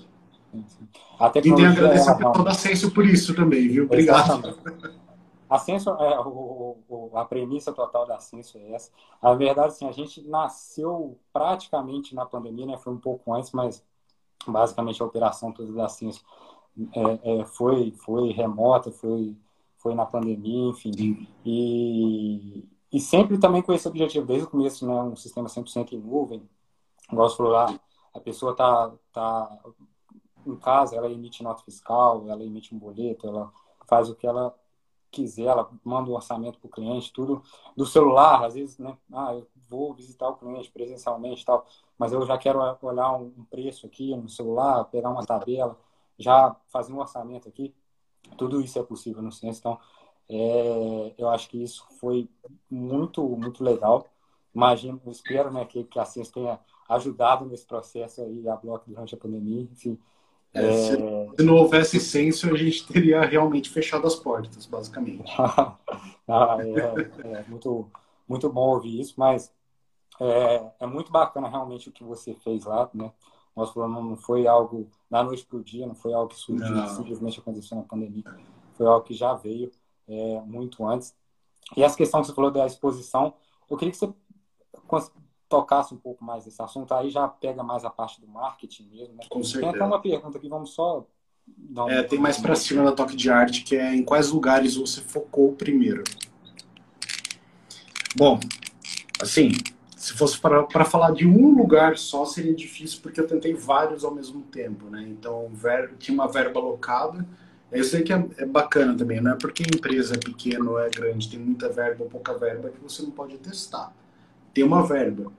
Sim, 0.50 0.64
sim. 0.66 0.88
A 1.18 1.28
e 1.28 1.42
tenho 1.42 1.54
que 1.54 1.64
agradecer 1.64 2.10
ao 2.10 2.16
pessoal 2.16 2.42
da 2.42 2.50
Ascenso 2.50 2.90
por 2.90 3.06
isso 3.06 3.34
também, 3.34 3.68
viu? 3.68 3.84
Obrigado. 3.84 4.58
A 5.48 5.56
Ascenso, 5.56 5.90
é, 5.90 6.20
o, 6.20 6.78
o, 6.88 7.10
a 7.14 7.24
premissa 7.24 7.72
total 7.72 8.06
da 8.06 8.16
Ascenso 8.16 8.56
é 8.58 8.72
essa. 8.72 8.90
A 9.20 9.34
verdade, 9.34 9.68
assim, 9.68 9.86
a 9.86 9.92
gente 9.92 10.22
nasceu 10.22 11.18
praticamente 11.32 12.14
na 12.14 12.24
pandemia, 12.24 12.66
né? 12.66 12.78
Foi 12.78 12.92
um 12.92 12.98
pouco 12.98 13.34
antes, 13.34 13.52
mas 13.52 13.84
basicamente 14.46 15.02
a 15.02 15.06
operação 15.06 15.52
toda 15.52 15.72
da 15.72 15.88
ciência 15.88 16.22
é, 16.94 17.40
é, 17.40 17.44
foi, 17.44 17.92
foi 17.92 18.30
remota, 18.32 18.90
foi, 18.90 19.36
foi 19.76 19.94
na 19.94 20.06
pandemia, 20.06 20.70
enfim. 20.70 21.26
E, 21.44 22.64
e 22.92 23.00
sempre 23.00 23.38
também 23.38 23.62
com 23.62 23.72
esse 23.72 23.86
objetivo, 23.86 24.26
desde 24.26 24.46
o 24.46 24.50
começo, 24.50 24.86
né, 24.86 24.94
um 25.02 25.16
sistema 25.16 25.48
100% 25.48 25.92
em 25.92 25.98
nuvem. 25.98 26.48
Igual 27.10 27.28
você 27.28 27.36
falou 27.36 27.52
lá, 27.52 27.80
a 28.14 28.20
pessoa 28.20 28.52
está 28.52 28.92
tá 29.12 29.58
em 30.46 30.56
casa, 30.56 30.96
ela 30.96 31.10
emite 31.10 31.42
nota 31.42 31.62
fiscal, 31.62 32.28
ela 32.28 32.44
emite 32.44 32.74
um 32.74 32.78
boleto, 32.78 33.26
ela 33.26 33.52
faz 33.86 34.08
o 34.08 34.14
que 34.14 34.26
ela 34.26 34.54
quiser, 35.10 35.46
ela 35.46 35.68
manda 35.84 36.10
um 36.10 36.14
orçamento 36.14 36.58
para 36.58 36.68
o 36.68 36.70
cliente, 36.70 37.12
tudo 37.12 37.42
do 37.76 37.84
celular, 37.84 38.44
às 38.44 38.54
vezes, 38.54 38.78
né? 38.78 38.96
Ah, 39.12 39.34
eu 39.34 39.46
vou 39.70 39.94
visitar 39.94 40.28
o 40.28 40.36
cliente 40.36 40.70
presencialmente 40.70 41.44
tal, 41.44 41.64
mas 41.96 42.12
eu 42.12 42.26
já 42.26 42.36
quero 42.36 42.60
olhar 42.82 43.12
um 43.12 43.30
preço 43.48 43.86
aqui 43.86 44.14
no 44.16 44.28
celular, 44.28 44.84
pegar 44.84 45.10
uma 45.10 45.24
tabela, 45.24 45.78
já 46.18 46.54
fazer 46.68 46.92
um 46.92 46.98
orçamento 46.98 47.48
aqui. 47.48 47.74
Tudo 48.36 48.60
isso 48.60 48.78
é 48.78 48.82
possível 48.82 49.22
no 49.22 49.32
Ciência, 49.32 49.60
então 49.60 49.78
é, 50.28 51.14
eu 51.16 51.28
acho 51.28 51.48
que 51.48 51.62
isso 51.62 51.86
foi 51.98 52.28
muito, 52.70 53.26
muito 53.28 53.64
legal. 53.64 54.06
Imagino, 54.54 55.00
espero 55.06 55.50
né, 55.52 55.64
que, 55.64 55.84
que 55.84 55.98
a 55.98 56.04
Ciência 56.04 56.34
tenha 56.34 56.58
ajudado 56.88 57.46
nesse 57.46 57.64
processo 57.64 58.20
aí, 58.22 58.48
a 58.48 58.56
Bloco 58.56 58.84
durante 58.88 59.14
a 59.14 59.18
pandemia, 59.18 59.62
enfim. 59.62 59.98
É, 60.52 60.64
é... 60.64 60.72
Se, 60.72 60.96
se, 61.36 61.44
não 61.44 61.54
houvesse 61.54 62.00
censo, 62.00 62.52
a 62.52 62.56
gente 62.56 62.86
teria 62.86 63.20
realmente 63.20 63.70
fechado 63.70 64.06
as 64.06 64.16
portas, 64.16 64.66
basicamente. 64.66 65.32
ah, 65.38 65.76
é, 66.60 67.38
é, 67.38 67.44
muito, 67.48 67.88
muito 68.28 68.50
bom 68.50 68.74
ouvir 68.74 69.00
isso, 69.00 69.14
mas 69.16 69.52
é, 70.20 70.72
é 70.80 70.86
muito 70.86 71.10
bacana 71.10 71.48
realmente 71.48 71.88
o 71.88 71.92
que 71.92 72.04
você 72.04 72.34
fez 72.34 72.64
lá, 72.64 72.88
né? 72.92 73.10
Nós 73.56 73.70
falamos, 73.70 74.04
não 74.04 74.16
foi 74.16 74.46
algo 74.46 74.88
da 75.10 75.24
noite 75.24 75.44
para 75.44 75.58
o 75.58 75.64
dia, 75.64 75.86
não 75.86 75.94
foi 75.94 76.12
algo 76.12 76.28
que 76.28 76.36
surgiu 76.36 76.70
não. 76.70 76.86
simplesmente 76.88 77.40
aconteceu 77.40 77.76
na 77.76 77.82
pandemia, 77.82 78.24
foi 78.74 78.86
algo 78.86 79.04
que 79.04 79.14
já 79.14 79.34
veio 79.34 79.70
é, 80.06 80.40
muito 80.42 80.86
antes. 80.86 81.14
E 81.76 81.82
essa 81.82 81.96
questão 81.96 82.20
que 82.20 82.26
você 82.26 82.34
falou 82.34 82.50
da 82.50 82.66
exposição, 82.66 83.34
eu 83.68 83.76
queria 83.76 83.92
que 83.92 83.98
você 83.98 84.12
tocasse 85.48 85.92
um 85.92 85.96
pouco 85.96 86.24
mais 86.24 86.44
desse 86.44 86.62
assunto, 86.62 86.92
aí 86.94 87.10
já 87.10 87.26
pega 87.26 87.62
mais 87.62 87.84
a 87.84 87.90
parte 87.90 88.20
do 88.20 88.28
marketing 88.28 88.84
mesmo, 88.84 89.14
né? 89.14 89.24
Com 89.28 89.42
certeza. 89.42 89.72
Tem 89.72 89.82
até 89.82 89.84
uma 89.84 90.00
pergunta 90.00 90.38
aqui, 90.38 90.48
vamos 90.48 90.70
só 90.70 91.06
dar 91.46 91.90
É, 91.90 92.02
tem 92.02 92.18
mais 92.18 92.38
para 92.38 92.54
cima 92.54 92.84
da 92.84 92.92
toque 92.92 93.16
de 93.16 93.30
arte, 93.30 93.64
que 93.64 93.74
é 93.74 93.94
em 93.94 94.04
quais 94.04 94.30
lugares 94.30 94.76
você 94.76 95.00
focou 95.00 95.52
primeiro. 95.52 96.04
Bom, 98.16 98.38
assim, 99.20 99.52
se 100.00 100.14
fosse 100.14 100.40
para 100.40 100.84
falar 100.86 101.10
de 101.10 101.26
um 101.26 101.54
lugar 101.54 101.98
só, 101.98 102.24
seria 102.24 102.54
difícil, 102.54 103.00
porque 103.02 103.20
eu 103.20 103.26
tentei 103.26 103.52
vários 103.52 104.02
ao 104.02 104.14
mesmo 104.14 104.40
tempo, 104.40 104.86
né? 104.86 105.06
Então, 105.06 105.50
ver, 105.52 105.92
tinha 105.98 106.14
uma 106.14 106.26
verba 106.26 106.58
alocada. 106.58 107.26
Eu 107.70 107.84
sei 107.84 108.02
que 108.02 108.10
é, 108.10 108.26
é, 108.38 108.46
bacana 108.46 108.96
também, 108.96 109.20
não 109.20 109.32
é 109.32 109.36
porque 109.36 109.62
a 109.62 109.76
empresa 109.76 110.14
é 110.14 110.18
pequena 110.18 110.70
ou 110.70 110.80
é 110.80 110.88
grande, 110.88 111.28
tem 111.28 111.38
muita 111.38 111.68
verba 111.68 112.04
ou 112.04 112.08
pouca 112.08 112.32
verba, 112.32 112.70
que 112.70 112.80
você 112.80 113.02
não 113.02 113.10
pode 113.10 113.36
testar. 113.36 113.94
Tem 114.54 114.64
uma 114.64 114.86
verba. 114.86 115.30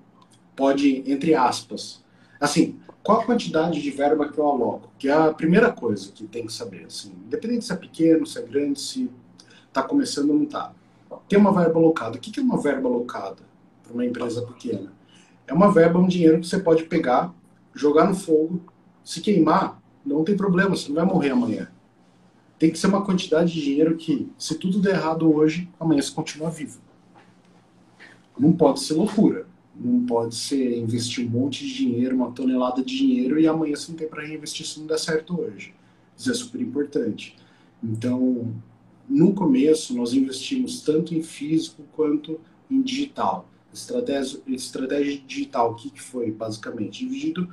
Pode, 0.55 1.11
entre 1.11 1.33
aspas. 1.33 2.03
Assim, 2.39 2.79
qual 3.01 3.21
a 3.21 3.25
quantidade 3.25 3.81
de 3.81 3.89
verba 3.89 4.29
que 4.29 4.37
eu 4.37 4.47
aloco? 4.47 4.91
Que 4.99 5.09
é 5.09 5.11
a 5.11 5.33
primeira 5.33 5.71
coisa 5.71 6.11
que 6.11 6.27
tem 6.27 6.45
que 6.45 6.53
saber. 6.53 6.85
Assim, 6.85 7.11
independente 7.25 7.65
se 7.65 7.73
é 7.73 7.75
pequeno, 7.75 8.27
se 8.27 8.37
é 8.37 8.43
grande, 8.43 8.79
se 8.79 9.09
está 9.67 9.81
começando 9.81 10.29
ou 10.29 10.35
não 10.35 10.43
está. 10.43 10.71
Tem 11.27 11.39
uma 11.39 11.51
verba 11.51 11.79
alocada. 11.79 12.17
O 12.17 12.19
que 12.19 12.39
é 12.39 12.43
uma 12.43 12.61
verba 12.61 12.87
alocada? 12.87 13.49
Para 13.91 13.97
uma 13.97 14.05
empresa 14.05 14.41
pequena. 14.41 14.91
É 15.45 15.53
uma 15.53 15.71
verba, 15.71 15.99
um 15.99 16.07
dinheiro 16.07 16.39
que 16.39 16.47
você 16.47 16.59
pode 16.59 16.85
pegar, 16.85 17.33
jogar 17.75 18.07
no 18.07 18.15
fogo, 18.15 18.61
se 19.03 19.19
queimar, 19.19 19.81
não 20.05 20.23
tem 20.23 20.35
problema, 20.35 20.75
você 20.75 20.87
não 20.87 20.95
vai 20.95 21.05
morrer 21.05 21.31
amanhã. 21.31 21.69
Tem 22.57 22.71
que 22.71 22.79
ser 22.79 22.87
uma 22.87 23.03
quantidade 23.03 23.51
de 23.51 23.61
dinheiro 23.61 23.97
que, 23.97 24.29
se 24.37 24.55
tudo 24.55 24.79
der 24.79 24.95
errado 24.95 25.31
hoje, 25.31 25.69
amanhã 25.79 26.01
você 26.01 26.11
continua 26.11 26.49
vivo. 26.49 26.79
Não 28.37 28.53
pode 28.53 28.79
ser 28.79 28.93
loucura. 28.93 29.45
Não 29.75 30.05
pode 30.05 30.35
ser 30.35 30.77
investir 30.77 31.25
um 31.25 31.29
monte 31.29 31.65
de 31.65 31.73
dinheiro, 31.73 32.15
uma 32.15 32.31
tonelada 32.31 32.83
de 32.83 32.97
dinheiro, 32.97 33.39
e 33.39 33.47
amanhã 33.47 33.75
você 33.75 33.91
não 33.91 33.97
tem 33.97 34.07
para 34.07 34.23
reinvestir 34.23 34.65
se 34.65 34.79
não 34.79 34.85
der 34.85 34.99
certo 34.99 35.39
hoje. 35.39 35.73
Isso 36.15 36.29
é 36.29 36.33
super 36.33 36.61
importante. 36.61 37.35
Então, 37.83 38.53
no 39.09 39.33
começo, 39.33 39.95
nós 39.95 40.13
investimos 40.13 40.81
tanto 40.81 41.15
em 41.15 41.23
físico 41.23 41.83
quanto 41.93 42.39
em 42.69 42.81
digital. 42.81 43.49
Estratégia, 43.73 44.39
estratégia 44.47 45.21
digital, 45.25 45.71
o 45.71 45.75
que, 45.75 45.89
que 45.89 46.01
foi 46.01 46.31
basicamente? 46.31 47.05
Dividido 47.05 47.49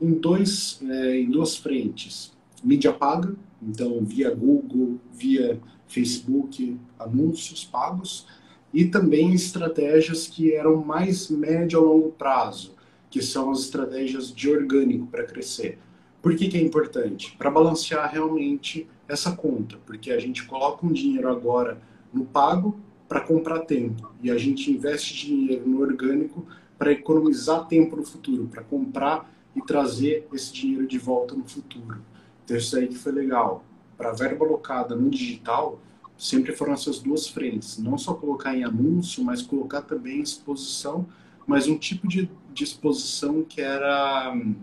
em, 0.00 0.12
dois, 0.12 0.80
é, 0.82 1.20
em 1.20 1.30
duas 1.30 1.56
frentes. 1.56 2.32
Mídia 2.62 2.92
paga, 2.92 3.34
então 3.62 4.04
via 4.04 4.34
Google, 4.34 4.98
via 5.12 5.60
Facebook, 5.86 6.78
anúncios 6.98 7.64
pagos, 7.64 8.26
e 8.72 8.84
também 8.84 9.34
estratégias 9.34 10.26
que 10.26 10.54
eram 10.54 10.76
mais 10.84 11.28
médio 11.28 11.80
a 11.80 11.82
longo 11.82 12.12
prazo, 12.12 12.74
que 13.10 13.20
são 13.20 13.50
as 13.50 13.60
estratégias 13.60 14.32
de 14.32 14.48
orgânico 14.48 15.06
para 15.06 15.24
crescer. 15.24 15.78
Por 16.22 16.36
que, 16.36 16.48
que 16.48 16.56
é 16.56 16.60
importante? 16.60 17.34
Para 17.36 17.50
balancear 17.50 18.10
realmente 18.12 18.86
essa 19.08 19.32
conta, 19.32 19.76
porque 19.84 20.12
a 20.12 20.18
gente 20.18 20.44
coloca 20.44 20.86
um 20.86 20.92
dinheiro 20.92 21.28
agora 21.28 21.80
no 22.12 22.24
pago 22.24 22.78
para 23.10 23.20
comprar 23.20 23.58
tempo. 23.62 24.12
E 24.22 24.30
a 24.30 24.38
gente 24.38 24.70
investe 24.70 25.26
dinheiro 25.26 25.68
no 25.68 25.80
orgânico 25.80 26.46
para 26.78 26.92
economizar 26.92 27.66
tempo 27.66 27.96
no 27.96 28.04
futuro, 28.04 28.46
para 28.46 28.62
comprar 28.62 29.28
e 29.54 29.60
trazer 29.60 30.28
esse 30.32 30.52
dinheiro 30.52 30.86
de 30.86 30.96
volta 30.96 31.34
no 31.34 31.42
futuro. 31.42 32.00
Então 32.44 32.56
isso 32.56 32.76
aí 32.78 32.86
que 32.86 32.94
foi 32.94 33.10
legal. 33.10 33.64
Para 33.98 34.12
verba 34.12 34.46
alocada 34.46 34.94
no 34.94 35.10
digital, 35.10 35.80
sempre 36.16 36.54
foram 36.54 36.72
essas 36.72 37.00
duas 37.00 37.26
frentes. 37.26 37.78
Não 37.78 37.98
só 37.98 38.14
colocar 38.14 38.56
em 38.56 38.62
anúncio, 38.62 39.24
mas 39.24 39.42
colocar 39.42 39.82
também 39.82 40.20
em 40.20 40.22
exposição, 40.22 41.04
mas 41.44 41.66
um 41.66 41.76
tipo 41.76 42.06
de, 42.06 42.30
de 42.54 42.62
exposição 42.62 43.42
que 43.42 43.60
era 43.60 44.32
hum, 44.32 44.54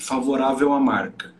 favorável 0.00 0.72
à 0.72 0.80
marca. 0.80 1.32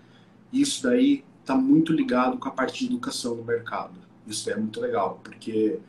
Isso 0.53 0.85
daí 0.85 1.25
está 1.41 1.57
muito 1.57 1.93
ligado 1.93 2.39
com 2.39 2.49
a 2.49 2.53
parte 2.53 2.79
de 2.79 2.93
educação 2.93 3.35
do 3.35 3.43
mercado. 3.43 3.99
Isso 4.25 4.49
é 4.49 4.55
muito 4.55 4.81
legal, 4.81 5.21
porque 5.25 5.81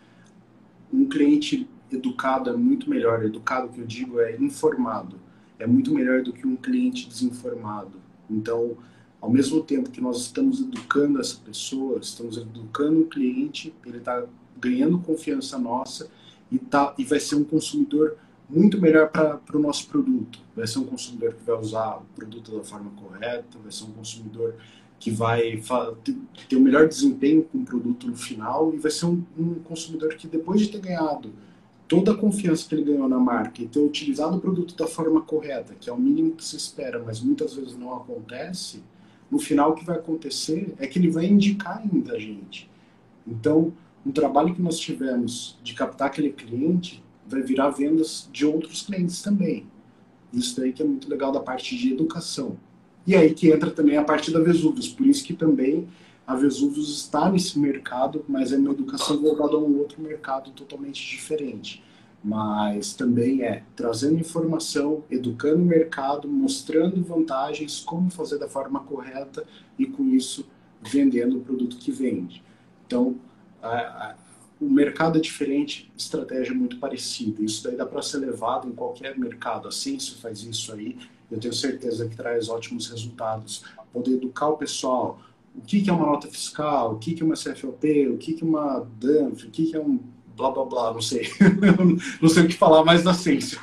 um 0.91 1.08
cliente 1.08 1.69
educado 1.91 2.49
é 2.49 2.56
muito 2.56 2.89
melhor. 2.89 3.23
Educado 3.23 3.69
que 3.69 3.80
eu 3.80 3.86
digo 3.86 4.19
é 4.19 4.36
informado. 4.38 5.17
É 5.58 5.67
muito 5.67 5.93
melhor 5.93 6.21
do 6.21 6.32
que 6.32 6.47
um 6.47 6.56
cliente 6.56 7.08
desinformado. 7.08 7.99
Então, 8.30 8.78
ao 9.21 9.30
mesmo 9.30 9.62
tempo 9.62 9.89
que 9.89 9.99
nós 9.99 10.21
estamos 10.21 10.62
educando 10.62 11.19
essa 11.19 11.38
pessoa, 11.38 11.99
estamos 11.99 12.38
educando 12.38 13.02
o 13.02 13.08
cliente, 13.08 13.73
ele 13.86 13.97
está 13.97 14.25
ganhando 14.58 14.99
confiança 14.99 15.58
nossa 15.58 16.10
e, 16.52 16.58
tá, 16.58 16.93
e 16.97 17.04
vai 17.04 17.19
ser 17.19 17.36
um 17.36 17.43
consumidor 17.43 18.17
muito 18.49 18.82
melhor 18.82 19.10
para 19.10 19.39
o 19.54 19.60
nosso 19.60 19.88
produto. 19.88 20.39
Vai 20.56 20.65
ser 20.65 20.80
um 20.80 20.86
consumidor 20.86 21.34
que 21.34 21.43
vai 21.43 21.60
usar 21.60 21.97
o 21.97 22.06
produto 22.15 22.56
da 22.56 22.63
forma 22.63 22.91
correta, 22.91 23.60
vai 23.62 23.71
ser 23.71 23.84
um 23.84 23.91
consumidor 23.91 24.56
que 24.99 25.09
vai 25.09 25.62
ter 26.49 26.55
o 26.57 26.59
melhor 26.59 26.88
desempenho 26.88 27.43
com 27.43 27.59
o 27.59 27.65
produto 27.65 28.05
no 28.07 28.15
final 28.15 28.73
e 28.73 28.77
vai 28.77 28.91
ser 28.91 29.05
um, 29.05 29.23
um, 29.38 29.55
consumidor 29.55 30.15
que 30.15 30.27
depois 30.27 30.59
de 30.59 30.67
ter 30.67 30.81
ganhado 30.81 31.31
toda 31.88 32.12
a 32.12 32.17
confiança 32.17 32.67
que 32.67 32.75
ele 32.75 32.83
ganhou 32.83 33.07
na 33.07 33.17
marca 33.17 33.62
e 33.63 33.67
ter 33.67 33.79
utilizado 33.79 34.38
o 34.38 34.41
produto 34.41 34.75
da 34.75 34.85
forma 34.85 35.21
correta, 35.21 35.73
que 35.73 35.89
é 35.89 35.93
o 35.93 35.97
mínimo 35.97 36.35
que 36.35 36.43
se 36.43 36.55
espera, 36.55 37.01
mas 37.03 37.21
muitas 37.21 37.55
vezes 37.55 37.77
não 37.77 37.95
acontece, 37.95 38.83
no 39.31 39.39
final 39.39 39.71
o 39.71 39.75
que 39.75 39.85
vai 39.85 39.95
acontecer 39.95 40.75
é 40.77 40.85
que 40.85 40.99
ele 40.99 41.09
vai 41.09 41.25
indicar 41.25 41.79
ainda 41.79 42.13
a 42.13 42.19
gente. 42.19 42.69
Então, 43.25 43.73
um 44.05 44.12
trabalho 44.12 44.53
que 44.53 44.62
nós 44.62 44.77
tivemos 44.77 45.57
de 45.63 45.73
captar 45.73 46.07
aquele 46.07 46.31
cliente 46.31 47.03
vai 47.27 47.41
virar 47.41 47.69
vendas 47.69 48.29
de 48.31 48.45
outros 48.45 48.81
clientes 48.81 49.21
também. 49.21 49.65
Isso 50.33 50.59
daí 50.59 50.73
que 50.73 50.81
é 50.81 50.85
muito 50.85 51.09
legal 51.09 51.31
da 51.31 51.39
parte 51.39 51.77
de 51.77 51.93
educação. 51.93 52.57
E 53.05 53.15
aí 53.15 53.33
que 53.33 53.51
entra 53.51 53.71
também 53.71 53.97
a 53.97 54.03
parte 54.03 54.31
da 54.31 54.39
Vesúvios, 54.39 54.88
por 54.88 55.05
isso 55.05 55.23
que 55.23 55.33
também 55.33 55.88
a 56.29 56.35
Vesúvios 56.35 56.95
está 56.95 57.27
nesse 57.27 57.57
mercado, 57.57 58.23
mas 58.27 58.53
é 58.53 58.57
uma 58.57 58.71
educação 58.71 59.19
voltada 59.19 59.55
a 59.55 59.59
um 59.59 59.79
outro 59.79 59.99
mercado 59.99 60.51
totalmente 60.51 61.01
diferente. 61.09 61.83
Mas 62.23 62.93
também 62.93 63.41
é 63.41 63.63
trazendo 63.75 64.19
informação, 64.19 65.03
educando 65.09 65.63
o 65.63 65.65
mercado, 65.65 66.27
mostrando 66.27 67.01
vantagens, 67.03 67.79
como 67.79 68.12
fazer 68.12 68.38
da 68.38 68.47
forma 68.47 68.81
correta 68.81 69.43
e 69.77 69.88
com 69.88 70.07
isso 70.09 70.45
vendendo 70.81 71.38
o 71.38 71.41
produto 71.41 71.77
que 71.77 71.91
vende. 71.91 72.43
Então, 72.85 73.15
a, 73.62 73.77
a, 73.77 74.15
o 74.62 74.69
mercado 74.69 75.17
é 75.17 75.21
diferente, 75.21 75.91
estratégia 75.97 76.51
é 76.51 76.55
muito 76.55 76.77
parecida. 76.77 77.43
Isso 77.43 77.63
daí 77.63 77.75
dá 77.75 77.85
para 77.85 78.01
ser 78.01 78.17
levado 78.17 78.67
em 78.67 78.71
qualquer 78.71 79.17
mercado. 79.17 79.67
A 79.67 79.71
Ciência 79.71 80.15
faz 80.17 80.43
isso 80.43 80.71
aí, 80.73 80.97
eu 81.31 81.39
tenho 81.39 81.53
certeza 81.53 82.07
que 82.07 82.15
traz 82.15 82.49
ótimos 82.49 82.89
resultados. 82.89 83.63
Poder 83.91 84.13
educar 84.13 84.49
o 84.49 84.57
pessoal, 84.57 85.19
o 85.55 85.61
que, 85.61 85.89
é 85.89 85.93
uma 85.93 86.05
nota 86.05 86.27
fiscal, 86.27 86.93
o 86.93 86.97
que, 86.97 87.17
é 87.19 87.25
uma 87.25 87.35
CFOP, 87.35 88.07
o 88.09 88.17
que, 88.17 88.37
é 88.39 88.45
uma 88.45 88.87
DANF, 88.99 89.45
o 89.45 89.51
que, 89.51 89.75
é 89.75 89.79
um 89.79 89.99
blá 90.35 90.51
blá 90.51 90.65
blá, 90.65 90.93
não 90.93 91.01
sei. 91.01 91.27
não 92.21 92.29
sei 92.29 92.43
o 92.43 92.47
que 92.47 92.55
falar 92.55 92.83
mais 92.83 93.03
da 93.03 93.13
ciência. 93.13 93.59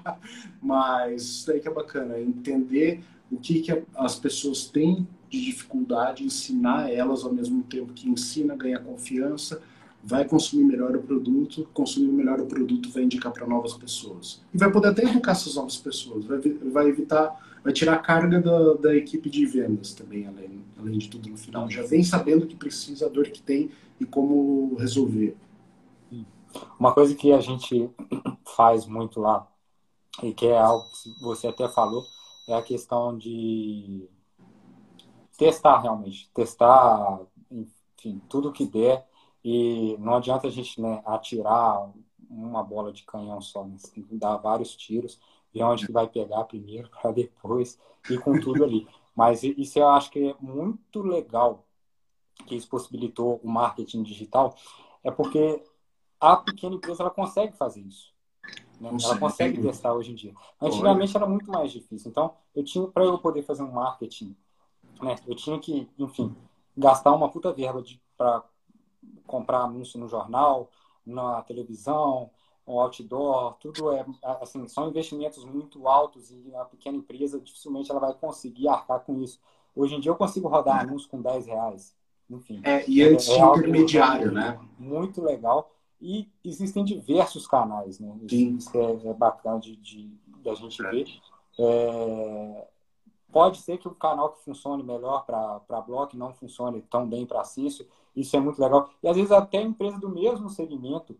Mas 0.60 1.22
isso 1.22 1.46
daí 1.46 1.60
que 1.60 1.68
é 1.68 1.72
bacana, 1.72 2.14
é 2.14 2.22
entender 2.22 3.00
o 3.30 3.36
que, 3.36 3.60
que 3.60 3.82
as 3.96 4.16
pessoas 4.16 4.66
têm 4.66 5.06
de 5.30 5.44
dificuldade, 5.44 6.24
ensinar 6.24 6.90
elas 6.90 7.24
ao 7.24 7.32
mesmo 7.32 7.62
tempo 7.62 7.92
que 7.92 8.08
ensina, 8.08 8.56
ganha 8.56 8.78
confiança 8.78 9.60
vai 10.02 10.24
consumir 10.24 10.64
melhor 10.64 10.94
o 10.96 11.02
produto, 11.02 11.68
consumir 11.74 12.12
melhor 12.12 12.40
o 12.40 12.46
produto 12.46 12.90
vai 12.90 13.02
indicar 13.02 13.32
para 13.32 13.46
novas 13.46 13.74
pessoas. 13.74 14.42
E 14.52 14.58
vai 14.58 14.70
poder 14.70 14.88
até 14.88 15.02
educar 15.02 15.32
essas 15.32 15.56
novas 15.56 15.76
pessoas, 15.76 16.24
vai, 16.24 16.38
vai 16.38 16.88
evitar, 16.88 17.58
vai 17.62 17.72
tirar 17.72 17.94
a 17.94 17.98
carga 17.98 18.40
da, 18.40 18.74
da 18.74 18.96
equipe 18.96 19.28
de 19.28 19.44
vendas 19.44 19.92
também, 19.92 20.26
além, 20.26 20.64
além 20.78 20.98
de 20.98 21.08
tudo 21.08 21.28
no 21.28 21.36
final. 21.36 21.68
Já 21.68 21.82
vem 21.82 22.02
sabendo 22.02 22.44
o 22.44 22.46
que 22.46 22.56
precisa, 22.56 23.06
a 23.06 23.08
dor 23.08 23.28
que 23.28 23.42
tem 23.42 23.70
e 24.00 24.04
como 24.04 24.76
resolver. 24.76 25.36
Uma 26.78 26.94
coisa 26.94 27.14
que 27.14 27.32
a 27.32 27.40
gente 27.40 27.90
faz 28.56 28.86
muito 28.86 29.20
lá, 29.20 29.46
e 30.22 30.32
que 30.32 30.46
é 30.46 30.58
algo 30.58 30.84
que 31.02 31.22
você 31.22 31.48
até 31.48 31.68
falou, 31.68 32.02
é 32.48 32.54
a 32.54 32.62
questão 32.62 33.16
de 33.16 34.08
testar 35.36 35.80
realmente, 35.80 36.30
testar, 36.34 37.20
enfim, 37.50 38.20
tudo 38.28 38.52
que 38.52 38.66
der 38.66 39.06
e 39.50 39.96
não 39.96 40.16
adianta 40.16 40.46
a 40.46 40.50
gente 40.50 40.78
né, 40.78 41.02
atirar 41.06 41.90
uma 42.28 42.62
bola 42.62 42.92
de 42.92 43.02
canhão 43.04 43.40
só, 43.40 43.64
né? 43.64 43.78
Você 43.78 43.90
tem 43.90 44.04
que 44.04 44.14
dar 44.14 44.36
vários 44.36 44.76
tiros, 44.76 45.18
ver 45.54 45.62
onde 45.62 45.86
que 45.86 45.92
vai 45.92 46.06
pegar 46.06 46.44
primeiro 46.44 46.90
para 47.00 47.12
depois 47.12 47.78
ir 48.10 48.20
com 48.20 48.38
tudo 48.38 48.62
ali. 48.62 48.86
Mas 49.16 49.42
isso 49.42 49.78
eu 49.78 49.88
acho 49.88 50.10
que 50.10 50.32
é 50.32 50.36
muito 50.38 51.00
legal 51.00 51.64
que 52.46 52.56
isso 52.56 52.68
possibilitou 52.68 53.40
o 53.42 53.48
marketing 53.48 54.02
digital, 54.02 54.54
é 55.02 55.10
porque 55.10 55.64
a 56.20 56.36
pequena 56.36 56.76
empresa 56.76 57.02
ela 57.02 57.10
consegue 57.10 57.56
fazer 57.56 57.80
isso. 57.80 58.12
Né? 58.78 58.90
Ela 59.02 59.18
consegue 59.18 59.62
testar 59.62 59.94
hoje 59.94 60.12
em 60.12 60.14
dia. 60.14 60.34
Antigamente 60.60 61.16
era 61.16 61.26
muito 61.26 61.50
mais 61.50 61.72
difícil. 61.72 62.10
Então, 62.10 62.34
eu 62.54 62.62
tinha 62.62 62.86
para 62.86 63.04
eu 63.04 63.18
poder 63.18 63.42
fazer 63.44 63.62
um 63.62 63.72
marketing, 63.72 64.36
né? 65.00 65.16
Eu 65.26 65.34
tinha 65.34 65.58
que, 65.58 65.88
enfim, 65.98 66.36
gastar 66.76 67.12
uma 67.12 67.30
puta 67.30 67.50
verba 67.50 67.82
para 68.14 68.44
comprar 69.26 69.60
anúncio 69.62 69.98
no 69.98 70.08
jornal, 70.08 70.70
na 71.04 71.42
televisão, 71.42 72.30
um 72.66 72.78
outdoor, 72.80 73.54
tudo 73.54 73.92
é 73.92 74.04
assim, 74.22 74.68
são 74.68 74.88
investimentos 74.88 75.44
muito 75.44 75.88
altos 75.88 76.30
e 76.30 76.54
a 76.54 76.64
pequena 76.64 76.98
empresa 76.98 77.40
dificilmente 77.40 77.90
ela 77.90 78.00
vai 78.00 78.14
conseguir 78.14 78.68
arcar 78.68 79.00
com 79.00 79.22
isso. 79.22 79.40
Hoje 79.74 79.94
em 79.94 80.00
dia 80.00 80.10
eu 80.10 80.16
consigo 80.16 80.48
rodar 80.48 80.80
anúncio 80.80 81.08
com 81.08 81.22
10 81.22 81.46
reais. 81.46 81.96
Enfim. 82.28 82.60
É, 82.62 82.84
e 82.88 83.02
antes 83.02 83.28
é, 83.28 83.38
é 83.38 83.44
intermediário, 83.44 84.30
né? 84.30 84.60
Muito 84.78 85.22
legal. 85.22 85.72
E 86.00 86.28
existem 86.44 86.84
diversos 86.84 87.46
canais, 87.46 87.98
né? 87.98 88.14
Sim. 88.28 88.56
Isso 88.56 88.76
é, 88.76 89.08
é 89.08 89.14
bacana 89.14 89.58
de, 89.58 89.76
de, 89.76 90.08
de, 90.42 90.50
a 90.50 90.54
gente 90.54 90.84
é. 90.84 90.90
ver. 90.90 91.08
É, 91.58 92.68
pode 93.32 93.58
ser 93.58 93.78
que 93.78 93.88
o 93.88 93.94
canal 93.94 94.32
que 94.32 94.44
funcione 94.44 94.82
melhor 94.82 95.24
para 95.24 95.80
Block 95.80 96.16
não 96.16 96.34
funcione 96.34 96.82
tão 96.82 97.08
bem 97.08 97.26
para 97.26 97.44
Cício. 97.44 97.86
Isso 98.20 98.36
é 98.36 98.40
muito 98.40 98.60
legal. 98.60 98.90
E 99.02 99.08
às 99.08 99.16
vezes 99.16 99.30
até 99.30 99.62
empresa 99.62 99.98
do 99.98 100.08
mesmo 100.08 100.48
segmento, 100.50 101.16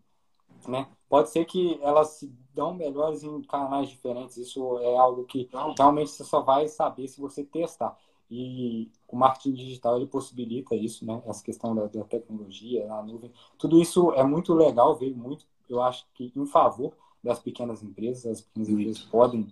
né? 0.67 0.87
Pode 1.07 1.29
ser 1.29 1.45
que 1.45 1.79
elas 1.81 2.09
se 2.09 2.31
dão 2.53 2.73
melhores 2.73 3.23
em 3.23 3.41
canais 3.43 3.89
diferentes. 3.89 4.37
Isso 4.37 4.77
é 4.79 4.97
algo 4.97 5.23
que 5.23 5.49
realmente 5.77 6.11
você 6.11 6.23
só 6.23 6.41
vai 6.41 6.67
saber 6.67 7.07
se 7.07 7.21
você 7.21 7.43
testar. 7.43 7.97
E 8.29 8.91
o 9.07 9.15
marketing 9.15 9.53
digital 9.53 9.95
ele 9.95 10.05
possibilita 10.05 10.75
isso, 10.75 11.05
né? 11.05 11.21
Essa 11.25 11.43
questão 11.43 11.73
da, 11.73 11.87
da 11.87 12.03
tecnologia, 12.03 12.85
na 12.85 13.01
nuvem. 13.01 13.31
Tudo 13.57 13.81
isso 13.81 14.11
é 14.13 14.23
muito 14.23 14.53
legal, 14.53 14.95
veio 14.95 15.15
muito, 15.15 15.45
eu 15.67 15.81
acho 15.81 16.05
que 16.13 16.31
em 16.35 16.45
favor 16.45 16.93
das 17.23 17.39
pequenas 17.39 17.81
empresas. 17.81 18.25
As 18.25 18.41
pequenas 18.41 18.69
empresas 18.69 19.03
podem 19.03 19.47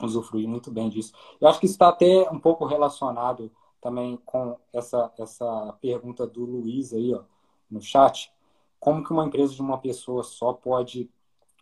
usufruir 0.00 0.48
muito 0.48 0.70
bem 0.70 0.88
disso. 0.88 1.12
Eu 1.40 1.48
acho 1.48 1.58
que 1.58 1.66
isso 1.66 1.74
está 1.74 1.88
até 1.88 2.30
um 2.30 2.38
pouco 2.38 2.64
relacionado 2.64 3.50
também 3.80 4.16
com 4.24 4.58
essa, 4.72 5.12
essa 5.18 5.76
pergunta 5.80 6.26
do 6.26 6.44
Luiz 6.44 6.92
aí, 6.92 7.14
ó, 7.14 7.22
no 7.70 7.80
chat. 7.80 8.32
Como 8.78 9.04
que 9.04 9.12
uma 9.12 9.24
empresa 9.24 9.54
de 9.54 9.60
uma 9.62 9.78
pessoa 9.78 10.22
só 10.22 10.52
pode 10.52 11.10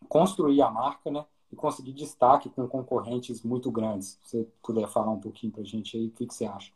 construir 0.09 0.61
a 0.63 0.71
marca, 0.71 1.11
né? 1.11 1.25
e 1.55 1.57
conseguir 1.57 1.93
destaque 1.93 2.51
com 2.51 2.67
concorrentes 2.67 3.43
muito 3.43 3.71
grandes. 3.71 4.19
Se 4.25 4.39
você 4.39 4.49
puder 4.61 4.89
falar 4.89 5.13
um 5.13 5.21
pouquinho 5.21 5.53
para 5.53 5.63
a 5.63 5.65
gente 5.65 5.97
aí, 5.97 6.09
o 6.09 6.11
que, 6.11 6.27
que 6.27 6.35
você 6.35 6.45
acha? 6.45 6.73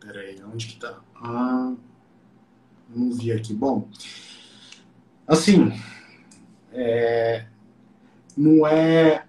Peraí, 0.00 0.42
onde 0.42 0.66
que 0.66 0.80
tá? 0.80 1.00
Ah, 1.14 1.74
não 2.88 3.12
vi 3.12 3.30
aqui. 3.30 3.54
Bom, 3.54 3.88
assim, 5.28 5.70
é, 6.72 7.46
não 8.36 8.66
é. 8.66 9.26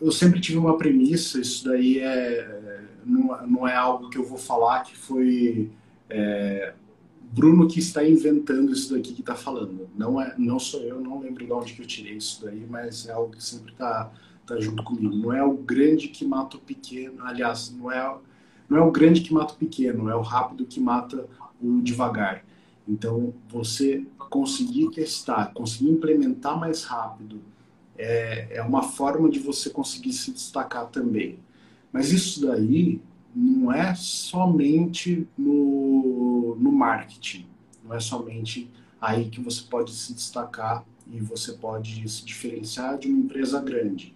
Eu 0.00 0.12
sempre 0.12 0.40
tive 0.40 0.58
uma 0.58 0.78
premissa, 0.78 1.40
isso 1.40 1.64
daí 1.64 1.98
é, 1.98 2.84
não, 3.04 3.46
não 3.46 3.68
é 3.68 3.74
algo 3.74 4.08
que 4.08 4.18
eu 4.18 4.24
vou 4.24 4.38
falar 4.38 4.82
que 4.82 4.96
foi 4.96 5.70
é, 6.08 6.74
Bruno 7.20 7.66
que 7.66 7.80
está 7.80 8.06
inventando 8.06 8.72
isso 8.72 8.94
daqui 8.94 9.12
que 9.12 9.20
está 9.20 9.34
falando. 9.34 9.88
Não 9.96 10.20
é, 10.20 10.34
não 10.38 10.58
sou 10.58 10.80
eu, 10.82 11.00
não 11.00 11.20
lembro 11.20 11.44
de 11.44 11.52
onde 11.52 11.72
que 11.72 11.82
eu 11.82 11.86
tirei 11.86 12.16
isso 12.16 12.44
daí, 12.44 12.64
mas 12.68 13.08
é 13.08 13.12
algo 13.12 13.32
que 13.32 13.42
sempre 13.42 13.72
está 13.72 14.12
tá 14.46 14.60
junto 14.60 14.84
comigo. 14.84 15.16
Não 15.16 15.32
é 15.32 15.42
o 15.42 15.54
grande 15.54 16.08
que 16.08 16.24
mata 16.24 16.56
o 16.56 16.60
pequeno, 16.60 17.24
aliás, 17.24 17.74
não 17.76 17.90
é, 17.90 18.16
não 18.68 18.78
é 18.78 18.80
o 18.80 18.90
grande 18.92 19.20
que 19.20 19.32
mata 19.32 19.54
o 19.54 19.56
pequeno, 19.56 20.08
é 20.08 20.14
o 20.14 20.20
rápido 20.20 20.64
que 20.64 20.78
mata 20.78 21.26
o 21.60 21.80
devagar. 21.82 22.44
Então, 22.86 23.34
você 23.48 24.06
conseguir 24.30 24.90
testar, 24.90 25.52
conseguir 25.54 25.90
implementar 25.90 26.58
mais 26.58 26.84
rápido, 26.84 27.40
é, 27.96 28.56
é 28.56 28.62
uma 28.62 28.82
forma 28.82 29.28
de 29.28 29.38
você 29.38 29.70
conseguir 29.70 30.12
se 30.12 30.32
destacar 30.32 30.86
também. 30.88 31.38
Mas 31.92 32.12
isso 32.12 32.40
daí 32.46 33.00
não 33.34 33.72
é 33.72 33.94
somente 33.94 35.26
no, 35.36 36.56
no 36.58 36.72
marketing, 36.72 37.46
não 37.84 37.94
é 37.94 38.00
somente 38.00 38.70
aí 39.00 39.28
que 39.28 39.40
você 39.40 39.62
pode 39.62 39.92
se 39.92 40.14
destacar 40.14 40.84
e 41.10 41.20
você 41.20 41.52
pode 41.52 42.08
se 42.08 42.24
diferenciar 42.24 42.98
de 42.98 43.08
uma 43.08 43.18
empresa 43.18 43.60
grande. 43.60 44.14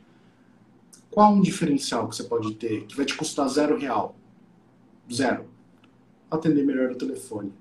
Qual 1.11 1.33
um 1.33 1.41
diferencial 1.41 2.09
que 2.09 2.17
você 2.17 2.25
pode 2.25 2.55
ter 2.55 2.87
que 2.87 2.97
vai 2.97 3.05
te 3.05 3.14
custar 3.14 3.49
zero 3.49 3.79
real? 3.79 4.17
Zero. 5.12 5.47
Atender 6.31 6.64
melhor 6.64 6.91
o 6.91 6.97
telefone, 6.97 7.53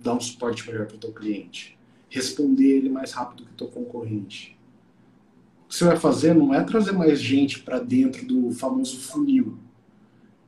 dar 0.00 0.14
um 0.14 0.20
suporte 0.20 0.66
melhor 0.66 0.86
para 0.86 0.96
o 0.96 0.98
teu 0.98 1.12
cliente, 1.12 1.78
responder 2.08 2.78
ele 2.78 2.88
mais 2.88 3.12
rápido 3.12 3.44
que 3.44 3.52
o 3.52 3.56
teu 3.56 3.68
concorrente. 3.68 4.53
Que 5.74 5.78
você 5.78 5.84
vai 5.86 5.96
fazer 5.96 6.36
não 6.36 6.54
é 6.54 6.62
trazer 6.62 6.92
mais 6.92 7.20
gente 7.20 7.58
para 7.58 7.80
dentro 7.80 8.24
do 8.24 8.52
famoso 8.52 9.00
funil, 9.00 9.58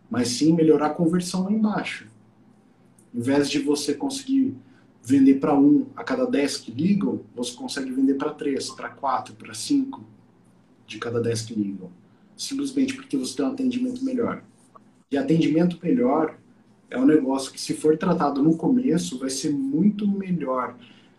mas 0.08 0.28
sim 0.28 0.52
melhorar 0.52 0.86
a 0.86 0.94
conversão 0.94 1.42
lá 1.42 1.50
embaixo. 1.50 2.06
Em 3.12 3.20
vez 3.20 3.50
de 3.50 3.58
você 3.58 3.92
conseguir 3.92 4.54
vender 5.02 5.40
para 5.40 5.58
um 5.58 5.86
a 5.96 6.04
cada 6.04 6.26
10 6.26 6.58
que 6.58 6.70
ligam, 6.70 7.22
você 7.34 7.56
consegue 7.56 7.90
vender 7.90 8.14
para 8.14 8.34
três, 8.34 8.70
para 8.70 8.88
quatro, 8.88 9.34
para 9.34 9.52
cinco 9.52 10.04
de 10.86 10.96
cada 10.96 11.20
10 11.20 11.42
que 11.42 11.54
ligam. 11.54 11.90
Simplesmente 12.36 12.94
porque 12.94 13.16
você 13.16 13.36
tem 13.36 13.46
um 13.46 13.50
atendimento 13.50 14.04
melhor. 14.04 14.44
E 15.10 15.18
atendimento 15.18 15.76
melhor 15.82 16.38
é 16.88 16.96
um 16.96 17.04
negócio 17.04 17.50
que, 17.50 17.60
se 17.60 17.74
for 17.74 17.98
tratado 17.98 18.44
no 18.44 18.56
começo, 18.56 19.18
vai 19.18 19.30
ser 19.30 19.50
muito 19.50 20.06
melhor 20.06 20.76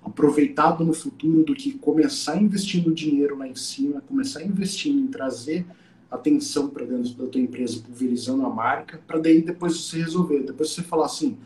aproveitado 0.08 0.84
no 0.84 0.94
futuro 0.94 1.44
do 1.44 1.54
que 1.54 1.74
começar 1.74 2.42
investindo 2.42 2.94
dinheiro 2.94 3.38
lá 3.38 3.48
em 3.48 3.56
cima, 3.56 4.02
começar 4.02 4.44
investindo 4.44 5.00
em 5.00 5.08
trazer 5.08 5.66
atenção 6.10 6.70
para 6.70 6.86
dentro 6.86 7.14
da 7.14 7.28
tua 7.28 7.42
empresa, 7.42 7.82
pulverizando 7.86 8.46
a 8.46 8.50
marca, 8.50 9.00
para 9.06 9.20
daí 9.20 9.42
depois 9.42 9.78
você 9.78 10.00
resolver. 10.00 10.44
Depois 10.44 10.70
você 10.70 10.82
falar 10.82 11.06
assim, 11.06 11.38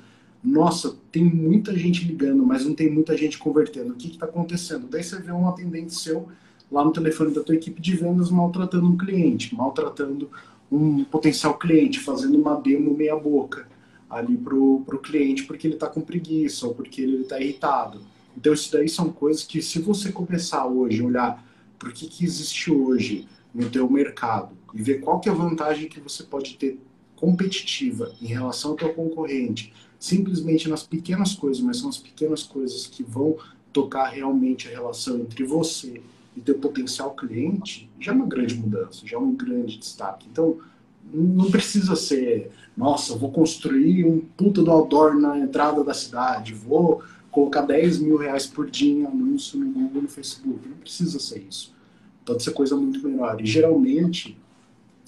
nossa, 0.43 0.95
tem 1.11 1.23
muita 1.23 1.75
gente 1.75 2.05
ligando, 2.05 2.45
mas 2.45 2.65
não 2.65 2.75
tem 2.75 2.91
muita 2.91 3.17
gente 3.17 3.37
convertendo. 3.37 3.93
O 3.93 3.95
que 3.95 4.09
está 4.09 4.25
acontecendo? 4.25 4.87
Daí 4.87 5.03
você 5.03 5.19
vê 5.19 5.31
um 5.31 5.47
atendente 5.47 5.95
seu 5.95 6.27
lá 6.71 6.85
no 6.85 6.91
telefone 6.91 7.33
da 7.33 7.41
tua 7.41 7.55
equipe 7.55 7.81
de 7.81 7.95
vendas 7.95 8.29
maltratando 8.29 8.87
um 8.87 8.97
cliente, 8.97 9.53
maltratando 9.55 10.29
um 10.71 11.03
potencial 11.03 11.57
cliente, 11.57 11.99
fazendo 11.99 12.37
uma 12.37 12.55
demo 12.55 12.95
meia 12.95 13.15
boca 13.15 13.67
ali 14.09 14.37
pro, 14.37 14.81
pro 14.85 14.99
cliente 14.99 15.43
porque 15.43 15.67
ele 15.67 15.73
está 15.73 15.87
com 15.87 16.01
preguiça 16.01 16.67
ou 16.67 16.73
porque 16.73 17.01
ele 17.01 17.21
está 17.21 17.39
irritado. 17.39 18.01
Então 18.35 18.53
isso 18.53 18.71
daí 18.71 18.87
são 18.87 19.11
coisas 19.11 19.43
que 19.43 19.61
se 19.61 19.79
você 19.79 20.11
começar 20.11 20.65
hoje 20.65 21.01
olhar 21.01 21.45
por 21.77 21.91
que, 21.91 22.07
que 22.07 22.23
existe 22.23 22.71
hoje 22.71 23.27
no 23.53 23.69
teu 23.69 23.89
mercado 23.89 24.55
e 24.73 24.81
ver 24.81 25.01
qual 25.01 25.19
que 25.19 25.29
é 25.29 25.31
a 25.31 25.35
vantagem 25.35 25.89
que 25.89 25.99
você 25.99 26.23
pode 26.23 26.55
ter 26.55 26.79
competitiva 27.15 28.11
em 28.21 28.27
relação 28.27 28.71
ao 28.71 28.77
teu 28.77 28.93
concorrente, 28.93 29.73
simplesmente 29.99 30.67
nas 30.67 30.83
pequenas 30.83 31.35
coisas, 31.35 31.61
mas 31.61 31.77
são 31.77 31.89
as 31.89 31.97
pequenas 31.97 32.43
coisas 32.43 32.87
que 32.87 33.03
vão 33.03 33.37
tocar 33.71 34.07
realmente 34.07 34.67
a 34.67 34.71
relação 34.71 35.19
entre 35.19 35.43
você 35.43 36.01
e 36.35 36.41
teu 36.41 36.57
potencial 36.57 37.11
cliente, 37.11 37.89
já 37.99 38.11
é 38.11 38.15
uma 38.15 38.25
grande 38.25 38.55
mudança, 38.55 39.05
já 39.05 39.17
é 39.17 39.19
um 39.19 39.35
grande 39.35 39.77
destaque. 39.77 40.27
Então, 40.31 40.57
não 41.13 41.51
precisa 41.51 41.95
ser, 41.95 42.51
nossa, 42.75 43.15
vou 43.15 43.31
construir 43.31 44.05
um 44.05 44.19
puta 44.19 44.63
do 44.63 44.71
outdoor 44.71 45.15
na 45.19 45.37
entrada 45.37 45.83
da 45.83 45.93
cidade, 45.93 46.53
vou 46.53 47.03
colocar 47.31 47.61
10 47.61 47.99
mil 47.99 48.17
reais 48.17 48.45
por 48.45 48.69
dia 48.69 48.91
em 48.93 49.05
anúncio 49.05 49.57
no 49.57 49.71
Google, 49.71 50.03
no 50.03 50.07
Facebook. 50.07 50.67
Não 50.67 50.77
precisa 50.77 51.19
ser 51.19 51.45
isso. 51.47 51.73
Pode 52.25 52.43
ser 52.43 52.51
coisa 52.51 52.75
muito 52.75 53.01
menor. 53.07 53.41
E 53.41 53.45
geralmente, 53.45 54.37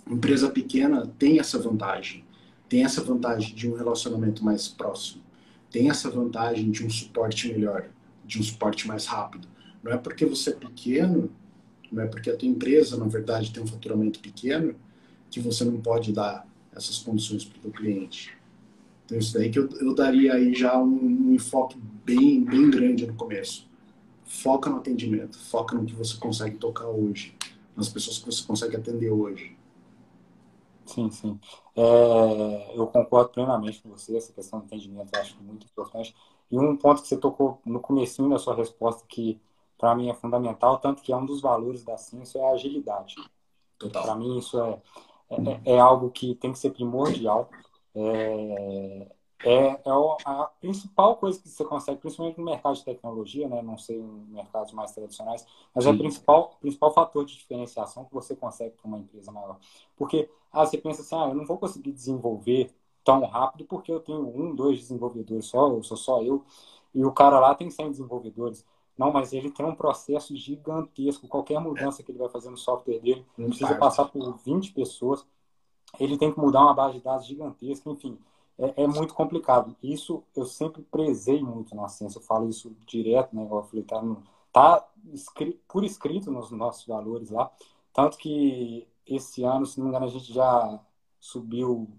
empresa 0.10 0.50
pequena 0.50 1.12
tem 1.20 1.40
essa 1.40 1.60
vantagem. 1.60 2.24
Tem 2.70 2.84
essa 2.84 3.04
vantagem 3.04 3.54
de 3.54 3.70
um 3.70 3.76
relacionamento 3.76 4.44
mais 4.44 4.68
próximo. 4.68 5.22
Tem 5.70 5.90
essa 5.90 6.10
vantagem 6.10 6.72
de 6.72 6.86
um 6.86 6.90
suporte 6.90 7.52
melhor, 7.52 7.90
de 8.26 8.40
um 8.40 8.44
suporte 8.44 8.88
mais 8.88 9.06
rápido. 9.06 9.48
Não 9.84 9.92
é 9.92 9.98
porque 9.98 10.26
você 10.26 10.52
é 10.52 10.54
pequeno, 10.54 11.30
não 11.92 12.04
é 12.04 12.08
porque 12.08 12.30
a 12.30 12.38
tua 12.38 12.48
empresa, 12.48 12.98
na 12.98 13.06
verdade, 13.06 13.52
tem 13.52 13.62
um 13.62 13.68
faturamento 13.68 14.20
pequeno, 14.20 14.76
que 15.30 15.40
você 15.40 15.66
não 15.66 15.82
pode 15.82 16.14
dar 16.14 16.48
essas 16.76 17.00
condições 17.00 17.44
para 17.44 17.68
o 17.68 17.72
cliente. 17.72 18.36
Então, 19.06 19.18
isso 19.18 19.34
daí 19.34 19.50
que 19.50 19.60
eu, 19.60 19.70
eu 19.80 19.94
daria 19.94 20.34
aí 20.34 20.54
já 20.54 20.78
um, 20.78 21.30
um 21.30 21.34
enfoque 21.34 21.78
bem, 22.06 22.44
bem 22.44 22.70
grande 22.70 23.06
no 23.06 23.16
começo 23.16 23.72
foca 24.34 24.70
no 24.70 24.78
atendimento, 24.78 25.38
foca 25.38 25.76
no 25.76 25.86
que 25.86 25.94
você 25.94 26.18
consegue 26.18 26.58
tocar 26.58 26.88
hoje, 26.88 27.38
nas 27.76 27.88
pessoas 27.88 28.18
que 28.18 28.26
você 28.26 28.44
consegue 28.46 28.76
atender 28.76 29.12
hoje. 29.12 29.56
Sim, 30.86 31.10
sim. 31.12 31.40
É, 31.76 32.74
eu 32.76 32.88
concordo 32.88 33.30
plenamente 33.30 33.82
com 33.82 33.90
você, 33.90 34.18
essa 34.18 34.34
questão 34.34 34.60
do 34.60 34.66
atendimento 34.66 35.10
eu 35.14 35.22
acho 35.22 35.42
muito 35.42 35.66
importante. 35.66 36.16
E 36.52 36.58
um 36.58 36.76
ponto 36.76 37.02
que 37.02 37.08
você 37.08 37.18
tocou 37.18 37.62
no 37.66 37.80
começo 37.80 38.28
da 38.28 38.38
sua 38.38 38.56
resposta 38.56 39.06
que 39.08 39.40
para 39.78 39.96
mim 39.96 40.10
é 40.10 40.14
fundamental, 40.14 40.78
tanto 40.80 41.02
que 41.02 41.12
é 41.12 41.16
um 41.16 41.26
dos 41.26 41.42
valores 41.42 41.84
da 41.84 41.98
ciência, 41.98 42.40
é 42.40 42.50
a 42.50 42.54
agilidade. 42.54 43.16
Para 43.92 44.16
mim 44.16 44.38
isso 44.38 44.60
é, 44.60 44.82
é, 45.30 45.74
é, 45.76 45.80
algo 45.80 46.10
que 46.10 46.36
tem 46.36 46.52
que 46.52 46.60
ser 46.60 46.72
primordial. 46.72 47.50
É, 47.96 49.08
é, 49.46 49.68
é 49.72 49.82
a 50.26 50.50
principal 50.60 51.18
coisa 51.18 51.40
que 51.40 51.50
você 51.50 51.66
consegue, 51.66 52.00
principalmente 52.00 52.38
no 52.38 52.46
mercado 52.46 52.76
de 52.76 52.86
tecnologia, 52.86 53.48
né? 53.48 53.62
não 53.62 53.78
sei 53.78 53.98
em 53.98 54.26
mercados 54.30 54.72
mais 54.72 54.92
tradicionais, 54.92 55.46
mas 55.76 55.84
Sim. 55.84 55.90
é 55.90 55.94
o 55.94 55.98
principal, 55.98 56.58
principal 56.62 56.94
fator 56.94 57.26
de 57.26 57.34
diferenciação 57.36 58.06
que 58.06 58.14
você 58.14 58.36
consegue 58.36 58.76
para 58.76 58.88
uma 58.88 59.00
empresa 59.00 59.32
maior. 59.32 59.58
Porque 59.98 60.30
ah, 60.52 60.66
você 60.66 60.78
pensa 60.78 61.02
assim, 61.02 61.16
ah, 61.16 61.30
eu 61.30 61.36
não 61.36 61.46
vou 61.46 61.58
conseguir 61.58 61.92
desenvolver 61.92 62.72
tão 63.04 63.26
rápido 63.26 63.66
porque 63.66 63.92
eu 63.92 64.00
tenho 64.00 64.20
um, 64.20 64.56
dois 64.56 64.80
desenvolvedores 64.80 65.46
só, 65.46 65.68
eu 65.68 65.84
sou 65.84 65.98
só 65.98 66.24
eu, 66.24 66.44
e 66.94 67.04
o 67.04 67.12
cara 67.12 67.40
lá 67.40 67.54
tem 67.54 67.70
100 67.70 67.92
desenvolvedores. 67.92 68.66
Não, 68.98 69.12
mas 69.12 69.34
ele 69.34 69.50
tem 69.50 69.66
um 69.66 69.76
processo 69.76 70.36
gigantesco. 70.36 71.28
Qualquer 71.28 71.60
mudança 71.60 72.04
que 72.04 72.12
ele 72.12 72.20
vai 72.20 72.30
fazer 72.30 72.50
no 72.50 72.58
software 72.58 73.00
dele 73.00 73.26
precisa 73.36 73.76
passar 73.76 74.06
por 74.06 74.38
20 74.38 74.72
pessoas. 74.72 75.26
Ele 76.00 76.18
tem 76.18 76.32
que 76.32 76.40
mudar 76.40 76.62
uma 76.62 76.74
base 76.74 76.98
de 76.98 77.04
dados 77.04 77.26
gigantesca, 77.26 77.90
enfim 77.90 78.18
é, 78.58 78.84
é, 78.84 78.88
muito 78.88 79.14
complicado. 79.14 79.76
Isso 79.82 80.24
eu 80.36 80.46
sempre 80.46 80.82
prezei 80.84 81.42
muito 81.42 81.76
na 81.76 81.88
ciência, 81.88 82.20
eu 82.20 82.24
falo 82.24 82.50
isso 82.50 82.76
direto, 82.86 83.36
né? 83.36 83.48
Eu 83.50 83.64
falei, 83.64 83.84
tá, 83.84 84.02
no, 84.02 84.24
tá 84.52 84.88
escrito, 85.12 85.60
por 85.68 85.84
escrito 85.84 86.32
nos 86.32 86.52
nossos 86.52 86.86
valores 86.86 87.30
lá. 87.30 87.52
Tanto 87.94 88.18
que 88.18 88.88
esse 89.08 89.44
ano, 89.44 89.66
se 89.66 89.78
não 89.78 89.86
me 89.86 89.90
engano, 89.90 90.06
a 90.06 90.10
gente 90.10 90.32
já 90.32 90.80
subiu 91.20 91.90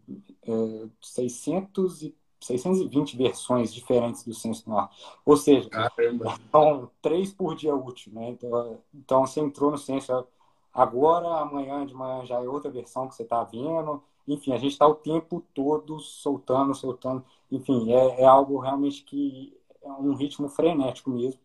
é, 0.42 0.88
600 1.00 2.02
e 2.02 2.14
620 2.40 3.16
versões 3.16 3.72
diferentes 3.72 4.22
do 4.24 4.34
Censo 4.34 4.68
no 4.68 4.78
ar. 4.78 4.90
Ou 5.24 5.36
seja, 5.36 5.68
Caramba. 5.70 6.38
são 6.52 6.90
três 7.00 7.32
por 7.32 7.54
dia 7.54 7.74
útil, 7.74 8.12
né? 8.12 8.30
Então, 8.30 8.78
então 8.94 9.26
você 9.26 9.40
entrou 9.40 9.70
no 9.70 9.78
Censo 9.78 10.26
agora, 10.74 11.40
amanhã 11.40 11.86
de 11.86 11.94
manhã 11.94 12.24
já 12.26 12.42
é 12.42 12.48
outra 12.48 12.70
versão 12.70 13.08
que 13.08 13.14
você 13.14 13.22
está 13.22 13.42
vendo 13.44 14.02
enfim, 14.26 14.52
a 14.52 14.58
gente 14.58 14.72
está 14.72 14.86
o 14.86 14.94
tempo 14.94 15.44
todo 15.52 15.98
soltando, 16.00 16.74
soltando. 16.74 17.24
Enfim, 17.50 17.92
é, 17.92 18.22
é, 18.22 18.24
algo 18.24 18.58
realmente 18.58 19.02
que 19.04 19.56
é 19.82 19.90
um 19.92 20.14
ritmo 20.14 20.48
frenético 20.48 21.10
mesmo. 21.10 21.40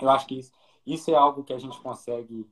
Eu 0.00 0.08
acho 0.10 0.26
que 0.26 0.38
isso, 0.38 0.52
isso 0.86 1.10
é 1.10 1.14
algo 1.14 1.42
que 1.42 1.52
a 1.52 1.58
gente 1.58 1.80
consegue 1.80 2.48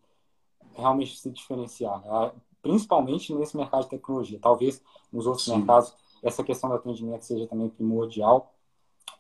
realmente 0.74 1.16
se 1.16 1.30
diferenciar, 1.30 2.02
ah, 2.06 2.32
principalmente 2.62 3.34
nesse 3.34 3.56
mercado 3.56 3.84
de 3.84 3.90
tecnologia. 3.90 4.38
Talvez 4.40 4.82
nos 5.12 5.26
outros 5.26 5.44
Sim. 5.44 5.58
mercados 5.58 5.94
essa 6.22 6.42
questão 6.42 6.70
do 6.70 6.76
atendimento 6.76 7.24
seja 7.24 7.46
também 7.46 7.68
primordial. 7.68 8.54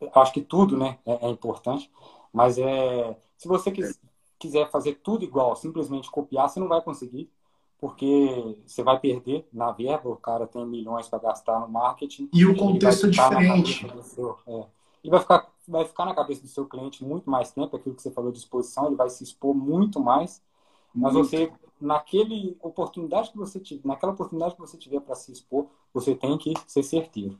Eu 0.00 0.10
acho 0.14 0.32
que 0.32 0.40
tudo 0.40 0.76
né, 0.76 0.98
é, 1.04 1.26
é 1.26 1.28
importante, 1.28 1.90
mas 2.32 2.58
é, 2.58 3.16
se 3.36 3.46
você 3.46 3.70
quiser 3.70 3.94
fazer 4.70 5.00
tudo 5.02 5.24
igual, 5.24 5.54
simplesmente 5.56 6.10
copiar, 6.10 6.48
você 6.48 6.60
não 6.60 6.68
vai 6.68 6.80
conseguir 6.80 7.30
porque 7.82 8.56
você 8.64 8.80
vai 8.80 9.00
perder 9.00 9.44
na 9.52 9.72
verba, 9.72 10.08
o 10.08 10.16
cara 10.16 10.46
tem 10.46 10.64
milhões 10.64 11.08
para 11.08 11.18
gastar 11.18 11.58
no 11.58 11.68
marketing. 11.68 12.30
E 12.32 12.46
o 12.46 12.56
contexto 12.56 13.06
é 13.06 13.10
diferente. 13.10 13.84
Seu, 14.04 14.38
é, 14.46 14.66
e 15.02 15.10
vai 15.10 15.18
ficar, 15.18 15.50
vai 15.66 15.84
ficar 15.84 16.04
na 16.04 16.14
cabeça 16.14 16.42
do 16.42 16.46
seu 16.46 16.64
cliente 16.64 17.04
muito 17.04 17.28
mais 17.28 17.50
tempo, 17.50 17.76
aquilo 17.76 17.96
que 17.96 18.00
você 18.00 18.12
falou 18.12 18.30
de 18.30 18.38
exposição, 18.38 18.86
ele 18.86 18.94
vai 18.94 19.10
se 19.10 19.24
expor 19.24 19.52
muito 19.52 19.98
mais, 19.98 20.40
mas 20.94 21.12
muito. 21.12 21.28
você, 21.28 21.52
naquele 21.80 22.56
oportunidade 22.62 23.32
que 23.32 23.36
você 23.36 23.58
tiver, 23.58 23.84
naquela 23.84 24.12
oportunidade 24.12 24.54
que 24.54 24.60
você 24.60 24.76
tiver 24.76 25.00
para 25.00 25.16
se 25.16 25.32
expor, 25.32 25.66
você 25.92 26.14
tem 26.14 26.38
que 26.38 26.54
ser 26.68 26.84
certeiro. 26.84 27.36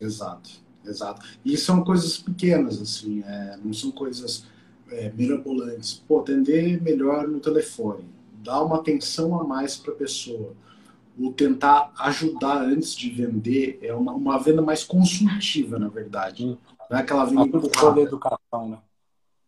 Exato, 0.00 0.50
exato. 0.84 1.24
E 1.44 1.56
são 1.56 1.84
coisas 1.84 2.18
pequenas, 2.18 2.82
assim, 2.82 3.22
é, 3.22 3.56
não 3.62 3.72
são 3.72 3.92
coisas 3.92 4.46
é, 4.90 5.10
mirabolantes. 5.12 6.02
Pô, 6.06 6.20
atender 6.20 6.80
melhor 6.82 7.26
no 7.28 7.40
telefone 7.40 8.16
dar 8.46 8.62
uma 8.62 8.76
atenção 8.76 9.38
a 9.38 9.44
mais 9.44 9.76
para 9.76 9.92
a 9.92 9.96
pessoa, 9.96 10.54
o 11.18 11.32
tentar 11.32 11.92
ajudar 11.98 12.62
antes 12.62 12.94
de 12.94 13.10
vender 13.10 13.78
é 13.82 13.92
uma, 13.92 14.12
uma 14.12 14.38
venda 14.38 14.62
mais 14.62 14.84
consultiva, 14.84 15.78
na 15.78 15.88
verdade. 15.88 16.44
Hum. 16.44 16.56
Não 16.88 16.98
é 16.98 17.00
aquela 17.00 17.24
venda 17.24 17.42
empurrada. 17.42 18.00
educação, 18.00 18.68
né? 18.68 18.78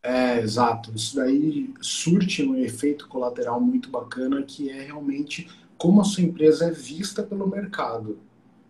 É, 0.02 0.40
exato. 0.40 0.92
Isso 0.94 1.14
daí 1.14 1.72
surte 1.80 2.42
um 2.42 2.56
efeito 2.56 3.06
colateral 3.08 3.60
muito 3.60 3.88
bacana 3.90 4.42
que 4.42 4.68
é 4.70 4.82
realmente 4.82 5.48
como 5.76 6.00
a 6.00 6.04
sua 6.04 6.24
empresa 6.24 6.66
é 6.66 6.70
vista 6.70 7.22
pelo 7.22 7.46
mercado, 7.46 8.18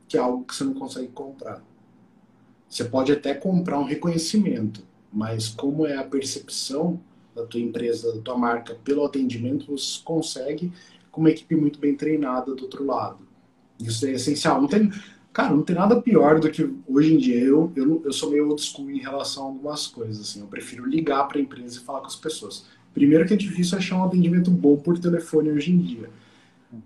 que 0.07 0.19
é 0.19 0.21
algo 0.21 0.45
que 0.45 0.55
você 0.55 0.65
não 0.65 0.75
consegue 0.75 1.09
comprar. 1.09 1.63
Você 2.69 2.85
pode 2.85 3.13
até 3.13 3.33
comprar 3.33 3.79
um 3.79 3.85
reconhecimento, 3.85 4.83
mas 5.13 5.49
como 5.49 5.87
é 5.87 5.97
a 5.97 6.05
percepção 6.05 7.01
da 7.35 7.45
tua 7.45 7.61
empresa, 7.61 8.15
da 8.15 8.21
tua 8.21 8.37
marca, 8.37 8.75
pelo 8.85 9.05
atendimento, 9.05 9.67
você 9.67 10.01
consegue 10.05 10.73
com 11.11 11.21
uma 11.21 11.31
equipe 11.31 11.55
muito 11.55 11.79
bem 11.79 11.95
treinada 11.95 12.55
do 12.55 12.63
outro 12.63 12.85
lado. 12.85 13.27
Isso 13.81 14.07
é 14.07 14.13
essencial. 14.13 14.61
Não 14.61 14.69
tem, 14.69 14.91
cara, 15.33 15.55
não 15.55 15.63
tem 15.63 15.77
nada 15.77 16.01
pior 16.01 16.41
do 16.41 16.51
que 16.51 16.69
hoje 16.87 17.15
em 17.15 17.17
dia 17.17 17.39
eu, 17.39 17.73
eu, 17.77 18.03
eu 18.05 18.13
sou 18.13 18.31
meio 18.31 18.49
old 18.49 18.61
school 18.61 18.91
em 18.91 18.99
relação 18.99 19.45
a 19.45 19.47
algumas 19.47 19.87
coisas. 19.87 20.21
Assim, 20.21 20.41
eu 20.41 20.47
prefiro 20.47 20.87
ligar 20.87 21.27
para 21.29 21.39
a 21.39 21.41
empresa 21.41 21.79
e 21.79 21.81
falar 21.81 22.01
com 22.01 22.07
as 22.07 22.17
pessoas. 22.17 22.67
Primeiro 22.93 23.27
que 23.27 23.35
é 23.35 23.37
difícil 23.37 23.79
achar 23.79 23.97
um 23.97 24.05
atendimento 24.05 24.51
bom 24.51 24.77
por 24.77 24.99
telefone 24.99 25.51
hoje 25.51 25.73
em 25.73 25.79
dia. 25.79 26.11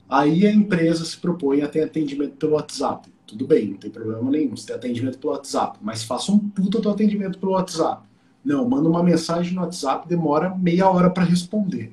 Aí 0.09 0.47
a 0.47 0.53
empresa 0.53 1.05
se 1.05 1.17
propõe 1.17 1.63
a 1.63 1.69
ter 1.69 1.83
atendimento 1.83 2.37
pelo 2.37 2.53
WhatsApp. 2.53 3.11
Tudo 3.27 3.47
bem, 3.47 3.71
não 3.71 3.77
tem 3.79 3.91
problema 3.91 4.31
nenhum. 4.31 4.57
Você 4.57 4.67
tem 4.67 4.77
atendimento 4.77 5.19
pelo 5.19 5.33
WhatsApp, 5.33 5.79
mas 5.81 6.03
faça 6.03 6.31
um 6.31 6.39
puta 6.39 6.81
do 6.81 6.91
atendimento 6.91 7.39
pelo 7.39 7.53
WhatsApp. 7.53 8.07
Não, 8.45 8.69
manda 8.69 8.89
uma 8.89 9.03
mensagem 9.03 9.55
no 9.55 9.63
WhatsApp, 9.63 10.09
demora 10.09 10.55
meia 10.55 10.89
hora 10.91 11.09
para 11.09 11.25
responder. 11.25 11.93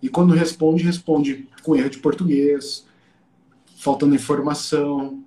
E 0.00 0.08
quando 0.08 0.34
responde, 0.34 0.84
responde 0.84 1.48
com 1.62 1.74
erro 1.74 1.90
de 1.90 1.98
português, 1.98 2.86
faltando 3.76 4.14
informação, 4.14 5.22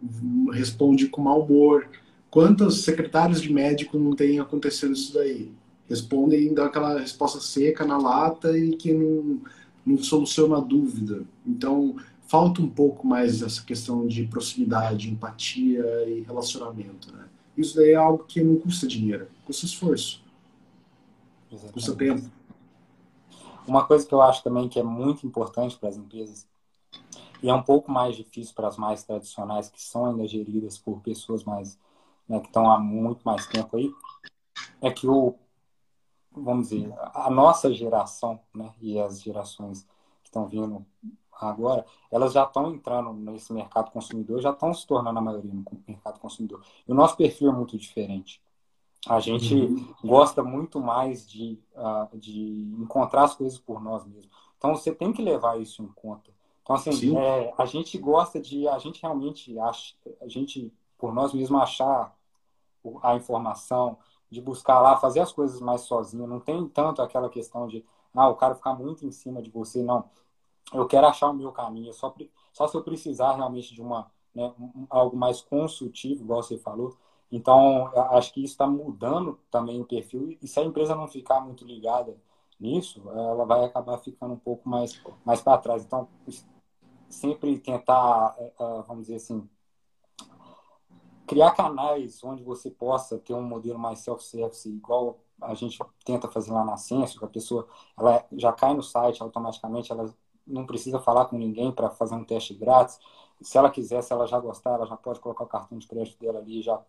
responde 0.51 1.07
com 1.07 1.21
mau 1.21 1.41
humor. 1.41 1.87
Quantos 2.29 2.83
secretários 2.83 3.41
de 3.41 3.51
médico 3.51 3.97
não 3.97 4.15
tem 4.15 4.39
acontecendo 4.39 4.93
isso 4.93 5.13
daí? 5.13 5.51
Respondem 5.89 6.53
dão 6.53 6.65
aquela 6.65 6.99
resposta 6.99 7.39
seca 7.39 7.83
na 7.83 7.97
lata 7.97 8.57
e 8.57 8.75
que 8.75 8.93
não, 8.93 9.41
não 9.85 9.97
soluciona 9.97 10.57
a 10.57 10.61
dúvida. 10.61 11.23
Então, 11.45 11.95
falta 12.27 12.61
um 12.61 12.69
pouco 12.69 13.07
mais 13.07 13.41
essa 13.41 13.63
questão 13.63 14.07
de 14.07 14.23
proximidade, 14.25 15.09
empatia 15.09 15.83
e 16.07 16.21
relacionamento. 16.21 17.11
Né? 17.11 17.25
Isso 17.57 17.75
daí 17.75 17.91
é 17.91 17.95
algo 17.95 18.23
que 18.27 18.41
não 18.43 18.55
custa 18.55 18.85
dinheiro, 18.85 19.27
custa 19.45 19.65
esforço. 19.65 20.21
Exatamente. 21.51 21.97
tempo. 21.97 22.31
Uma 23.67 23.85
coisa 23.85 24.05
que 24.05 24.13
eu 24.13 24.21
acho 24.21 24.43
também 24.43 24.67
que 24.67 24.79
é 24.79 24.83
muito 24.83 25.25
importante 25.27 25.77
para 25.77 25.89
as 25.89 25.97
empresas, 25.97 26.47
e 27.41 27.49
é 27.49 27.53
um 27.53 27.61
pouco 27.61 27.91
mais 27.91 28.15
difícil 28.15 28.53
para 28.53 28.67
as 28.67 28.77
mais 28.77 29.03
tradicionais, 29.03 29.69
que 29.69 29.81
são 29.81 30.05
ainda 30.05 30.27
geridas 30.27 30.77
por 30.77 30.99
pessoas 31.01 31.43
mais, 31.43 31.79
né, 32.27 32.39
que 32.39 32.47
estão 32.47 32.69
há 32.69 32.79
muito 32.79 33.23
mais 33.23 33.45
tempo 33.47 33.77
aí, 33.77 33.91
é 34.81 34.91
que 34.91 35.07
o, 35.07 35.35
vamos 36.31 36.69
dizer, 36.69 36.93
a 37.13 37.29
nossa 37.29 37.71
geração, 37.73 38.39
né, 38.53 38.73
e 38.81 38.99
as 38.99 39.21
gerações 39.21 39.83
que 40.21 40.27
estão 40.27 40.47
vindo 40.47 40.85
agora, 41.31 41.85
elas 42.11 42.33
já 42.33 42.43
estão 42.43 42.73
entrando 42.73 43.13
nesse 43.13 43.53
mercado 43.53 43.91
consumidor, 43.91 44.41
já 44.41 44.51
estão 44.51 44.73
se 44.73 44.85
tornando 44.85 45.19
a 45.19 45.21
maioria 45.21 45.53
no 45.53 45.63
mercado 45.87 46.19
consumidor. 46.19 46.61
E 46.87 46.91
o 46.91 46.95
nosso 46.95 47.15
perfil 47.15 47.49
é 47.49 47.53
muito 47.53 47.77
diferente. 47.77 48.41
A 49.07 49.19
gente 49.19 49.55
uhum. 49.55 49.93
gosta 50.03 50.43
muito 50.43 50.79
mais 50.79 51.27
de, 51.27 51.59
uh, 51.73 52.17
de 52.17 52.75
encontrar 52.79 53.23
as 53.23 53.35
coisas 53.35 53.57
por 53.57 53.81
nós 53.81 54.05
mesmos. 54.05 54.29
Então 54.57 54.75
você 54.75 54.93
tem 54.93 55.13
que 55.13 55.21
levar 55.21 55.59
isso 55.59 55.81
em 55.81 55.87
conta. 55.87 56.31
Então, 56.61 56.75
assim, 56.75 57.17
é, 57.17 57.51
a 57.57 57.65
gente 57.65 57.97
gosta 57.97 58.39
de, 58.39 58.67
a 58.67 58.77
gente 58.77 59.01
realmente 59.01 59.57
acha, 59.57 59.95
a 60.21 60.27
gente, 60.27 60.71
por 60.97 61.11
nós 61.11 61.33
mesmos, 61.33 61.59
achar 61.59 62.15
a 63.01 63.15
informação, 63.15 63.97
de 64.29 64.39
buscar 64.39 64.79
lá, 64.79 64.95
fazer 64.95 65.19
as 65.19 65.31
coisas 65.31 65.59
mais 65.59 65.81
sozinho. 65.81 66.27
Não 66.27 66.39
tem 66.39 66.67
tanto 66.67 67.01
aquela 67.01 67.27
questão 67.27 67.67
de, 67.67 67.83
ah, 68.13 68.29
o 68.29 68.35
cara 68.35 68.53
ficar 68.53 68.75
muito 68.75 69.03
em 69.03 69.11
cima 69.11 69.41
de 69.41 69.49
você. 69.49 69.81
Não. 69.81 70.05
Eu 70.71 70.85
quero 70.85 71.07
achar 71.07 71.29
o 71.29 71.33
meu 71.33 71.51
caminho. 71.51 71.91
Só, 71.91 72.13
só 72.53 72.67
se 72.67 72.77
eu 72.77 72.83
precisar 72.83 73.35
realmente 73.35 73.73
de 73.73 73.81
uma, 73.81 74.11
né, 74.35 74.53
algo 74.89 75.17
mais 75.17 75.41
consultivo, 75.41 76.23
igual 76.23 76.43
você 76.43 76.57
falou, 76.57 76.95
então, 77.31 77.91
acho 78.11 78.33
que 78.33 78.43
isso 78.43 78.53
está 78.53 78.65
mudando 78.67 79.39
também 79.51 79.79
o 79.79 79.85
perfil. 79.85 80.37
E 80.41 80.47
se 80.47 80.59
a 80.59 80.63
empresa 80.63 80.95
não 80.95 81.07
ficar 81.07 81.41
muito 81.41 81.63
ligada 81.63 82.17
nisso, 82.59 83.01
ela 83.09 83.45
vai 83.45 83.63
acabar 83.63 83.97
ficando 83.99 84.33
um 84.33 84.39
pouco 84.39 84.67
mais, 84.67 84.99
mais 85.23 85.41
para 85.41 85.57
trás. 85.59 85.83
Então, 85.85 86.07
sempre 87.07 87.59
tentar, 87.59 88.35
é, 88.37 88.53
é, 88.59 88.81
vamos 88.81 89.03
dizer 89.03 89.15
assim, 89.15 89.47
criar 91.27 91.51
canais 91.51 92.23
onde 92.23 92.43
você 92.43 92.71
possa 92.71 93.19
ter 93.19 93.33
um 93.33 93.43
modelo 93.43 93.77
mais 93.77 93.99
self-service, 93.99 94.67
igual 94.67 95.19
a 95.41 95.53
gente 95.53 95.77
tenta 96.03 96.27
fazer 96.27 96.51
lá 96.51 96.65
na 96.65 96.77
Ciência, 96.77 97.17
que 97.17 97.25
a 97.25 97.29
pessoa 97.29 97.67
ela 97.97 98.25
já 98.33 98.51
cai 98.51 98.73
no 98.73 98.83
site 98.83 99.21
automaticamente, 99.21 99.91
ela 99.91 100.13
não 100.45 100.65
precisa 100.65 100.99
falar 100.99 101.25
com 101.25 101.37
ninguém 101.37 101.71
para 101.71 101.91
fazer 101.91 102.15
um 102.15 102.25
teste 102.25 102.55
grátis. 102.55 102.99
Se 103.41 103.57
ela 103.57 103.69
quiser, 103.69 104.01
se 104.01 104.11
ela 104.11 104.25
já 104.25 104.39
gostar, 104.39 104.71
ela 104.71 104.87
já 104.87 104.97
pode 104.97 105.19
colocar 105.19 105.43
o 105.43 105.47
cartão 105.47 105.77
de 105.77 105.87
crédito 105.87 106.19
dela 106.19 106.39
ali 106.39 106.61
já 106.61 106.83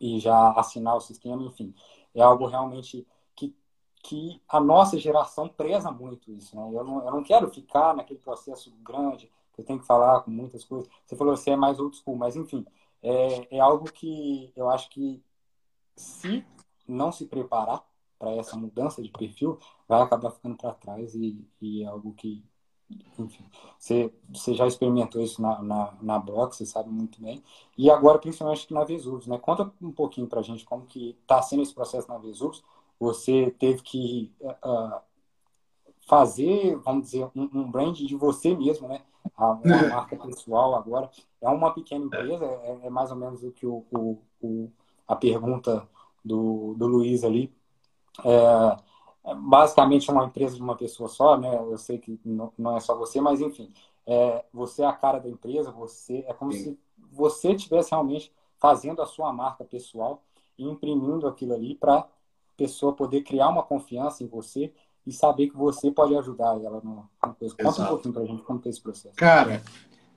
e 0.00 0.18
já 0.18 0.52
assinar 0.52 0.96
o 0.96 1.00
sistema, 1.00 1.42
enfim. 1.42 1.74
É 2.14 2.22
algo 2.22 2.46
realmente 2.46 3.06
que, 3.34 3.54
que 4.02 4.42
a 4.48 4.60
nossa 4.60 4.98
geração 4.98 5.48
preza 5.48 5.90
muito 5.90 6.30
isso. 6.32 6.56
Né? 6.56 6.62
Eu, 6.72 6.84
não, 6.84 7.04
eu 7.04 7.10
não 7.12 7.22
quero 7.22 7.50
ficar 7.50 7.94
naquele 7.94 8.18
processo 8.18 8.70
grande, 8.82 9.30
eu 9.56 9.64
tenho 9.64 9.80
que 9.80 9.86
falar 9.86 10.20
com 10.20 10.30
muitas 10.30 10.64
coisas. 10.64 10.88
Você 11.04 11.16
falou 11.16 11.34
que 11.34 11.40
você 11.40 11.50
é 11.50 11.56
mais 11.56 11.80
old 11.80 11.96
school, 11.96 12.16
mas 12.16 12.36
enfim, 12.36 12.64
é, 13.02 13.56
é 13.56 13.60
algo 13.60 13.90
que 13.92 14.52
eu 14.54 14.70
acho 14.70 14.88
que 14.90 15.22
se 15.96 16.44
não 16.86 17.10
se 17.10 17.26
preparar 17.26 17.84
para 18.18 18.32
essa 18.32 18.56
mudança 18.56 19.02
de 19.02 19.10
perfil, 19.10 19.58
vai 19.86 20.00
acabar 20.00 20.30
ficando 20.30 20.56
para 20.56 20.74
trás 20.74 21.14
e, 21.14 21.46
e, 21.60 21.82
é 21.82 21.86
algo 21.86 22.14
que, 22.14 22.44
enfim, 23.18 23.44
você, 23.78 24.12
você 24.28 24.54
já 24.54 24.66
experimentou 24.66 25.22
isso 25.22 25.42
na, 25.42 25.62
na, 25.62 25.94
na 26.00 26.18
você 26.18 26.64
sabe 26.64 26.88
muito 26.88 27.20
bem. 27.20 27.42
E 27.76 27.90
agora, 27.90 28.18
principalmente 28.18 28.72
na 28.72 28.84
Vesúvios, 28.84 29.26
né? 29.26 29.38
Conta 29.38 29.70
um 29.80 29.92
pouquinho 29.92 30.26
para 30.26 30.40
a 30.40 30.42
gente 30.42 30.64
como 30.64 30.86
que 30.86 31.16
está 31.22 31.42
sendo 31.42 31.62
esse 31.62 31.74
processo 31.74 32.08
na 32.08 32.18
Vesúvios. 32.18 32.62
Você 32.98 33.54
teve 33.58 33.82
que 33.82 34.32
uh, 34.40 35.00
fazer, 36.06 36.76
vamos 36.78 37.04
dizer, 37.04 37.30
um, 37.34 37.48
um 37.52 37.70
brand 37.70 37.96
de 37.96 38.16
você 38.16 38.54
mesmo, 38.54 38.88
né? 38.88 39.02
A, 39.36 39.50
a 39.52 39.54
marca 39.90 40.16
pessoal 40.16 40.74
agora. 40.74 41.10
É 41.40 41.48
uma 41.48 41.72
pequena 41.72 42.06
empresa, 42.06 42.44
é, 42.44 42.86
é 42.86 42.90
mais 42.90 43.10
ou 43.10 43.16
menos 43.16 43.42
o 43.42 43.52
que 43.52 43.66
o, 43.66 43.84
o, 43.92 44.22
o 44.40 44.72
a 45.06 45.14
pergunta 45.14 45.88
do, 46.24 46.74
do 46.74 46.86
Luiz 46.86 47.24
ali. 47.24 47.52
É, 48.24 48.76
é 49.24 49.34
basicamente 49.34 50.10
uma 50.10 50.24
empresa 50.24 50.56
de 50.56 50.62
uma 50.62 50.76
pessoa 50.76 51.08
só, 51.08 51.36
né? 51.36 51.54
Eu 51.54 51.78
sei 51.78 51.98
que 51.98 52.18
não, 52.24 52.52
não 52.56 52.76
é 52.76 52.80
só 52.80 52.96
você, 52.96 53.20
mas 53.20 53.40
enfim, 53.40 53.72
é, 54.06 54.44
você 54.52 54.82
é 54.82 54.86
a 54.86 54.92
cara 54.92 55.18
da 55.18 55.28
empresa, 55.28 55.70
você 55.70 56.24
é 56.26 56.32
como 56.32 56.52
Sim. 56.52 56.58
se 56.58 56.78
você 57.12 57.52
estivesse 57.52 57.90
realmente 57.90 58.32
fazendo 58.58 59.02
a 59.02 59.06
sua 59.06 59.32
marca 59.32 59.64
pessoal 59.64 60.22
e 60.56 60.64
imprimindo 60.64 61.26
aquilo 61.26 61.54
ali 61.54 61.74
para 61.74 61.98
a 61.98 62.06
pessoa 62.56 62.92
poder 62.92 63.22
criar 63.22 63.48
uma 63.48 63.62
confiança 63.62 64.24
em 64.24 64.26
você 64.26 64.72
e 65.06 65.12
saber 65.12 65.48
que 65.48 65.56
você 65.56 65.90
pode 65.90 66.14
ajudar 66.16 66.60
ela 66.62 66.80
numa 66.82 67.08
coisa. 67.38 67.54
Conta 67.54 67.82
um 67.82 67.86
pouquinho 67.86 68.14
para 68.14 68.22
a 68.22 68.26
gente 68.26 68.42
como 68.42 68.60
é 68.64 68.68
esse 68.68 68.80
processo. 68.80 69.14
Cara, 69.16 69.62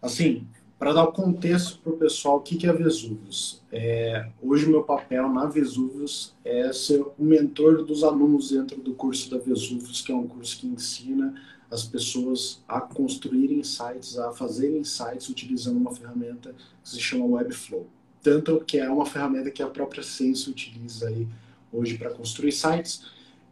assim, 0.01 0.47
para 0.81 0.93
dar 0.93 1.03
o 1.03 1.11
contexto 1.11 1.77
para 1.77 1.93
o 1.93 1.95
pessoal, 1.95 2.37
o 2.37 2.41
que, 2.41 2.65
é 2.65 2.73
Vesúvios? 2.73 3.61
É, 3.71 4.27
hoje, 4.41 4.65
meu 4.65 4.81
papel 4.81 5.29
na 5.29 5.45
Vesúvios 5.45 6.33
é 6.43 6.73
ser 6.73 7.01
o 7.01 7.23
mentor 7.23 7.85
dos 7.85 8.03
alunos 8.03 8.49
dentro 8.49 8.81
do 8.81 8.95
curso 8.95 9.29
da 9.29 9.37
Vesúvios, 9.37 10.01
que 10.01 10.11
é 10.11 10.15
um 10.15 10.25
curso 10.25 10.57
que 10.57 10.65
ensina 10.65 11.39
as 11.69 11.83
pessoas 11.83 12.63
a 12.67 12.81
construírem 12.81 13.63
sites, 13.63 14.17
a 14.17 14.31
fazerem 14.31 14.83
sites 14.83 15.29
utilizando 15.29 15.77
uma 15.77 15.93
ferramenta 15.93 16.55
que 16.83 16.89
se 16.89 16.99
chama 16.99 17.25
Webflow. 17.25 17.85
Tanto 18.23 18.59
que 18.65 18.79
é 18.79 18.89
uma 18.89 19.05
ferramenta 19.05 19.51
que 19.51 19.61
a 19.61 19.67
própria 19.67 20.01
Sense 20.01 20.49
utiliza 20.49 21.09
aí 21.09 21.27
hoje 21.71 21.95
para 21.95 22.09
construir 22.09 22.53
sites 22.53 23.05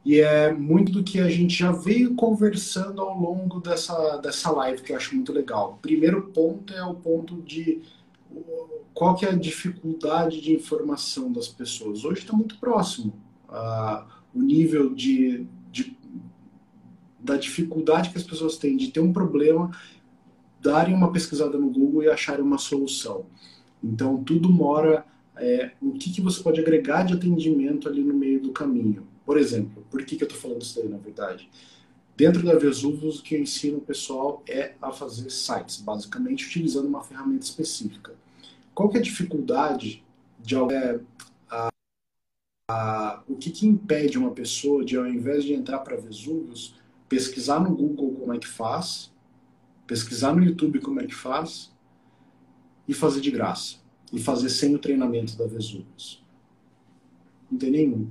e 0.06 0.20
é 0.20 0.54
muito 0.54 0.91
do 0.91 1.04
que 1.04 1.20
a 1.20 1.30
gente 1.30 1.58
já 1.58 1.72
veio 1.72 2.16
conversando 2.16 3.02
ao 3.02 3.20
longo 3.20 3.60
dessa, 3.60 4.18
dessa 4.18 4.50
live, 4.52 4.82
que 4.82 4.91
eu 4.91 4.97
acho 4.97 5.16
muito 5.16 5.34
legal. 5.34 5.78
Primeiro 5.82 6.28
ponto 6.28 6.74
é 6.74 6.84
o 6.84 6.95
ponto 6.95 7.41
de 7.41 7.82
qual 8.93 9.16
que 9.16 9.26
é 9.26 9.30
a 9.30 9.36
dificuldade 9.36 10.41
de 10.41 10.54
informação 10.54 11.32
das 11.32 11.47
pessoas. 11.47 12.06
Hoje 12.06 12.22
está 12.22 12.34
muito 12.34 12.58
próximo 12.58 13.14
o 14.34 14.41
nível 14.41 14.93
de, 14.93 15.45
de, 15.72 15.97
da 17.20 17.36
dificuldade 17.36 18.10
que 18.10 18.18
as 18.18 18.24
pessoas 18.24 18.58
têm 18.58 18.78
de 18.78 18.91
ter 18.91 19.00
um 19.00 19.12
problema, 19.12 19.72
darem 20.62 20.93
uma 20.93 21.12
pesquisada 21.12 21.58
no 21.58 21.70
Google 21.70 22.04
e 22.04 22.10
acharem 22.10 22.43
uma 22.43 22.58
solução. 22.58 23.26
Então, 23.84 24.24
tudo 24.24 24.50
mora 24.50 25.06
é, 25.36 25.72
o 25.82 25.93
que, 25.93 26.12
que 26.12 26.22
você 26.22 26.41
pode 26.43 26.60
agregar 26.60 27.04
de 27.04 27.14
atendimento 27.14 27.88
ali 27.88 28.04
no 28.04 28.14
meio 28.14 28.41
do 28.41 28.52
caminho. 28.52 29.08
Por 29.30 29.38
exemplo, 29.38 29.86
por 29.92 30.04
que, 30.04 30.16
que 30.16 30.24
eu 30.24 30.28
estou 30.28 30.42
falando 30.42 30.64
isso 30.64 30.80
daí, 30.80 30.90
na 30.90 30.98
verdade? 30.98 31.48
Dentro 32.18 32.42
da 32.42 32.58
Vesuvos, 32.58 33.20
o 33.20 33.22
que 33.24 33.36
eu 33.36 33.40
ensino 33.40 33.78
o 33.78 33.82
pessoal 33.82 34.44
é 34.50 34.74
a 34.82 34.92
fazer 34.92 35.30
sites, 35.30 35.80
basicamente 35.80 36.48
utilizando 36.48 36.88
uma 36.88 37.04
ferramenta 37.04 37.46
específica. 37.46 38.16
Qual 38.74 38.90
que 38.90 38.98
é 38.98 39.00
a 39.00 39.04
dificuldade 39.04 40.04
de 40.40 40.56
é, 40.56 41.00
a, 41.48 41.70
a, 42.72 43.24
o 43.28 43.36
que, 43.36 43.52
que 43.52 43.68
impede 43.68 44.18
uma 44.18 44.32
pessoa 44.32 44.84
de, 44.84 44.98
ao 44.98 45.06
invés 45.06 45.44
de 45.44 45.54
entrar 45.54 45.78
para 45.82 45.96
Vesúvios, 45.96 46.74
pesquisar 47.08 47.60
no 47.60 47.76
Google 47.76 48.16
como 48.16 48.34
é 48.34 48.40
que 48.40 48.48
faz, 48.48 49.14
pesquisar 49.86 50.36
no 50.36 50.44
YouTube 50.44 50.80
como 50.80 51.02
é 51.02 51.06
que 51.06 51.14
faz 51.14 51.72
e 52.88 52.96
fazer 52.96 53.22
de 53.22 53.30
graça. 53.30 53.76
E 54.12 54.20
fazer 54.20 54.50
sem 54.50 54.74
o 54.74 54.80
treinamento 54.80 55.38
da 55.38 55.46
Vesúvios. 55.46 56.26
Não 57.52 57.60
tem 57.60 57.70
nenhum. 57.70 58.10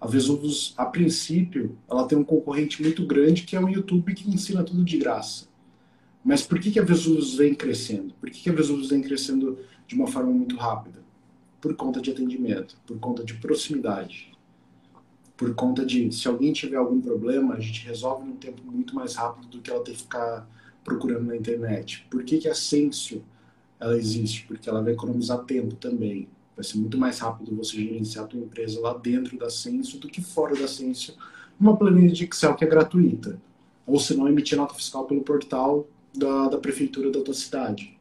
A 0.00 0.06
Vesuvos, 0.06 0.74
a 0.76 0.86
princípio, 0.86 1.76
ela 1.90 2.06
tem 2.06 2.16
um 2.16 2.24
concorrente 2.24 2.80
muito 2.82 3.04
grande 3.04 3.42
que 3.42 3.56
é 3.56 3.60
o 3.60 3.68
YouTube 3.68 4.14
que 4.14 4.30
ensina 4.30 4.62
tudo 4.62 4.84
de 4.84 4.96
graça. 4.96 5.46
Mas 6.24 6.42
por 6.42 6.60
que, 6.60 6.70
que 6.70 6.78
a 6.78 6.84
Vesuvos 6.84 7.34
vem 7.34 7.54
crescendo? 7.54 8.14
Por 8.20 8.30
que, 8.30 8.40
que 8.40 8.50
a 8.50 8.52
Vesuvos 8.52 8.90
vem 8.90 9.00
crescendo 9.00 9.58
de 9.86 9.94
uma 9.94 10.06
forma 10.06 10.30
muito 10.30 10.56
rápida? 10.56 11.02
Por 11.60 11.74
conta 11.74 12.00
de 12.00 12.10
atendimento, 12.10 12.76
por 12.86 12.98
conta 12.98 13.24
de 13.24 13.34
proximidade, 13.34 14.30
por 15.36 15.54
conta 15.54 15.86
de 15.86 16.12
se 16.12 16.26
alguém 16.28 16.52
tiver 16.52 16.76
algum 16.76 17.00
problema, 17.00 17.54
a 17.54 17.60
gente 17.60 17.86
resolve 17.86 18.26
num 18.26 18.36
tempo 18.36 18.60
muito 18.64 18.94
mais 18.94 19.14
rápido 19.14 19.48
do 19.48 19.60
que 19.60 19.70
ela 19.70 19.82
ter 19.82 19.92
que 19.92 19.98
ficar 19.98 20.48
procurando 20.84 21.26
na 21.26 21.36
internet. 21.36 22.06
Por 22.10 22.24
que, 22.24 22.38
que 22.38 22.48
a 22.48 22.54
Sensio 22.54 23.24
ela 23.78 23.96
existe? 23.96 24.44
Porque 24.46 24.68
ela 24.68 24.82
vai 24.82 24.94
economizar 24.94 25.44
tempo 25.44 25.76
também. 25.76 26.28
Vai 26.58 26.64
ser 26.64 26.76
muito 26.76 26.98
mais 26.98 27.20
rápido 27.20 27.54
você 27.54 27.76
gerenciar 27.76 28.24
a 28.24 28.26
tua 28.26 28.40
empresa 28.40 28.80
lá 28.80 28.92
dentro 28.92 29.38
da 29.38 29.48
Sensio 29.48 30.00
do 30.00 30.08
que 30.08 30.20
fora 30.20 30.56
da 30.56 30.66
Sensio, 30.66 31.14
numa 31.58 31.76
planilha 31.76 32.12
de 32.12 32.24
Excel 32.24 32.56
que 32.56 32.64
é 32.64 32.66
gratuita. 32.66 33.40
Ou 33.86 33.96
se 34.00 34.12
não, 34.16 34.26
emitir 34.28 34.58
nota 34.58 34.74
fiscal 34.74 35.06
pelo 35.06 35.22
portal 35.22 35.86
da, 36.12 36.48
da 36.48 36.58
prefeitura 36.58 37.12
da 37.12 37.22
tua 37.22 37.32
cidade. 37.32 37.96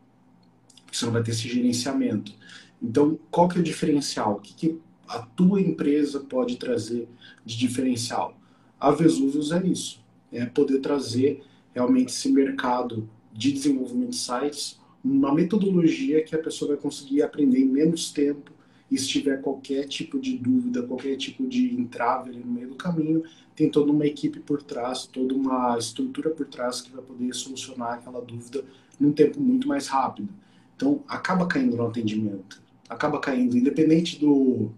Você 0.92 1.06
não 1.06 1.14
vai 1.14 1.22
ter 1.22 1.30
esse 1.30 1.48
gerenciamento. 1.48 2.34
Então, 2.82 3.20
qual 3.30 3.48
que 3.48 3.60
é 3.60 3.62
o 3.62 3.64
diferencial? 3.64 4.38
O 4.38 4.42
que, 4.42 4.56
que 4.56 4.80
a 5.08 5.20
tua 5.20 5.62
empresa 5.62 6.22
pode 6.22 6.58
trazer 6.58 7.08
de 7.46 7.56
diferencial? 7.56 8.36
A 8.80 8.90
Vesuvius 8.90 9.52
é 9.52 9.64
isso. 9.68 10.04
É 10.32 10.48
poder 10.48 10.80
trazer 10.80 11.44
realmente 11.76 12.10
esse 12.10 12.28
mercado 12.32 13.08
de 13.32 13.52
desenvolvimento 13.52 14.10
de 14.10 14.16
sites 14.16 14.77
uma 15.12 15.34
metodologia 15.34 16.24
que 16.24 16.36
a 16.36 16.40
pessoa 16.40 16.70
vai 16.74 16.78
conseguir 16.78 17.22
aprender 17.22 17.60
em 17.60 17.66
menos 17.66 18.12
tempo 18.12 18.52
e 18.90 18.98
se 18.98 19.08
tiver 19.08 19.42
qualquer 19.42 19.86
tipo 19.88 20.20
de 20.20 20.38
dúvida, 20.38 20.84
qualquer 20.84 21.16
tipo 21.18 21.46
de 21.46 21.74
entrave 21.74 22.30
ali 22.30 22.40
no 22.40 22.52
meio 22.52 22.70
do 22.70 22.76
caminho, 22.76 23.24
tem 23.56 23.70
toda 23.70 23.92
uma 23.92 24.06
equipe 24.06 24.40
por 24.40 24.62
trás, 24.62 25.06
toda 25.06 25.34
uma 25.34 25.78
estrutura 25.78 26.30
por 26.30 26.46
trás 26.46 26.82
que 26.82 26.92
vai 26.92 27.04
poder 27.04 27.34
solucionar 27.34 27.96
aquela 27.96 28.22
dúvida 28.22 28.64
num 29.00 29.12
tempo 29.12 29.42
muito 29.42 29.68
mais 29.68 29.88
rápido. 29.88 30.30
Então, 30.76 31.04
acaba 31.08 31.48
caindo 31.48 31.76
no 31.76 31.88
atendimento, 31.88 32.62
acaba 32.88 33.20
caindo, 33.20 33.58
independente 33.58 34.20
do, 34.20 34.72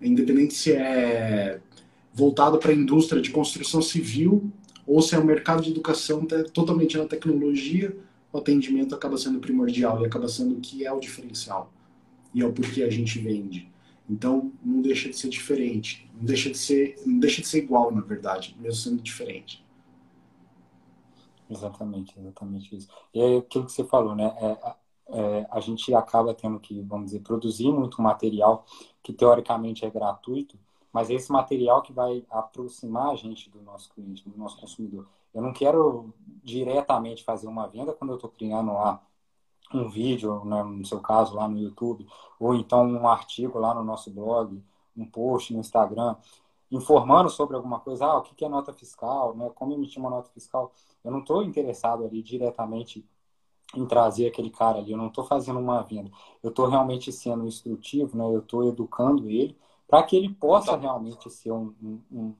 independente 0.00 0.54
se 0.54 0.72
é 0.72 1.60
voltado 2.12 2.58
para 2.58 2.70
a 2.70 2.74
indústria 2.74 3.20
de 3.20 3.30
construção 3.30 3.80
civil 3.80 4.50
ou 4.86 5.02
se 5.02 5.14
é 5.14 5.18
o 5.18 5.24
mercado 5.24 5.62
de 5.62 5.70
educação 5.70 6.26
totalmente 6.52 6.96
na 6.96 7.04
tecnologia, 7.04 7.96
o 8.32 8.38
atendimento 8.38 8.94
acaba 8.94 9.16
sendo 9.16 9.38
primordial 9.38 10.00
e 10.00 10.06
acaba 10.06 10.28
sendo 10.28 10.56
o 10.56 10.60
que 10.60 10.84
é 10.84 10.92
o 10.92 11.00
diferencial 11.00 11.72
e 12.34 12.42
é 12.42 12.46
o 12.46 12.52
porquê 12.52 12.82
a 12.82 12.90
gente 12.90 13.18
vende. 13.18 13.70
Então, 14.08 14.52
não 14.64 14.80
deixa 14.80 15.08
de 15.08 15.16
ser 15.16 15.28
diferente, 15.28 16.10
não 16.14 16.24
deixa 16.24 16.50
de 16.50 16.56
ser, 16.56 16.96
não 17.04 17.18
deixa 17.18 17.42
de 17.42 17.48
ser 17.48 17.58
igual, 17.58 17.90
na 17.90 18.00
verdade, 18.00 18.56
mesmo 18.58 18.80
sendo 18.80 19.02
diferente. 19.02 19.64
Exatamente, 21.50 22.18
exatamente 22.18 22.76
isso. 22.76 22.88
E 23.14 23.20
é 23.20 23.38
aquilo 23.38 23.66
que 23.66 23.72
você 23.72 23.84
falou, 23.84 24.14
né? 24.14 24.34
É, 24.40 24.74
é, 25.10 25.46
a 25.50 25.60
gente 25.60 25.94
acaba 25.94 26.34
tendo 26.34 26.60
que, 26.60 26.80
vamos 26.82 27.06
dizer, 27.06 27.20
produzir 27.20 27.70
muito 27.70 28.00
material 28.00 28.64
que 29.02 29.12
teoricamente 29.12 29.84
é 29.84 29.90
gratuito, 29.90 30.58
mas 30.92 31.10
é 31.10 31.14
esse 31.14 31.30
material 31.30 31.82
que 31.82 31.92
vai 31.92 32.24
aproximar 32.30 33.10
a 33.10 33.14
gente 33.14 33.50
do 33.50 33.60
nosso 33.62 33.90
cliente, 33.90 34.28
do 34.28 34.36
nosso 34.36 34.58
consumidor. 34.58 35.06
Eu 35.38 35.42
não 35.42 35.52
quero 35.52 36.12
diretamente 36.42 37.22
fazer 37.22 37.46
uma 37.46 37.68
venda 37.68 37.92
quando 37.92 38.10
eu 38.10 38.16
estou 38.16 38.28
criando 38.28 38.72
lá 38.72 39.00
um 39.72 39.88
vídeo, 39.88 40.44
né, 40.44 40.64
no 40.64 40.84
seu 40.84 41.00
caso, 41.00 41.36
lá 41.36 41.46
no 41.46 41.56
YouTube, 41.56 42.04
ou 42.40 42.56
então 42.56 42.84
um 42.84 43.06
artigo 43.06 43.56
lá 43.56 43.72
no 43.72 43.84
nosso 43.84 44.10
blog, 44.10 44.60
um 44.96 45.06
post 45.06 45.52
no 45.52 45.60
Instagram, 45.60 46.16
informando 46.72 47.30
sobre 47.30 47.54
alguma 47.54 47.78
coisa, 47.78 48.04
ah, 48.06 48.18
o 48.18 48.22
que 48.22 48.44
é 48.44 48.48
nota 48.48 48.72
fiscal, 48.72 49.36
né, 49.36 49.48
como 49.54 49.72
emitir 49.72 50.00
uma 50.00 50.10
nota 50.10 50.28
fiscal. 50.30 50.72
Eu 51.04 51.12
não 51.12 51.20
estou 51.20 51.44
interessado 51.44 52.04
ali 52.04 52.20
diretamente 52.20 53.08
em 53.76 53.86
trazer 53.86 54.26
aquele 54.26 54.50
cara 54.50 54.78
ali, 54.78 54.90
eu 54.90 54.98
não 54.98 55.06
estou 55.06 55.22
fazendo 55.22 55.60
uma 55.60 55.82
venda. 55.82 56.10
Eu 56.42 56.50
estou 56.50 56.66
realmente 56.66 57.12
sendo 57.12 57.46
instrutivo, 57.46 58.18
né, 58.18 58.24
eu 58.24 58.40
estou 58.40 58.66
educando 58.66 59.30
ele 59.30 59.56
para 59.86 60.02
que 60.02 60.16
ele 60.16 60.34
possa 60.34 60.76
realmente 60.76 61.30
ser 61.30 61.52
um, 61.52 61.72
um, 61.80 62.02
um 62.10 62.34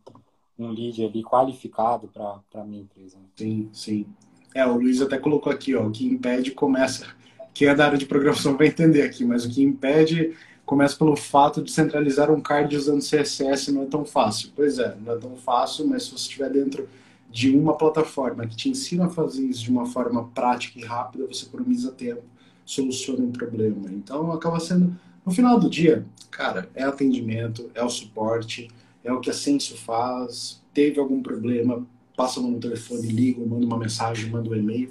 lead 0.67 1.05
ali 1.05 1.23
qualificado 1.23 2.09
para 2.09 2.41
a 2.61 2.65
minha 2.65 2.83
empresa. 2.83 3.17
Né? 3.17 3.25
Sim, 3.37 3.69
sim. 3.73 4.07
É, 4.55 4.67
o 4.67 4.75
Luiz 4.75 5.01
até 5.01 5.19
colocou 5.19 5.53
aqui, 5.53 5.75
ó, 5.75 5.87
o 5.87 5.91
que 5.91 6.07
impede 6.07 6.51
começa. 6.51 7.07
Quem 7.55 7.69
é 7.69 7.75
da 7.75 7.87
área 7.87 7.99
de 7.99 8.07
programação 8.07 8.57
vai 8.57 8.69
entender 8.69 9.03
aqui, 9.03 9.25
mas 9.25 9.45
o 9.45 9.51
que 9.51 9.63
impede 9.63 10.37
começa 10.65 10.97
pelo 10.97 11.17
fato 11.17 11.63
de 11.63 11.71
centralizar 11.71 12.31
um 12.31 12.41
card 12.41 12.77
usando 12.77 13.01
CSS 13.01 13.73
não 13.73 13.83
é 13.83 13.87
tão 13.87 14.05
fácil. 14.05 14.51
Pois 14.55 14.79
é, 14.79 14.97
não 15.05 15.13
é 15.13 15.17
tão 15.17 15.37
fácil, 15.37 15.87
mas 15.87 16.05
se 16.05 16.11
você 16.11 16.23
estiver 16.23 16.51
dentro 16.51 16.89
de 17.31 17.55
uma 17.55 17.77
plataforma 17.77 18.47
que 18.47 18.57
te 18.57 18.69
ensina 18.69 19.07
a 19.07 19.11
fazer 19.11 19.45
isso 19.45 19.63
de 19.63 19.71
uma 19.71 19.87
forma 19.87 20.29
prática 20.29 20.79
e 20.79 20.85
rápida, 20.85 21.27
você 21.27 21.47
economiza 21.47 21.93
tempo 21.93 22.23
soluciona 22.69 23.25
um 23.25 23.33
problema. 23.33 23.91
Então, 23.91 24.31
acaba 24.31 24.61
sendo, 24.61 24.95
no 25.25 25.33
final 25.33 25.59
do 25.59 25.71
dia, 25.71 26.05
cara, 26.31 26.69
é 26.75 26.83
atendimento, 26.83 27.71
é 27.75 27.83
o 27.83 27.89
suporte, 27.89 28.69
é 29.05 29.13
o 29.13 29.21
que 29.21 29.31
a 29.31 29.35
Sensio 29.35 29.77
faz, 29.77 30.63
teve 30.73 30.99
algum 30.99 31.23
problema, 31.23 31.87
passa 32.17 32.41
no 32.41 32.59
telefone, 32.59 33.07
liga, 33.09 33.45
manda 33.45 33.65
uma 33.65 33.79
mensagem, 33.79 34.29
manda 34.31 34.51
um 34.51 34.55
e-mail 34.55 34.91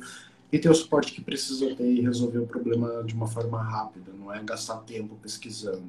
e 0.51 0.57
ter 0.57 0.69
o 0.69 0.75
suporte 0.75 1.11
que 1.11 1.21
precisa 1.21 1.75
ter 1.75 1.91
e 1.91 2.01
resolver 2.01 2.39
o 2.39 2.47
problema 2.47 3.03
de 3.03 3.13
uma 3.13 3.27
forma 3.27 3.61
rápida, 3.61 4.11
não 4.17 4.33
é 4.33 4.41
gastar 4.43 4.77
tempo 4.77 5.15
pesquisando. 5.21 5.83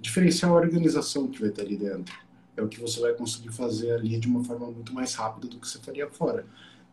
Diferenciar 0.00 0.50
a 0.50 0.54
organização 0.54 1.28
que 1.28 1.40
vai 1.40 1.50
ter 1.50 1.62
ali 1.62 1.76
dentro. 1.76 2.14
É 2.56 2.62
o 2.62 2.68
que 2.68 2.80
você 2.80 3.00
vai 3.00 3.12
conseguir 3.12 3.50
fazer 3.50 3.92
ali 3.92 4.18
de 4.18 4.26
uma 4.26 4.42
forma 4.42 4.66
muito 4.70 4.92
mais 4.92 5.14
rápida 5.14 5.46
do 5.46 5.58
que 5.58 5.68
você 5.68 5.78
faria 5.78 6.08
fora. 6.08 6.44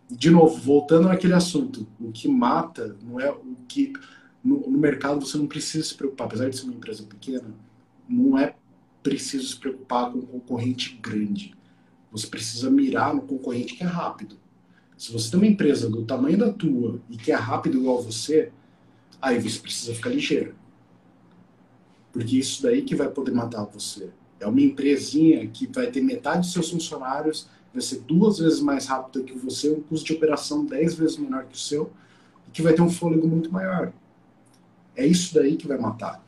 De 0.10 0.30
novo, 0.30 0.56
voltando 0.58 1.08
naquele 1.08 1.34
assunto, 1.34 1.88
o 2.00 2.12
que 2.12 2.28
mata 2.28 2.96
não 3.02 3.20
é 3.20 3.32
o 3.32 3.56
que. 3.68 3.94
No, 4.44 4.70
no 4.70 4.78
mercado 4.78 5.26
você 5.26 5.38
não 5.38 5.48
precisa 5.48 5.84
se 5.84 5.96
preocupar, 5.96 6.28
apesar 6.28 6.50
de 6.50 6.56
ser 6.56 6.64
uma 6.64 6.76
empresa 6.76 7.04
pequena, 7.04 7.50
não 8.08 8.38
é 8.38 8.56
preciso 9.08 9.48
se 9.48 9.58
preocupar 9.58 10.12
com 10.12 10.20
um 10.20 10.26
concorrente 10.26 11.00
grande. 11.02 11.56
Você 12.12 12.28
precisa 12.28 12.70
mirar 12.70 13.14
no 13.16 13.22
concorrente 13.22 13.76
que 13.76 13.84
é 13.84 13.88
rápido. 13.88 14.38
Se 14.98 15.12
você 15.12 15.32
tem 15.32 15.40
uma 15.40 15.48
empresa 15.48 15.90
do 15.90 16.04
tamanho 16.04 16.38
da 16.38 16.52
tua 16.52 17.00
e 17.10 17.16
que 17.16 17.32
é 17.32 17.36
rápido 17.36 17.78
igual 17.78 18.02
você, 18.02 18.52
aí 19.22 19.40
você 19.40 19.60
precisa 19.60 19.94
ficar 19.94 20.10
ligeiro. 20.10 20.56
Porque 22.12 22.38
isso 22.38 22.64
daí 22.64 22.82
que 22.82 22.96
vai 22.96 23.10
poder 23.10 23.32
matar 23.32 23.64
você. 23.66 24.10
É 24.40 24.48
uma 24.48 24.62
empresinha 24.62 25.48
que 25.48 25.68
vai 25.68 25.88
ter 25.90 26.02
metade 26.02 26.42
dos 26.42 26.54
seus 26.54 26.70
funcionários, 26.70 27.48
vai 27.74 27.82
ser 27.82 28.02
duas 28.02 28.40
vezes 28.40 28.60
mais 28.60 28.88
rápida 28.88 29.24
que 29.24 29.38
você, 29.38 29.70
um 29.72 29.82
custo 29.82 30.08
de 30.08 30.14
operação 30.14 30.66
dez 30.66 30.96
vezes 30.96 31.18
menor 31.18 31.46
que 31.46 31.56
o 31.56 31.60
seu, 31.60 31.92
e 32.48 32.52
que 32.52 32.62
vai 32.62 32.74
ter 32.74 32.82
um 32.82 32.90
fôlego 32.90 33.28
muito 33.28 33.52
maior. 33.52 33.94
É 34.96 35.06
isso 35.06 35.34
daí 35.34 35.56
que 35.56 35.68
vai 35.68 35.78
matar. 35.78 36.27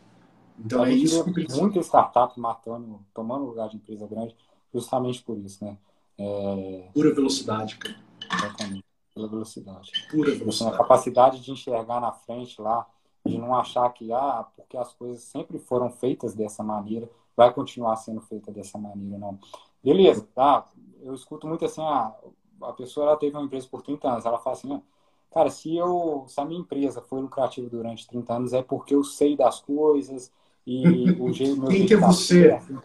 Então 0.64 0.86
é 0.86 0.92
isso. 0.92 1.26
Muita 1.58 1.80
startup 1.80 2.38
matando, 2.40 3.00
tomando 3.14 3.46
lugar 3.46 3.70
de 3.70 3.78
empresa 3.78 4.06
grande, 4.08 4.36
justamente 4.74 5.22
por 5.24 5.38
isso, 5.38 5.64
né? 5.64 5.78
É... 6.18 6.90
Pura 6.94 7.14
velocidade, 7.14 7.78
cara. 7.78 7.96
Exatamente, 8.32 8.86
pela 9.14 9.28
velocidade. 9.28 9.92
Pura 10.12 10.36
velocidade. 10.36 10.76
a 10.76 10.78
capacidade 10.78 11.42
de 11.42 11.52
enxergar 11.52 12.02
na 12.02 12.12
frente 12.12 12.62
lá, 12.62 12.86
de 13.26 13.38
não 13.38 13.56
achar 13.56 13.90
que, 13.92 14.12
ah, 14.12 14.46
porque 14.56 14.78
as 14.78 14.94
coisas 14.94 15.24
sempre 15.24 15.60
foram 15.60 15.90
feitas 15.90 16.34
dessa 16.36 16.64
maneira, 16.64 17.10
vai 17.36 17.54
continuar 17.54 17.96
sendo 17.96 18.22
feita 18.22 18.52
dessa 18.52 18.78
maneira, 18.78 19.18
não. 19.18 19.40
Beleza, 19.84 20.28
tá? 20.36 20.68
Eu 21.02 21.14
escuto 21.14 21.48
muito 21.48 21.64
assim, 21.64 21.82
ah, 21.82 22.14
a 22.62 22.74
pessoa 22.74 23.08
ela 23.08 23.18
teve 23.18 23.36
uma 23.36 23.46
empresa 23.46 23.68
por 23.70 23.82
30 23.82 24.10
anos, 24.10 24.26
ela 24.26 24.40
fala 24.40 24.56
assim, 24.56 24.74
ah, 24.74 24.82
cara, 25.32 25.50
se 25.50 25.76
eu, 25.76 26.26
se 26.28 26.40
a 26.40 26.46
minha 26.46 26.60
empresa 26.60 27.02
foi 27.02 27.22
lucrativa 27.22 27.70
durante 27.70 28.08
30 28.08 28.34
anos 28.34 28.54
é 28.54 28.62
porque 28.62 28.94
eu 28.94 29.04
sei 29.04 29.38
das 29.38 29.62
coisas 29.62 30.32
e 30.70 31.12
o 31.20 31.32
jeito 31.32 31.66
Quem 31.68 31.86
que 31.86 31.94
é 31.94 31.98
você? 31.98 32.52
Assim. 32.52 32.78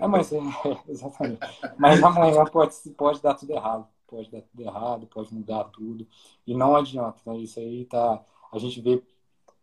É, 0.00 0.06
mas 0.06 0.32
é, 0.32 0.40
exatamente. 0.88 1.40
Mas 1.78 2.02
amanhã 2.02 2.44
pode, 2.44 2.74
pode 2.96 3.22
dar 3.22 3.34
tudo 3.34 3.52
errado 3.52 3.86
pode 4.06 4.30
dar 4.30 4.40
tudo 4.42 4.62
errado, 4.62 5.06
pode 5.06 5.34
mudar 5.34 5.64
tudo. 5.64 6.06
E 6.46 6.54
não 6.54 6.76
adianta, 6.76 7.20
né? 7.26 7.38
Isso 7.38 7.58
aí 7.58 7.84
tá. 7.84 8.24
A 8.52 8.58
gente 8.58 8.80
vê 8.80 9.02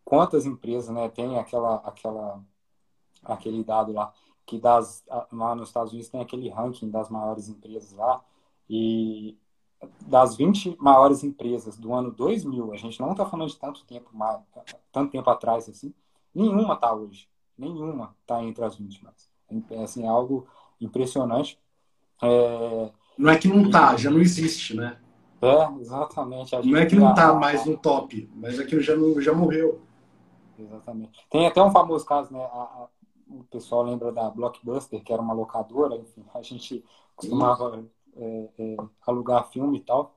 quantas 0.03 0.45
empresas, 0.45 0.93
né, 0.93 1.09
tem 1.09 1.39
aquela, 1.39 1.77
aquela, 1.77 2.43
aquele 3.23 3.63
dado 3.63 3.93
lá, 3.93 4.13
que 4.45 4.59
das, 4.59 5.03
lá 5.31 5.55
nos 5.55 5.69
Estados 5.69 5.93
Unidos 5.93 6.09
tem 6.09 6.21
aquele 6.21 6.49
ranking 6.49 6.89
das 6.89 7.09
maiores 7.09 7.47
empresas 7.47 7.93
lá, 7.93 8.23
e 8.69 9.38
das 10.01 10.36
20 10.36 10.77
maiores 10.79 11.23
empresas 11.23 11.77
do 11.77 11.93
ano 11.93 12.11
2000, 12.11 12.73
a 12.73 12.77
gente 12.77 12.99
não 12.99 13.11
está 13.11 13.25
falando 13.25 13.49
de 13.49 13.57
tanto 13.57 13.86
tempo, 13.86 14.11
tanto 14.91 15.11
tempo 15.11 15.29
atrás 15.29 15.67
assim, 15.69 15.93
nenhuma 16.34 16.73
está 16.73 16.93
hoje. 16.93 17.27
Nenhuma 17.57 18.15
está 18.21 18.43
entre 18.43 18.63
as 18.63 18.75
20 18.75 19.03
mais. 19.03 19.29
É, 19.69 19.84
assim, 19.84 20.03
é 20.03 20.07
algo 20.07 20.47
impressionante. 20.79 21.59
É, 22.21 22.91
não 23.17 23.31
é 23.31 23.38
que 23.38 23.47
não 23.47 23.69
tá, 23.69 23.95
já 23.95 24.09
não 24.09 24.19
existe, 24.19 24.75
né? 24.75 24.97
É, 25.41 25.81
exatamente. 25.81 26.55
não 26.65 26.77
é 26.77 26.86
que 26.86 26.95
não 26.95 27.13
tá 27.13 27.34
mais 27.34 27.65
no 27.65 27.77
top, 27.77 28.29
mas 28.34 28.59
é 28.59 28.65
que 28.65 28.79
já, 28.79 28.95
não, 28.95 29.19
já 29.19 29.34
morreu. 29.34 29.81
Exatamente. 30.57 31.25
Tem 31.29 31.45
até 31.45 31.61
um 31.61 31.71
famoso 31.71 32.05
caso, 32.05 32.34
né? 32.34 32.41
A, 32.41 32.45
a, 32.45 32.88
o 33.29 33.43
pessoal 33.45 33.84
lembra 33.84 34.11
da 34.11 34.29
Blockbuster, 34.29 35.03
que 35.03 35.11
era 35.11 35.21
uma 35.21 35.34
locadora, 35.34 35.95
enfim, 35.97 36.23
a 36.34 36.41
gente 36.41 36.84
costumava 37.15 37.84
é, 38.15 38.49
é, 38.57 38.77
alugar 39.05 39.49
filme 39.49 39.79
e 39.79 39.81
tal. 39.81 40.15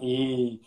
E 0.00 0.60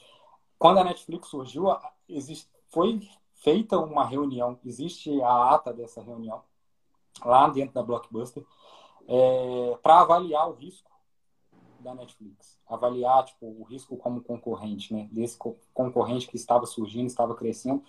quando 0.57 0.79
a 0.79 0.83
Netflix 0.83 1.27
surgiu, 1.27 1.67
existe, 2.09 2.49
foi 2.69 3.01
feita 3.45 3.77
uma 3.77 4.03
reunião, 4.03 4.57
existe 4.65 5.21
a 5.21 5.53
ata 5.53 5.71
dessa 5.71 6.01
reunião 6.01 6.41
lá 7.23 7.47
dentro 7.47 7.75
da 7.75 7.83
Blockbuster, 7.83 8.43
é, 9.07 9.77
para 9.83 10.01
avaliar 10.01 10.49
o 10.49 10.53
risco 10.53 10.89
da 11.79 11.93
Netflix. 11.93 12.59
Avaliar 12.67 13.23
tipo, 13.23 13.45
o 13.45 13.63
risco 13.63 13.95
como 13.97 14.19
concorrente, 14.19 14.91
né? 14.91 15.07
Desse 15.11 15.37
concorrente 15.71 16.27
que 16.27 16.35
estava 16.35 16.65
surgindo, 16.65 17.05
estava 17.05 17.35
crescendo. 17.35 17.83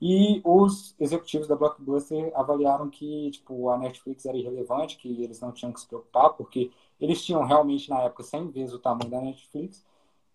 E 0.00 0.40
os 0.44 0.94
executivos 1.00 1.48
da 1.48 1.56
Blockbuster 1.56 2.30
avaliaram 2.36 2.88
que 2.88 3.32
tipo, 3.32 3.68
a 3.68 3.76
Netflix 3.76 4.24
era 4.24 4.38
irrelevante, 4.38 4.96
que 4.96 5.24
eles 5.24 5.40
não 5.40 5.50
tinham 5.50 5.72
que 5.72 5.80
se 5.80 5.88
preocupar, 5.88 6.30
porque 6.34 6.70
eles 7.00 7.22
tinham 7.24 7.44
realmente, 7.44 7.90
na 7.90 8.00
época, 8.02 8.22
100 8.22 8.50
vezes 8.50 8.74
o 8.74 8.78
tamanho 8.78 9.10
da 9.10 9.20
Netflix. 9.20 9.84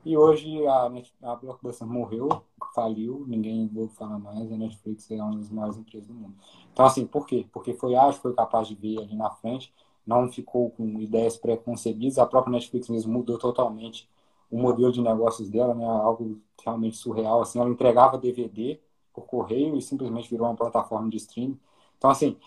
E 0.05 0.15
hoje 0.15 0.65
a, 0.67 0.91
a 1.23 1.35
Blockbuster 1.35 1.87
morreu, 1.87 2.29
faliu, 2.75 3.25
ninguém 3.27 3.67
vou 3.67 3.87
falar 3.89 4.19
mais, 4.19 4.51
a 4.51 4.55
Netflix 4.55 5.09
é 5.09 5.15
uma 5.15 5.37
das 5.37 5.49
maiores 5.49 5.77
empresas 5.77 6.07
do 6.07 6.13
mundo. 6.13 6.35
Então, 6.71 6.85
assim, 6.85 7.07
por 7.07 7.25
quê? 7.25 7.47
Porque 7.51 7.73
foi 7.73 7.95
ágil, 7.95 8.21
foi 8.21 8.33
capaz 8.33 8.67
de 8.67 8.75
ver 8.75 8.99
ali 8.99 9.15
na 9.15 9.31
frente, 9.31 9.73
não 10.05 10.31
ficou 10.31 10.69
com 10.69 10.85
ideias 11.01 11.37
pré-concebidas. 11.37 12.19
A 12.19 12.25
própria 12.27 12.51
Netflix 12.51 12.87
mesmo 12.87 13.11
mudou 13.11 13.39
totalmente 13.39 14.07
o 14.51 14.61
modelo 14.61 14.91
de 14.91 15.01
negócios 15.01 15.49
dela, 15.49 15.73
né? 15.73 15.85
Algo 15.85 16.39
realmente 16.63 16.97
surreal. 16.97 17.41
Assim, 17.41 17.59
ela 17.59 17.69
entregava 17.69 18.17
DVD 18.17 18.79
por 19.11 19.25
correio 19.25 19.75
e 19.75 19.81
simplesmente 19.81 20.29
virou 20.29 20.47
uma 20.47 20.55
plataforma 20.55 21.09
de 21.09 21.17
streaming. 21.17 21.59
Então, 21.97 22.11
assim, 22.11 22.37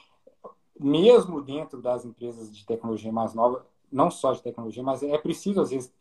mesmo 0.78 1.42
dentro 1.42 1.82
das 1.82 2.04
empresas 2.04 2.54
de 2.56 2.64
tecnologia 2.64 3.10
mais 3.10 3.34
nova, 3.34 3.66
não 3.90 4.10
só 4.10 4.32
de 4.32 4.42
tecnologia, 4.42 4.82
mas 4.82 5.02
é 5.02 5.18
preciso 5.18 5.60
às 5.60 5.70
vezes 5.70 5.92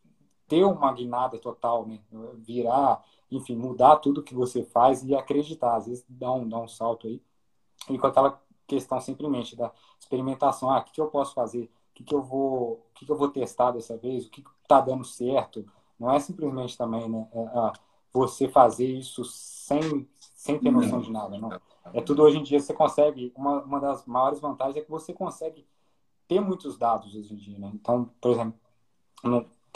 ter 0.47 0.63
uma 0.63 0.91
guinada 0.93 1.37
total, 1.37 1.85
né? 1.85 1.99
Virar, 2.35 3.03
enfim, 3.29 3.55
mudar 3.55 3.97
tudo 3.97 4.23
que 4.23 4.33
você 4.33 4.63
faz 4.63 5.03
e 5.03 5.13
acreditar. 5.13 5.75
Às 5.75 5.87
vezes 5.87 6.05
dá 6.07 6.31
um, 6.31 6.47
dá 6.47 6.57
um 6.59 6.67
salto 6.67 7.07
aí. 7.07 7.21
E 7.89 7.97
com 7.97 8.07
aquela 8.07 8.41
questão 8.65 8.99
simplesmente 8.99 9.55
da 9.55 9.71
experimentação. 9.99 10.69
Ah, 10.69 10.79
o 10.79 10.83
que, 10.83 10.93
que 10.93 11.01
eu 11.01 11.07
posso 11.07 11.33
fazer? 11.33 11.63
O 11.63 11.93
que, 11.95 12.03
que 12.03 12.13
eu 12.13 12.21
vou, 12.21 12.73
o 12.73 12.93
que, 12.93 13.05
que 13.05 13.11
eu 13.11 13.17
vou 13.17 13.29
testar 13.29 13.71
dessa 13.71 13.97
vez? 13.97 14.25
O 14.25 14.29
que 14.29 14.43
está 14.61 14.81
dando 14.81 15.03
certo? 15.03 15.65
Não 15.99 16.11
é 16.11 16.19
simplesmente 16.19 16.77
também, 16.77 17.09
né? 17.09 17.27
Ah, 17.53 17.73
você 18.13 18.47
fazer 18.47 18.87
isso 18.87 19.23
sem, 19.25 20.07
sem 20.33 20.59
ter 20.59 20.71
noção 20.71 21.01
de 21.01 21.11
nada, 21.11 21.37
não. 21.37 21.49
É 21.93 22.01
tudo 22.01 22.23
hoje 22.23 22.37
em 22.37 22.43
dia 22.43 22.59
você 22.59 22.73
consegue. 22.73 23.31
Uma, 23.35 23.63
uma 23.63 23.79
das 23.79 24.05
maiores 24.05 24.39
vantagens 24.39 24.77
é 24.77 24.81
que 24.81 24.89
você 24.89 25.13
consegue 25.13 25.65
ter 26.27 26.39
muitos 26.39 26.77
dados 26.77 27.15
hoje 27.15 27.33
em 27.33 27.37
dia, 27.37 27.57
né? 27.57 27.71
Então, 27.73 28.09
por 28.19 28.31
exemplo, 28.31 28.59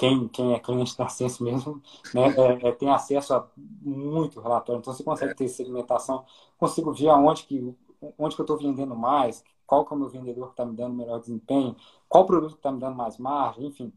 quem, 0.01 0.27
quem 0.29 0.53
é 0.55 0.59
cliente 0.59 0.97
da 0.97 1.07
Sense 1.07 1.43
mesmo 1.43 1.79
né, 2.11 2.33
é, 2.35 2.69
é, 2.69 2.71
tem 2.71 2.89
acesso 2.89 3.35
a 3.35 3.47
muito 3.55 4.41
relatório. 4.41 4.79
Então, 4.79 4.91
você 4.91 5.03
consegue 5.03 5.35
ter 5.35 5.47
segmentação, 5.47 6.25
consigo 6.57 6.91
ver 6.91 7.09
aonde 7.09 7.43
que 7.43 7.77
onde 8.17 8.33
que 8.33 8.41
eu 8.41 8.43
estou 8.43 8.57
vendendo 8.57 8.95
mais, 8.95 9.43
qual 9.63 9.85
que 9.85 9.93
é 9.93 9.95
o 9.95 9.99
meu 9.99 10.09
vendedor 10.09 10.47
que 10.47 10.53
está 10.53 10.65
me 10.65 10.75
dando 10.75 10.95
melhor 10.95 11.19
desempenho, 11.19 11.75
qual 12.09 12.25
produto 12.25 12.55
está 12.55 12.71
me 12.71 12.79
dando 12.79 12.95
mais 12.95 13.19
margem, 13.19 13.67
enfim. 13.67 13.93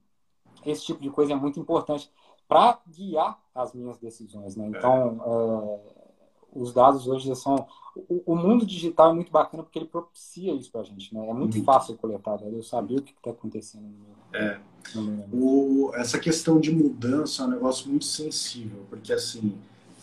Esse 0.67 0.85
tipo 0.85 1.01
de 1.01 1.09
coisa 1.09 1.33
é 1.33 1.37
muito 1.37 1.59
importante 1.59 2.13
para 2.47 2.79
guiar 2.87 3.41
as 3.55 3.73
minhas 3.73 3.97
decisões. 3.97 4.57
Né? 4.57 4.67
Então, 4.67 5.23
é, 5.25 5.94
os 6.55 6.73
dados 6.73 7.07
hoje 7.07 7.35
são. 7.37 7.67
O, 7.97 8.33
o, 8.33 8.37
mundo 8.37 8.67
digital 8.67 9.11
é 9.11 9.15
muito 9.15 9.31
bacana 9.31 9.63
porque 9.63 9.79
ele 9.79 9.87
propicia 9.87 10.53
isso 10.53 10.71
para 10.71 10.81
a 10.81 10.85
gente. 10.85 11.15
Né? 11.15 11.21
É 11.21 11.33
muito, 11.33 11.55
muito. 11.55 11.65
fácil 11.65 11.97
coletar, 11.97 12.41
né? 12.41 12.51
eu 12.53 12.63
saber 12.63 12.97
o 12.97 13.03
que 13.03 13.13
está 13.13 13.31
acontecendo. 13.31 13.85
No 13.85 15.03
meu, 15.03 15.23
é. 15.23 15.29
o, 15.33 15.93
essa 15.95 16.19
questão 16.19 16.59
de 16.59 16.73
mudança 16.73 17.43
é 17.43 17.47
um 17.47 17.51
negócio 17.51 17.89
muito 17.89 18.05
sensível, 18.05 18.85
porque 18.91 19.13
assim. 19.13 19.55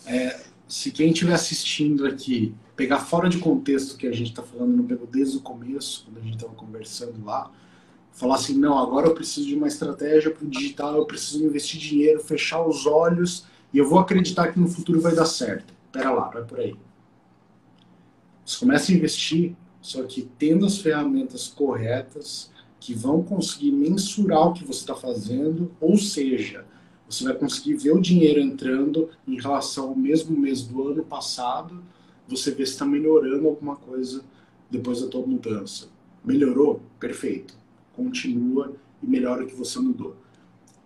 É, 0.06 0.52
se 0.72 0.90
quem 0.90 1.12
estiver 1.12 1.34
assistindo 1.34 2.08
aqui 2.08 2.56
pegar 2.78 3.00
fora 3.00 3.28
de 3.28 3.40
contexto 3.40 3.98
que 3.98 4.08
a 4.08 4.12
gente 4.14 4.30
está 4.30 4.42
falando, 4.42 4.74
não 4.74 4.86
pegou 4.86 5.06
desde 5.06 5.38
o 5.38 5.42
começo, 5.42 6.06
quando 6.06 6.18
a 6.20 6.22
gente 6.22 6.36
estava 6.36 6.54
conversando 6.54 7.26
lá, 7.26 7.52
falar 8.14 8.36
assim, 8.36 8.58
não, 8.58 8.78
agora 8.80 9.08
eu 9.08 9.14
preciso 9.14 9.48
de 9.48 9.56
uma 9.56 9.68
estratégia 9.68 10.32
para 10.32 10.46
o 10.46 10.50
digital, 10.50 10.96
eu 10.96 11.06
preciso 11.06 11.44
investir 11.44 11.80
dinheiro, 11.80 12.22
fechar 12.24 12.66
os 12.66 12.86
olhos 12.86 13.46
e 13.74 13.78
eu 13.78 13.88
vou 13.88 14.00
acreditar 14.00 14.52
que 14.54 14.60
no 14.60 14.68
futuro 14.68 15.02
vai 15.02 15.14
dar 15.14 15.26
certo. 15.26 15.74
Pera 15.92 16.12
lá, 16.12 16.30
vai 16.30 16.44
por 16.44 16.60
aí. 16.60 16.76
Você 18.46 18.60
começa 18.60 18.92
a 18.92 18.96
investir, 18.96 19.56
só 19.82 20.04
que 20.04 20.30
tendo 20.38 20.66
as 20.66 20.78
ferramentas 20.78 21.48
corretas 21.48 22.52
que 22.80 22.94
vão 22.94 23.22
conseguir 23.24 23.72
mensurar 23.72 24.48
o 24.48 24.54
que 24.54 24.66
você 24.66 24.80
está 24.80 24.96
fazendo, 24.96 25.72
ou 25.80 25.98
seja, 25.98 26.66
você 27.08 27.24
vai 27.24 27.34
conseguir 27.34 27.76
ver 27.76 27.92
o 27.92 28.02
dinheiro 28.02 28.40
entrando 28.40 29.10
em 29.28 29.40
relação 29.40 29.90
ao 29.90 29.96
mesmo 29.96 30.38
mês 30.38 30.64
do 30.64 30.88
ano 30.88 31.04
passado, 31.04 31.84
você 32.28 32.52
vê 32.52 32.66
se 32.66 32.74
está 32.74 32.86
melhorando 32.86 33.48
alguma 33.48 33.76
coisa 33.76 34.24
depois 34.70 35.02
da 35.02 35.08
tua 35.08 35.26
mudança. 35.26 35.90
Melhorou? 36.24 36.82
Perfeito. 37.00 37.56
Continua 37.94 38.74
e 39.04 39.08
melhora 39.08 39.44
o 39.44 39.48
que 39.48 39.56
você 39.56 39.80
mudou. 39.80 40.16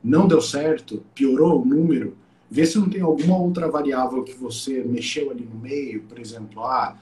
Não 0.03 0.27
deu 0.27 0.41
certo? 0.41 1.03
Piorou 1.13 1.61
o 1.61 1.65
número? 1.65 2.17
Vê 2.55 2.65
se 2.65 2.79
não 2.79 2.89
tem 2.89 3.01
alguma 3.01 3.37
outra 3.37 3.69
variável 3.69 4.23
que 4.23 4.33
você 4.33 4.81
mexeu 4.81 5.29
ali 5.29 5.43
no 5.43 5.59
meio, 5.59 6.03
por 6.03 6.17
exemplo, 6.17 6.63
ah, 6.63 6.97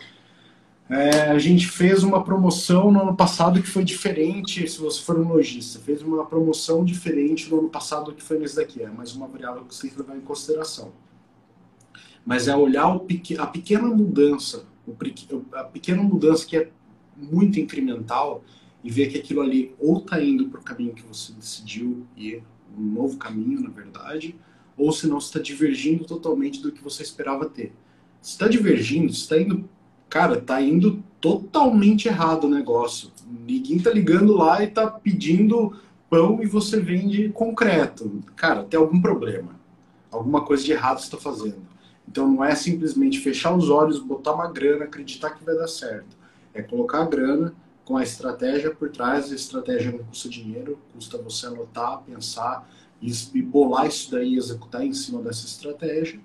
é, 0.89 1.30
a 1.30 1.38
gente 1.38 1.68
fez 1.68 2.04
uma 2.04 2.24
promoção 2.24 2.89
no 2.89 3.04
ano 3.04 3.16
passado 3.16 3.62
que 3.62 3.68
foi 3.68 3.84
diferente, 3.84 4.68
se 4.68 4.80
você 4.80 4.99
for 4.99 5.16
um 5.20 5.28
lojista, 5.28 5.78
fez 5.78 6.01
uma 6.01 6.26
promoção 6.26 6.84
diferente 6.84 7.51
no 7.51 7.60
ano 7.60 7.70
passado 7.70 8.12
que 8.14 8.24
foi 8.24 8.39
nesse 8.39 8.56
daqui, 8.56 8.82
é 8.82 8.89
mais 8.89 9.16
uma 9.16 9.28
variável 9.28 9.64
que 9.64 9.76
você 9.76 9.84
tem 9.84 9.91
que 9.91 10.01
levar 10.01 10.18
em 10.18 10.22
consideração. 10.22 10.91
Mas 12.26 12.47
é 12.47 12.56
olhar 12.56 12.88
o, 12.88 13.06
a 13.38 13.45
pequena 13.45 13.88
mudança, 13.89 14.66
a 15.54 15.64
pequena 15.66 16.01
mudança 16.01 16.47
que 16.47 16.58
é 16.58 16.72
muito 17.16 17.60
incremental 17.60 18.43
e 18.84 18.89
ver 18.89 19.06
que 19.06 19.20
aquilo 19.20 19.41
ali 19.41 19.76
ou 19.78 19.99
está 19.99 20.20
indo 20.20 20.49
para 20.49 20.60
o 20.60 20.64
caminho 20.64 20.95
que 20.95 21.04
você 21.04 21.32
decidiu 21.32 22.08
ir, 22.18 22.41
um 22.76 22.82
novo 22.82 23.18
caminho, 23.18 23.62
na 23.62 23.70
verdade, 23.70 24.36
ou 24.78 24.91
se 24.91 25.07
não 25.07 25.17
está 25.17 25.39
divergindo 25.39 26.05
totalmente 26.05 26.61
do 26.61 26.71
que 26.71 26.84
você 26.84 27.03
esperava 27.03 27.45
ter. 27.45 27.74
Se 28.21 28.32
está 28.32 28.47
divergindo, 28.47 29.11
está 29.11 29.38
indo 29.38 29.69
cara, 30.09 30.39
tá 30.39 30.61
indo 30.61 31.03
totalmente 31.19 32.07
errado 32.07 32.43
o 32.43 32.49
negócio. 32.49 33.09
Ninguém 33.26 33.80
tá 33.80 33.89
ligando 33.89 34.34
lá 34.34 34.63
e 34.63 34.67
tá 34.67 34.86
pedindo 34.86 35.76
pão 36.07 36.39
e 36.43 36.45
você 36.45 36.80
vende 36.80 37.30
concreto. 37.30 38.21
Cara, 38.36 38.63
tem 38.63 38.80
algum 38.80 39.01
problema. 39.01 39.55
Alguma 40.11 40.45
coisa 40.45 40.63
de 40.63 40.71
errado 40.71 40.99
você 40.99 41.05
está 41.05 41.17
fazendo. 41.17 41.63
Então 42.07 42.28
não 42.32 42.43
é 42.43 42.53
simplesmente 42.53 43.19
fechar 43.19 43.55
os 43.55 43.71
olhos, 43.71 43.97
botar 43.97 44.34
uma 44.34 44.51
grana, 44.51 44.86
acreditar 44.86 45.32
que 45.32 45.43
vai 45.43 45.55
dar 45.55 45.67
certo. 45.67 46.15
É 46.53 46.61
colocar 46.61 47.01
a 47.01 47.05
grana 47.05 47.55
com 47.84 47.97
a 47.97 48.03
estratégia 48.03 48.69
por 48.69 48.91
trás. 48.91 49.32
A 49.32 49.36
estratégia 49.36 49.91
não 49.91 50.03
custa 50.03 50.30
dinheiro, 50.30 50.78
custa 50.93 51.17
você 51.17 51.47
anotar, 51.47 52.03
pensar 52.03 52.69
e 53.34 53.41
bolar 53.41 53.88
isso 53.88 54.12
daí, 54.12 54.36
executar 54.36 54.86
em 54.86 54.93
cima 54.93 55.22
dessa 55.22 55.45
estratégia 55.45 56.20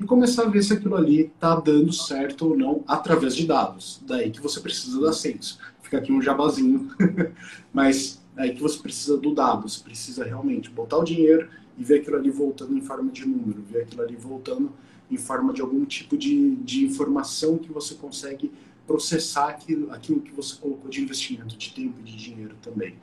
e 0.00 0.04
começar 0.04 0.44
a 0.44 0.48
ver 0.48 0.62
se 0.62 0.72
aquilo 0.72 0.96
ali 0.96 1.26
está 1.26 1.54
dando 1.56 1.92
certo 1.92 2.48
ou 2.48 2.56
não 2.56 2.82
através 2.86 3.36
de 3.36 3.46
dados. 3.46 4.02
Daí 4.04 4.30
que 4.30 4.40
você 4.40 4.60
precisa 4.60 5.00
da 5.00 5.12
Senso. 5.12 5.58
Fica 5.80 5.98
aqui 5.98 6.12
um 6.12 6.20
jabazinho, 6.20 6.88
mas 7.72 8.20
daí 8.34 8.54
que 8.54 8.60
você 8.60 8.78
precisa 8.78 9.16
do 9.16 9.32
dado. 9.34 9.68
Você 9.68 9.82
precisa 9.82 10.24
realmente 10.24 10.68
botar 10.70 10.98
o 10.98 11.04
dinheiro 11.04 11.48
e 11.78 11.84
ver 11.84 12.00
aquilo 12.00 12.16
ali 12.16 12.30
voltando 12.30 12.76
em 12.76 12.80
forma 12.80 13.10
de 13.10 13.26
número, 13.26 13.62
ver 13.62 13.82
aquilo 13.82 14.02
ali 14.02 14.16
voltando 14.16 14.72
em 15.10 15.16
forma 15.16 15.52
de 15.52 15.60
algum 15.60 15.84
tipo 15.84 16.16
de, 16.16 16.56
de 16.56 16.84
informação 16.84 17.58
que 17.58 17.70
você 17.70 17.94
consegue 17.94 18.50
processar 18.86 19.48
aquilo, 19.48 19.92
aquilo 19.92 20.20
que 20.20 20.32
você 20.32 20.56
colocou 20.56 20.90
de 20.90 21.02
investimento, 21.02 21.56
de 21.56 21.72
tempo 21.72 22.00
e 22.00 22.02
de 22.02 22.16
dinheiro 22.16 22.56
também. 22.62 22.96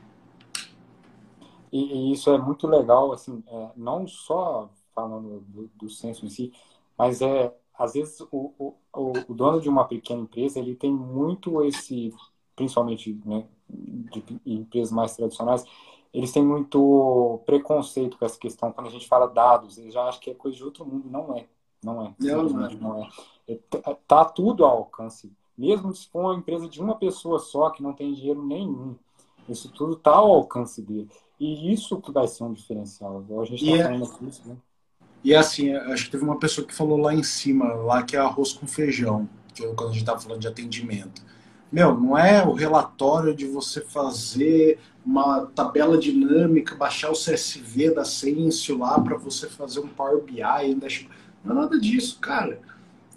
E, 1.71 1.79
e 1.79 2.11
isso 2.11 2.29
é 2.29 2.37
muito 2.37 2.67
legal, 2.67 3.11
assim, 3.11 3.43
é, 3.47 3.69
não 3.75 4.07
só 4.07 4.69
falando 4.93 5.41
do, 5.47 5.69
do 5.75 5.89
censo 5.89 6.25
em 6.25 6.29
si, 6.29 6.53
mas 6.97 7.21
é, 7.21 7.55
às 7.77 7.93
vezes 7.93 8.19
o, 8.31 8.53
o, 8.59 8.75
o 9.27 9.33
dono 9.33 9.61
de 9.61 9.69
uma 9.69 9.85
pequena 9.85 10.21
empresa, 10.21 10.59
ele 10.59 10.75
tem 10.75 10.93
muito 10.93 11.63
esse, 11.63 12.13
principalmente 12.55 13.19
né, 13.25 13.45
de 13.69 14.23
empresas 14.45 14.91
mais 14.91 15.15
tradicionais, 15.15 15.65
eles 16.13 16.31
têm 16.31 16.43
muito 16.43 17.41
preconceito 17.45 18.17
com 18.17 18.25
essa 18.25 18.37
questão. 18.37 18.71
Quando 18.71 18.87
a 18.87 18.91
gente 18.91 19.07
fala 19.07 19.27
dados, 19.27 19.77
eles 19.77 19.93
já 19.93 20.03
acham 20.03 20.19
que 20.19 20.29
é 20.29 20.33
coisa 20.33 20.57
de 20.57 20.63
outro 20.63 20.85
mundo. 20.85 21.09
Não 21.09 21.37
é. 21.37 21.47
Não 21.81 22.05
é. 22.05 22.13
Não, 22.19 22.65
é. 22.65 22.75
Não 22.75 23.03
é. 23.03 23.09
é 23.47 23.59
tá 24.07 24.25
tudo 24.25 24.65
ao 24.65 24.79
alcance. 24.79 25.31
Mesmo 25.57 25.93
se 25.93 26.07
for 26.07 26.25
uma 26.25 26.35
empresa 26.35 26.67
de 26.67 26.81
uma 26.81 26.95
pessoa 26.95 27.39
só, 27.39 27.69
que 27.69 27.81
não 27.81 27.93
tem 27.93 28.13
dinheiro 28.13 28.43
nenhum, 28.45 28.95
isso 29.47 29.71
tudo 29.71 29.93
está 29.93 30.11
ao 30.11 30.31
alcance 30.31 30.81
dele. 30.81 31.09
E 31.41 31.73
isso 31.73 31.99
que 31.99 32.11
vai 32.11 32.27
ser 32.27 32.43
um 32.43 32.53
diferencial. 32.53 33.25
A 33.41 33.45
gente 33.45 33.65
está 33.65 33.75
é 33.75 33.83
falando 33.85 34.05
aqui 34.05 34.27
isso, 34.27 34.47
né? 34.47 34.55
E 35.23 35.33
assim, 35.33 35.73
acho 35.73 36.05
que 36.05 36.11
teve 36.11 36.23
uma 36.23 36.37
pessoa 36.37 36.67
que 36.67 36.73
falou 36.73 36.99
lá 36.99 37.15
em 37.15 37.23
cima, 37.23 37.73
lá 37.73 38.03
que 38.03 38.15
é 38.15 38.19
arroz 38.19 38.53
com 38.53 38.67
feijão, 38.67 39.27
que 39.51 39.63
eu, 39.63 39.73
quando 39.73 39.89
a 39.89 39.93
gente 39.93 40.01
estava 40.01 40.19
falando 40.19 40.39
de 40.39 40.47
atendimento. 40.47 41.23
Meu, 41.71 41.99
não 41.99 42.15
é 42.15 42.45
o 42.45 42.53
relatório 42.53 43.35
de 43.35 43.47
você 43.47 43.81
fazer 43.81 44.77
uma 45.03 45.47
tabela 45.47 45.97
dinâmica, 45.97 46.75
baixar 46.75 47.09
o 47.09 47.13
CSV 47.13 47.95
da 47.95 48.05
Sensio 48.05 48.77
lá 48.77 48.99
para 48.99 49.17
você 49.17 49.49
fazer 49.49 49.79
um 49.79 49.87
Power 49.87 50.21
BI. 50.21 50.43
Não 51.43 51.55
é 51.55 51.59
nada 51.59 51.79
disso, 51.79 52.19
cara. 52.19 52.61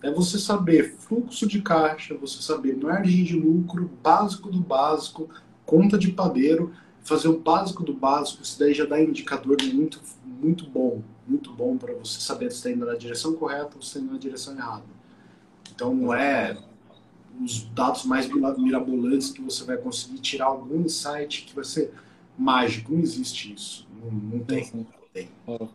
É 0.03 0.11
você 0.11 0.39
saber 0.39 0.97
fluxo 0.97 1.47
de 1.47 1.61
caixa, 1.61 2.17
você 2.17 2.41
saber 2.41 2.75
margem 2.75 3.23
de 3.23 3.39
lucro, 3.39 3.91
básico 4.03 4.51
do 4.51 4.61
básico, 4.61 5.29
conta 5.67 5.99
de 5.99 6.11
padeiro, 6.11 6.73
fazer 7.05 7.29
o 7.29 7.39
básico 7.39 7.85
do 7.85 7.95
básico. 7.95 8.43
Isso 8.43 8.59
daí 8.59 8.75
já 8.75 8.85
dá 8.85 9.01
indicador 9.01 9.57
muito, 9.63 10.01
muito 10.25 10.69
bom 10.69 11.03
muito 11.27 11.53
bom 11.53 11.77
para 11.77 11.95
você 11.95 12.21
saber 12.21 12.51
se 12.51 12.59
está 12.59 12.71
indo 12.71 12.85
na 12.85 12.95
direção 12.95 13.35
correta 13.35 13.77
ou 13.77 13.83
se 13.83 13.89
está 13.89 14.01
indo 14.01 14.13
na 14.13 14.19
direção 14.19 14.57
errada. 14.57 14.85
Então 15.75 15.95
não 15.95 16.13
é 16.13 16.57
os 17.43 17.65
dados 17.65 18.05
mais 18.05 18.29
mirabolantes 18.29 19.33
que 19.33 19.43
você 19.43 19.65
vai 19.65 19.77
conseguir 19.77 20.19
tirar 20.21 20.47
algum 20.47 20.83
insight 20.83 21.45
que 21.45 21.55
vai 21.55 21.65
ser 21.65 21.93
mágico. 22.39 22.93
Não 22.93 23.01
existe 23.01 23.53
isso. 23.53 23.89
Não, 24.03 24.11
não 24.11 24.45
tem. 24.45 24.71
Não, 24.73 24.87
tem. 25.13 25.29
É. 25.49 25.69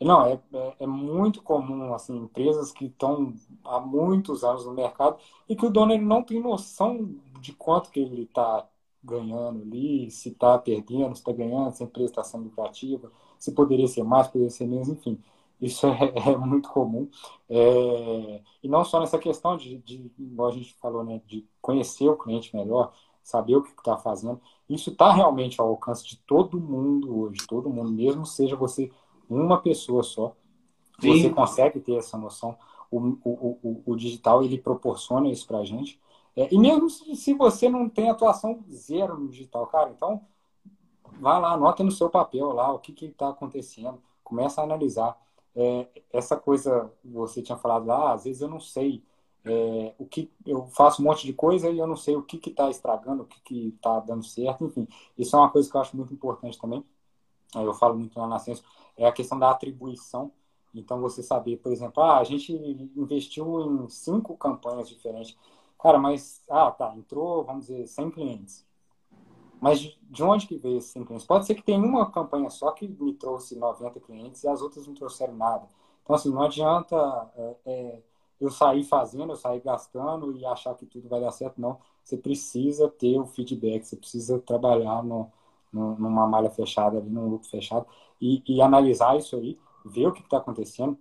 não 0.00 0.26
é, 0.26 0.40
é, 0.52 0.74
é, 0.80 0.86
muito 0.86 1.42
comum 1.42 1.94
assim 1.94 2.16
empresas 2.16 2.72
que 2.72 2.86
estão 2.86 3.34
há 3.64 3.78
muitos 3.78 4.42
anos 4.42 4.64
no 4.64 4.72
mercado 4.72 5.18
e 5.48 5.54
que 5.54 5.66
o 5.66 5.70
dono 5.70 5.92
ele 5.92 6.04
não 6.04 6.22
tem 6.22 6.40
noção 6.40 7.14
de 7.40 7.52
quanto 7.52 7.90
que 7.90 8.00
ele 8.00 8.22
está 8.22 8.66
ganhando 9.04 9.62
ali, 9.62 10.10
se 10.10 10.30
está 10.30 10.58
perdendo, 10.58 11.14
se 11.14 11.20
está 11.20 11.32
ganhando, 11.32 11.72
se 11.72 11.82
a 11.82 11.86
empresa 11.86 12.10
está 12.10 12.24
sendo 12.24 12.44
lucrativa 12.44 13.10
se 13.44 13.52
poderia 13.52 13.86
ser 13.86 14.04
mais, 14.04 14.28
poderia 14.28 14.50
ser 14.50 14.66
menos, 14.66 14.88
enfim. 14.88 15.20
Isso 15.60 15.86
é, 15.86 16.30
é 16.32 16.36
muito 16.36 16.70
comum. 16.70 17.08
É, 17.48 18.40
e 18.62 18.68
não 18.68 18.84
só 18.84 19.00
nessa 19.00 19.18
questão 19.18 19.56
de, 19.56 19.78
de, 19.78 20.10
igual 20.18 20.48
a 20.48 20.52
gente 20.52 20.72
falou, 20.74 21.04
né, 21.04 21.20
de 21.26 21.46
conhecer 21.60 22.08
o 22.08 22.16
cliente 22.16 22.56
melhor, 22.56 22.92
saber 23.22 23.56
o 23.56 23.62
que 23.62 23.70
está 23.70 23.98
fazendo. 23.98 24.40
Isso 24.68 24.90
está 24.90 25.12
realmente 25.12 25.60
ao 25.60 25.68
alcance 25.68 26.06
de 26.06 26.16
todo 26.16 26.58
mundo 26.58 27.18
hoje, 27.20 27.46
todo 27.46 27.68
mundo, 27.68 27.90
mesmo 27.92 28.24
seja 28.24 28.56
você 28.56 28.90
uma 29.28 29.60
pessoa 29.60 30.02
só. 30.02 30.34
Sim. 31.00 31.20
Você 31.20 31.30
consegue 31.30 31.80
ter 31.80 31.96
essa 31.96 32.16
noção. 32.16 32.56
O, 32.90 32.98
o, 32.98 33.58
o, 33.62 33.82
o 33.84 33.96
digital 33.96 34.42
ele 34.42 34.56
proporciona 34.56 35.28
isso 35.28 35.46
para 35.46 35.58
a 35.58 35.64
gente. 35.64 36.00
É, 36.36 36.52
e 36.52 36.58
mesmo 36.58 36.90
se 36.90 37.32
você 37.34 37.68
não 37.68 37.88
tem 37.88 38.10
atuação 38.10 38.64
zero 38.70 39.18
no 39.18 39.28
digital, 39.28 39.66
cara, 39.66 39.90
então 39.90 40.22
vai 41.20 41.40
lá, 41.40 41.52
anota 41.52 41.84
no 41.84 41.92
seu 41.92 42.10
papel 42.10 42.52
lá 42.52 42.72
o 42.72 42.78
que 42.78 42.92
está 43.04 43.28
acontecendo, 43.28 44.02
começa 44.22 44.60
a 44.60 44.64
analisar. 44.64 45.16
É, 45.56 45.86
essa 46.12 46.36
coisa 46.36 46.92
você 47.04 47.40
tinha 47.42 47.56
falado 47.56 47.86
lá, 47.86 48.12
às 48.12 48.24
vezes 48.24 48.42
eu 48.42 48.48
não 48.48 48.58
sei 48.58 49.04
é, 49.44 49.94
o 49.98 50.06
que 50.06 50.32
eu 50.46 50.66
faço 50.68 51.02
um 51.02 51.04
monte 51.04 51.26
de 51.26 51.32
coisa 51.32 51.70
e 51.70 51.78
eu 51.78 51.86
não 51.86 51.96
sei 51.96 52.16
o 52.16 52.22
que 52.22 52.36
está 52.48 52.70
estragando, 52.70 53.22
o 53.22 53.26
que 53.26 53.68
está 53.68 54.00
dando 54.00 54.24
certo, 54.24 54.64
enfim. 54.64 54.88
Isso 55.16 55.36
é 55.36 55.38
uma 55.38 55.50
coisa 55.50 55.70
que 55.70 55.76
eu 55.76 55.80
acho 55.80 55.96
muito 55.96 56.12
importante 56.14 56.58
também. 56.58 56.84
Eu 57.54 57.74
falo 57.74 57.96
muito 57.96 58.18
lá 58.18 58.26
na 58.26 58.38
ciência, 58.38 58.64
é 58.96 59.06
a 59.06 59.12
questão 59.12 59.38
da 59.38 59.50
atribuição. 59.50 60.32
Então, 60.74 61.00
você 61.00 61.22
saber, 61.22 61.58
por 61.58 61.70
exemplo, 61.70 62.02
ah, 62.02 62.18
a 62.18 62.24
gente 62.24 62.52
investiu 62.96 63.60
em 63.84 63.88
cinco 63.88 64.36
campanhas 64.36 64.88
diferentes. 64.88 65.36
Cara, 65.84 65.98
mas, 65.98 66.40
ah, 66.48 66.70
tá, 66.70 66.94
entrou, 66.96 67.44
vamos 67.44 67.66
dizer, 67.66 67.86
100 67.86 68.10
clientes. 68.10 68.66
Mas 69.60 69.80
de 69.80 70.22
onde 70.22 70.46
que 70.46 70.56
veio 70.56 70.78
esses 70.78 70.94
clientes? 70.94 71.26
Pode 71.26 71.44
ser 71.44 71.54
que 71.54 71.62
tenha 71.62 71.78
uma 71.78 72.10
campanha 72.10 72.48
só 72.48 72.70
que 72.70 72.88
me 72.88 73.12
trouxe 73.12 73.54
90 73.54 74.00
clientes 74.00 74.42
e 74.42 74.48
as 74.48 74.62
outras 74.62 74.86
não 74.86 74.94
trouxeram 74.94 75.34
nada. 75.34 75.68
Então, 76.02 76.16
assim, 76.16 76.30
não 76.30 76.40
adianta 76.40 76.96
é, 77.36 77.56
é, 77.66 78.02
eu 78.40 78.50
sair 78.50 78.82
fazendo, 78.82 79.34
eu 79.34 79.36
sair 79.36 79.60
gastando 79.60 80.32
e 80.32 80.46
achar 80.46 80.74
que 80.74 80.86
tudo 80.86 81.06
vai 81.06 81.20
dar 81.20 81.30
certo, 81.32 81.60
não. 81.60 81.78
Você 82.02 82.16
precisa 82.16 82.88
ter 82.88 83.18
o 83.18 83.26
feedback, 83.26 83.84
você 83.84 83.96
precisa 83.96 84.38
trabalhar 84.38 85.02
no, 85.02 85.30
no, 85.70 85.96
numa 85.96 86.26
malha 86.26 86.48
fechada, 86.48 86.96
ali, 86.96 87.10
num 87.10 87.28
lucro 87.28 87.46
fechado, 87.46 87.86
e, 88.18 88.42
e 88.48 88.62
analisar 88.62 89.18
isso 89.18 89.36
aí, 89.36 89.58
ver 89.84 90.06
o 90.06 90.12
que 90.12 90.22
está 90.22 90.38
acontecendo 90.38 90.98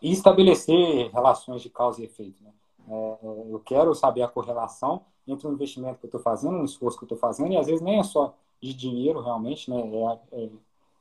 e 0.00 0.10
estabelecer 0.12 1.10
relações 1.12 1.60
de 1.60 1.68
causa 1.68 2.00
e 2.00 2.06
efeito. 2.06 2.42
Né? 2.42 2.54
É, 2.88 3.18
é 3.22 3.52
eu 3.52 3.60
quero 3.64 3.94
saber 3.94 4.22
a 4.22 4.28
correlação 4.28 5.02
entre 5.26 5.46
um 5.46 5.52
investimento 5.52 5.98
que 5.98 6.06
eu 6.06 6.08
estou 6.08 6.20
fazendo, 6.20 6.56
um 6.56 6.64
esforço 6.64 6.98
que 6.98 7.04
eu 7.04 7.06
estou 7.06 7.18
fazendo, 7.18 7.52
e 7.52 7.56
às 7.56 7.66
vezes 7.66 7.80
nem 7.80 7.98
é 7.98 8.02
só 8.02 8.34
de 8.60 8.74
dinheiro 8.74 9.20
realmente, 9.20 9.70
né? 9.70 9.80
É, 10.32 10.44
é, 10.44 10.50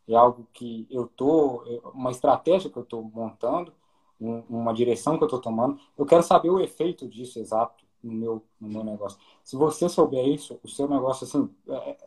é 0.10 0.16
algo 0.16 0.48
que 0.54 0.88
eu 0.90 1.06
estou, 1.06 1.64
é 1.68 1.80
uma 1.94 2.12
estratégia 2.12 2.70
que 2.70 2.78
eu 2.78 2.84
estou 2.84 3.04
montando, 3.04 3.74
um, 4.20 4.44
uma 4.50 4.74
direção 4.74 5.18
que 5.18 5.24
eu 5.24 5.28
estou 5.28 5.40
tomando. 5.40 5.80
Eu 5.98 6.06
quero 6.06 6.24
saber 6.24 6.50
o 6.50 6.60
efeito 6.60 7.08
disso 7.08 7.40
exato 7.40 7.84
no 8.02 8.14
meu, 8.14 8.44
no 8.60 8.68
meu 8.68 8.84
negócio. 8.84 9.18
Se 9.44 9.56
você 9.56 9.88
souber 9.88 10.28
isso, 10.28 10.60
o 10.64 10.68
seu 10.68 10.88
negócio 10.88 11.26
assim 11.26 11.50
é, 11.70 11.98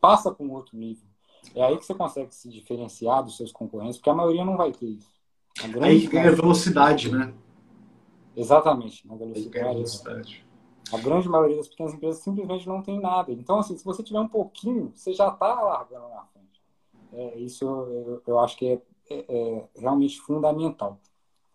passa 0.00 0.32
para 0.32 0.44
um 0.44 0.52
outro 0.52 0.76
nível. 0.76 1.08
É 1.54 1.62
aí 1.62 1.76
que 1.76 1.84
você 1.84 1.94
consegue 1.94 2.34
se 2.34 2.48
diferenciar 2.48 3.22
dos 3.22 3.36
seus 3.36 3.50
concorrentes, 3.50 3.96
porque 3.96 4.10
a 4.10 4.14
maioria 4.14 4.44
não 4.44 4.56
vai 4.56 4.72
ter 4.72 4.86
isso. 4.86 5.10
Aí 5.80 6.06
ganha 6.06 6.32
velocidade, 6.32 7.10
né? 7.10 7.34
Exatamente, 8.40 9.06
na 9.06 9.16
velocidade. 9.16 10.44
A 10.92 10.98
grande 10.98 11.28
maioria 11.28 11.56
das 11.56 11.68
pequenas 11.68 11.94
empresas 11.94 12.22
simplesmente 12.22 12.66
não 12.66 12.82
tem 12.82 12.98
nada. 12.98 13.30
Então, 13.30 13.58
assim, 13.58 13.76
se 13.76 13.84
você 13.84 14.02
tiver 14.02 14.18
um 14.18 14.28
pouquinho, 14.28 14.90
você 14.94 15.12
já 15.12 15.28
está 15.28 15.60
largando 15.62 16.08
na 16.08 16.24
frente. 16.24 16.62
É, 17.12 17.38
isso 17.38 17.64
eu, 17.64 18.22
eu, 18.26 18.38
acho 18.38 18.56
que 18.56 18.66
é, 18.66 18.82
é, 19.10 19.24
é 19.28 19.68
realmente 19.76 20.20
fundamental. 20.20 20.98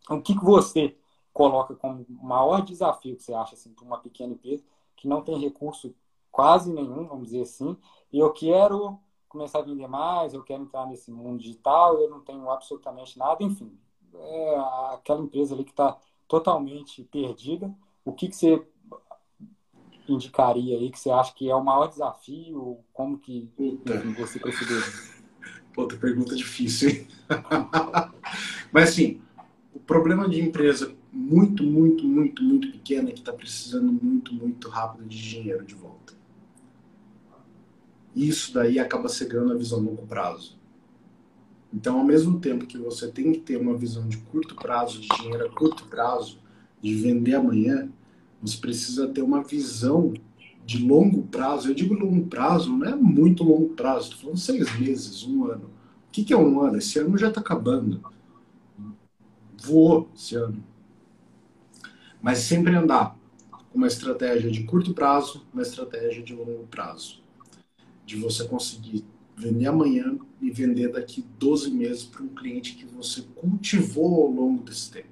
O 0.09 0.21
que, 0.21 0.37
que 0.37 0.45
você 0.45 0.95
coloca 1.33 1.75
como 1.75 2.05
maior 2.07 2.61
desafio 2.61 3.15
que 3.15 3.23
você 3.23 3.33
acha 3.33 3.55
assim, 3.55 3.73
para 3.73 3.83
uma 3.83 3.97
pequena 3.97 4.33
empresa 4.33 4.63
que 4.95 5.07
não 5.07 5.21
tem 5.21 5.39
recurso 5.39 5.93
quase 6.31 6.71
nenhum, 6.71 7.07
vamos 7.07 7.25
dizer 7.25 7.41
assim, 7.41 7.75
e 8.11 8.19
eu 8.19 8.31
quero 8.31 8.99
começar 9.27 9.59
a 9.59 9.63
vender 9.63 9.87
mais, 9.87 10.33
eu 10.33 10.43
quero 10.43 10.63
entrar 10.63 10.85
nesse 10.85 11.11
mundo 11.11 11.39
digital, 11.39 11.99
eu 11.99 12.09
não 12.09 12.21
tenho 12.21 12.49
absolutamente 12.49 13.17
nada, 13.17 13.43
enfim, 13.43 13.77
é 14.13 14.55
aquela 14.93 15.21
empresa 15.21 15.53
ali 15.53 15.63
que 15.63 15.71
está 15.71 15.97
totalmente 16.27 17.03
perdida. 17.05 17.73
O 18.03 18.13
que, 18.13 18.27
que 18.27 18.35
você 18.35 18.61
indicaria 20.07 20.77
aí 20.77 20.91
que 20.91 20.99
você 20.99 21.09
acha 21.09 21.33
que 21.33 21.49
é 21.49 21.55
o 21.55 21.63
maior 21.63 21.87
desafio? 21.87 22.79
Como 22.93 23.17
que 23.17 23.49
enfim, 23.57 24.13
você 24.17 24.39
preferiria? 24.39 24.83
Outra 25.75 25.97
pergunta 25.97 26.35
difícil, 26.35 26.89
hein? 26.89 27.07
Mas 28.71 28.89
assim, 28.89 29.21
o 29.73 29.79
problema 29.79 30.29
de 30.29 30.41
empresa 30.41 30.95
muito, 31.11 31.63
muito, 31.63 32.05
muito, 32.05 32.43
muito 32.43 32.71
pequena 32.71 33.11
que 33.11 33.19
está 33.19 33.33
precisando 33.33 33.91
muito, 33.91 34.33
muito 34.33 34.69
rápido 34.69 35.05
de 35.05 35.17
dinheiro 35.17 35.65
de 35.65 35.73
volta. 35.73 36.13
Isso 38.15 38.53
daí 38.53 38.79
acaba 38.79 39.09
cegando 39.09 39.51
a 39.51 39.57
visão 39.57 39.79
a 39.79 39.81
longo 39.81 40.07
prazo. 40.07 40.57
Então, 41.75 41.99
ao 41.99 42.05
mesmo 42.05 42.39
tempo 42.39 42.65
que 42.65 42.77
você 42.77 43.09
tem 43.09 43.33
que 43.33 43.39
ter 43.39 43.57
uma 43.57 43.75
visão 43.75 44.07
de 44.07 44.15
curto 44.17 44.55
prazo, 44.55 45.01
de 45.01 45.09
dinheiro 45.09 45.45
a 45.45 45.49
curto 45.49 45.83
prazo, 45.87 46.39
de 46.81 46.95
vender 46.95 47.35
amanhã, 47.35 47.89
você 48.41 48.57
precisa 48.57 49.09
ter 49.09 49.21
uma 49.21 49.43
visão 49.43 50.13
de 50.65 50.77
longo 50.77 51.23
prazo. 51.23 51.67
Eu 51.67 51.75
digo 51.75 51.93
longo 51.93 52.27
prazo, 52.27 52.71
não 52.71 52.85
é 52.85 52.95
muito 52.95 53.43
longo 53.43 53.73
prazo, 53.73 54.05
estou 54.05 54.19
falando 54.19 54.37
seis 54.37 54.79
meses, 54.79 55.23
um 55.23 55.51
ano. 55.51 55.65
O 56.07 56.11
que, 56.11 56.31
é 56.31 56.37
um 56.37 56.61
ano? 56.61 56.77
Esse 56.77 56.97
ano 56.97 57.17
já 57.17 57.27
está 57.27 57.41
acabando. 57.41 58.01
Voou 59.61 60.09
esse 60.15 60.33
ano. 60.35 60.63
Mas 62.21 62.37
sempre 62.37 62.73
andar 62.73 63.17
com 63.69 63.77
uma 63.77 63.87
estratégia 63.87 64.49
de 64.49 64.63
curto 64.63 64.93
prazo, 64.93 65.45
uma 65.51 65.61
estratégia 65.61 66.23
de 66.23 66.33
longo 66.33 66.65
prazo. 66.67 67.21
De 68.05 68.15
você 68.15 68.47
conseguir 68.47 69.03
vender 69.35 69.67
amanhã 69.67 70.17
e 70.41 70.49
vender 70.49 70.91
daqui 70.91 71.25
12 71.37 71.71
meses 71.71 72.03
para 72.03 72.23
um 72.23 72.29
cliente 72.29 72.75
que 72.75 72.85
você 72.85 73.23
cultivou 73.35 74.23
ao 74.23 74.31
longo 74.31 74.63
desse 74.63 74.91
tempo. 74.91 75.07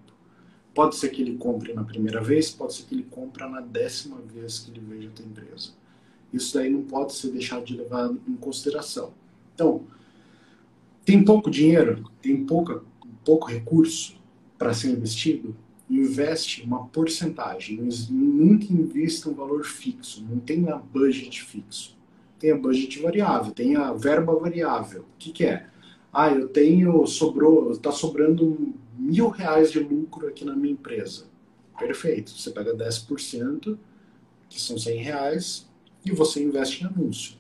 Pode 0.74 0.96
ser 0.96 1.10
que 1.10 1.22
ele 1.22 1.36
compre 1.38 1.74
na 1.74 1.84
primeira 1.84 2.22
vez, 2.22 2.50
pode 2.50 2.74
ser 2.74 2.84
que 2.84 2.96
ele 2.96 3.04
compre 3.04 3.46
na 3.48 3.62
décima 3.62 4.18
vez 4.22 4.60
que 4.60 4.72
ele 4.72 4.80
veja 4.80 5.10
a 5.10 5.12
tua 5.12 5.26
empresa. 5.26 5.72
Isso 6.32 6.54
daí 6.56 6.70
não 6.70 6.82
pode 6.84 7.14
ser 7.14 7.32
deixado 7.32 7.66
de 7.66 7.78
levar 7.78 8.12
em 8.28 8.36
consideração. 8.36 9.14
Então, 9.54 9.86
tem 11.06 11.24
pouco 11.24 11.52
dinheiro, 11.52 12.10
tem 12.22 12.44
pouca, 12.44 12.82
pouco 13.24 13.48
recurso 13.48 14.20
para 14.58 14.74
ser 14.74 14.90
investido, 14.90 15.56
investe 15.88 16.64
uma 16.64 16.88
porcentagem. 16.88 17.88
Nunca 18.10 18.74
invista 18.74 19.30
um 19.30 19.34
valor 19.34 19.64
fixo, 19.64 20.26
não 20.28 20.40
tenha 20.40 20.76
budget 20.78 21.44
fixo 21.44 21.96
tem 22.44 22.52
a 22.52 22.58
budget 22.58 23.00
variável, 23.00 23.54
tem 23.54 23.78
a 23.78 23.94
verba 23.94 24.36
variável. 24.36 25.04
O 25.04 25.18
que, 25.18 25.32
que 25.32 25.46
é? 25.46 25.66
Ah, 26.12 26.30
eu 26.30 26.50
tenho, 26.50 27.08
sobrou, 27.08 27.72
está 27.72 27.90
sobrando 27.90 28.74
mil 28.98 29.30
reais 29.30 29.72
de 29.72 29.80
lucro 29.80 30.28
aqui 30.28 30.44
na 30.44 30.54
minha 30.54 30.74
empresa. 30.74 31.24
Perfeito. 31.80 32.32
Você 32.32 32.52
pega 32.52 32.76
10%, 32.76 33.78
que 34.50 34.60
são 34.60 34.78
100 34.78 34.98
reais, 34.98 35.70
e 36.06 36.12
você 36.12 36.44
investe 36.44 36.84
em 36.84 36.88
anúncio. 36.88 37.38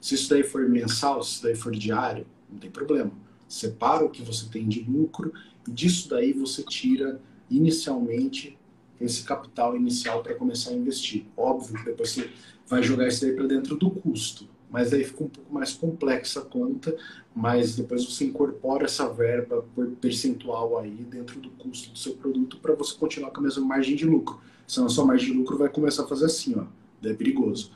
Se 0.00 0.14
isso 0.14 0.30
daí 0.30 0.44
for 0.44 0.68
mensal, 0.68 1.20
se 1.20 1.32
isso 1.32 1.42
daí 1.42 1.56
for 1.56 1.72
diário, 1.72 2.24
não 2.48 2.60
tem 2.60 2.70
problema. 2.70 3.10
Separa 3.48 4.04
o 4.04 4.10
que 4.10 4.22
você 4.22 4.48
tem 4.48 4.68
de 4.68 4.80
lucro 4.82 5.32
e 5.66 5.72
disso 5.72 6.08
daí 6.08 6.32
você 6.32 6.62
tira 6.62 7.20
inicialmente 7.50 8.56
esse 9.00 9.24
capital 9.24 9.76
inicial 9.76 10.22
para 10.22 10.36
começar 10.36 10.70
a 10.70 10.74
investir. 10.74 11.26
Óbvio 11.36 11.76
que 11.78 11.84
depois 11.86 12.10
você 12.10 12.30
vai 12.70 12.82
jogar 12.84 13.08
isso 13.08 13.20
daí 13.22 13.34
para 13.34 13.48
dentro 13.48 13.76
do 13.76 13.90
custo. 13.90 14.48
Mas 14.70 14.92
aí 14.92 15.02
fica 15.02 15.24
um 15.24 15.28
pouco 15.28 15.52
mais 15.52 15.72
complexa 15.72 16.38
a 16.38 16.44
conta, 16.44 16.96
mas 17.34 17.74
depois 17.74 18.04
você 18.04 18.24
incorpora 18.24 18.84
essa 18.84 19.12
verba 19.12 19.64
por 19.74 19.84
percentual 20.00 20.78
aí 20.78 21.04
dentro 21.10 21.40
do 21.40 21.50
custo 21.50 21.90
do 21.90 21.98
seu 21.98 22.14
produto 22.14 22.58
para 22.58 22.72
você 22.76 22.96
continuar 22.96 23.32
com 23.32 23.40
a 23.40 23.42
mesma 23.42 23.66
margem 23.66 23.96
de 23.96 24.06
lucro. 24.06 24.40
Senão 24.68 24.86
a 24.86 24.90
sua 24.90 25.04
margem 25.04 25.32
de 25.32 25.36
lucro 25.36 25.58
vai 25.58 25.68
começar 25.68 26.04
a 26.04 26.06
fazer 26.06 26.26
assim, 26.26 26.54
ó. 26.56 26.64
É 27.02 27.12
perigoso. 27.12 27.72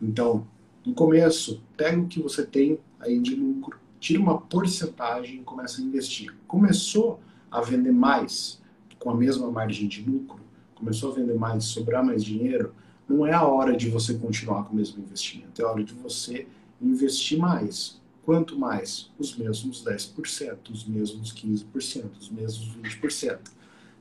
Então, 0.00 0.46
no 0.86 0.94
começo, 0.94 1.62
pega 1.76 2.00
o 2.00 2.06
que 2.06 2.22
você 2.22 2.46
tem 2.46 2.78
aí 2.98 3.18
de 3.18 3.34
lucro, 3.34 3.78
tira 4.00 4.18
uma 4.18 4.40
porcentagem 4.40 5.40
e 5.40 5.44
começa 5.44 5.82
a 5.82 5.84
investir. 5.84 6.34
Começou 6.46 7.20
a 7.50 7.60
vender 7.60 7.92
mais 7.92 8.62
com 8.98 9.10
a 9.10 9.14
mesma 9.14 9.50
margem 9.50 9.86
de 9.86 10.02
lucro, 10.02 10.40
começou 10.74 11.12
a 11.12 11.14
vender 11.14 11.34
mais, 11.34 11.64
sobrar 11.64 12.02
mais 12.02 12.24
dinheiro, 12.24 12.72
não 13.08 13.26
é 13.26 13.32
a 13.32 13.42
hora 13.46 13.74
de 13.74 13.88
você 13.88 14.14
continuar 14.14 14.64
com 14.64 14.74
o 14.74 14.76
mesmo 14.76 15.02
investimento, 15.02 15.62
é 15.62 15.64
a 15.64 15.70
hora 15.70 15.82
de 15.82 15.94
você 15.94 16.46
investir 16.80 17.38
mais. 17.38 17.98
Quanto 18.22 18.58
mais? 18.58 19.10
Os 19.18 19.34
mesmos 19.36 19.82
10%, 19.82 20.70
os 20.70 20.84
mesmos 20.84 21.32
15%, 21.32 22.10
os 22.20 22.28
mesmos 22.28 22.76
20%. 22.76 23.38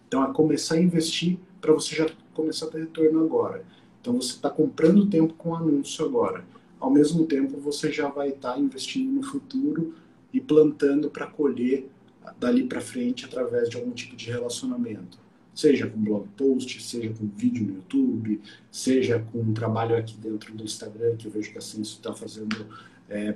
Então 0.08 0.30
é 0.30 0.34
começar 0.34 0.76
a 0.76 0.82
investir 0.82 1.40
para 1.62 1.72
você 1.72 1.96
já 1.96 2.10
começar 2.34 2.66
a 2.66 2.70
ter 2.70 2.80
retorno 2.80 3.24
agora. 3.24 3.64
Então 4.02 4.14
você 4.22 4.32
está 4.32 4.50
comprando 4.50 5.10
tempo 5.10 5.34
com 5.36 5.56
anúncio 5.56 6.04
agora. 6.06 6.44
Ao 6.78 6.92
mesmo 6.92 7.26
tempo 7.26 7.58
você 7.60 7.92
já 7.92 8.10
vai 8.10 8.30
estar 8.30 8.54
tá 8.54 8.60
investindo 8.60 9.10
no 9.10 9.24
futuro 9.24 9.96
e 10.34 10.42
plantando 10.42 11.10
para 11.10 11.26
colher 11.28 11.90
dali 12.38 12.66
para 12.66 12.82
frente 12.82 13.24
através 13.24 13.70
de 13.70 13.78
algum 13.78 13.92
tipo 13.92 14.16
de 14.18 14.30
relacionamento 14.30 15.18
seja 15.58 15.88
com 15.88 16.00
blog 16.00 16.28
post, 16.38 16.84
seja 16.84 17.10
com 17.10 17.28
vídeo 17.36 17.66
no 17.66 17.74
YouTube, 17.78 18.40
seja 18.72 19.26
com 19.32 19.40
um 19.40 19.54
trabalho 19.56 19.98
aqui 19.98 20.16
dentro 20.16 20.54
do 20.54 20.64
Instagram, 20.64 21.16
que 21.16 21.26
eu 21.26 21.32
vejo 21.32 21.52
que 21.52 21.58
a 21.58 21.62
Censo 21.62 21.96
está 21.96 22.14
fazendo 22.14 22.68
é, 23.10 23.34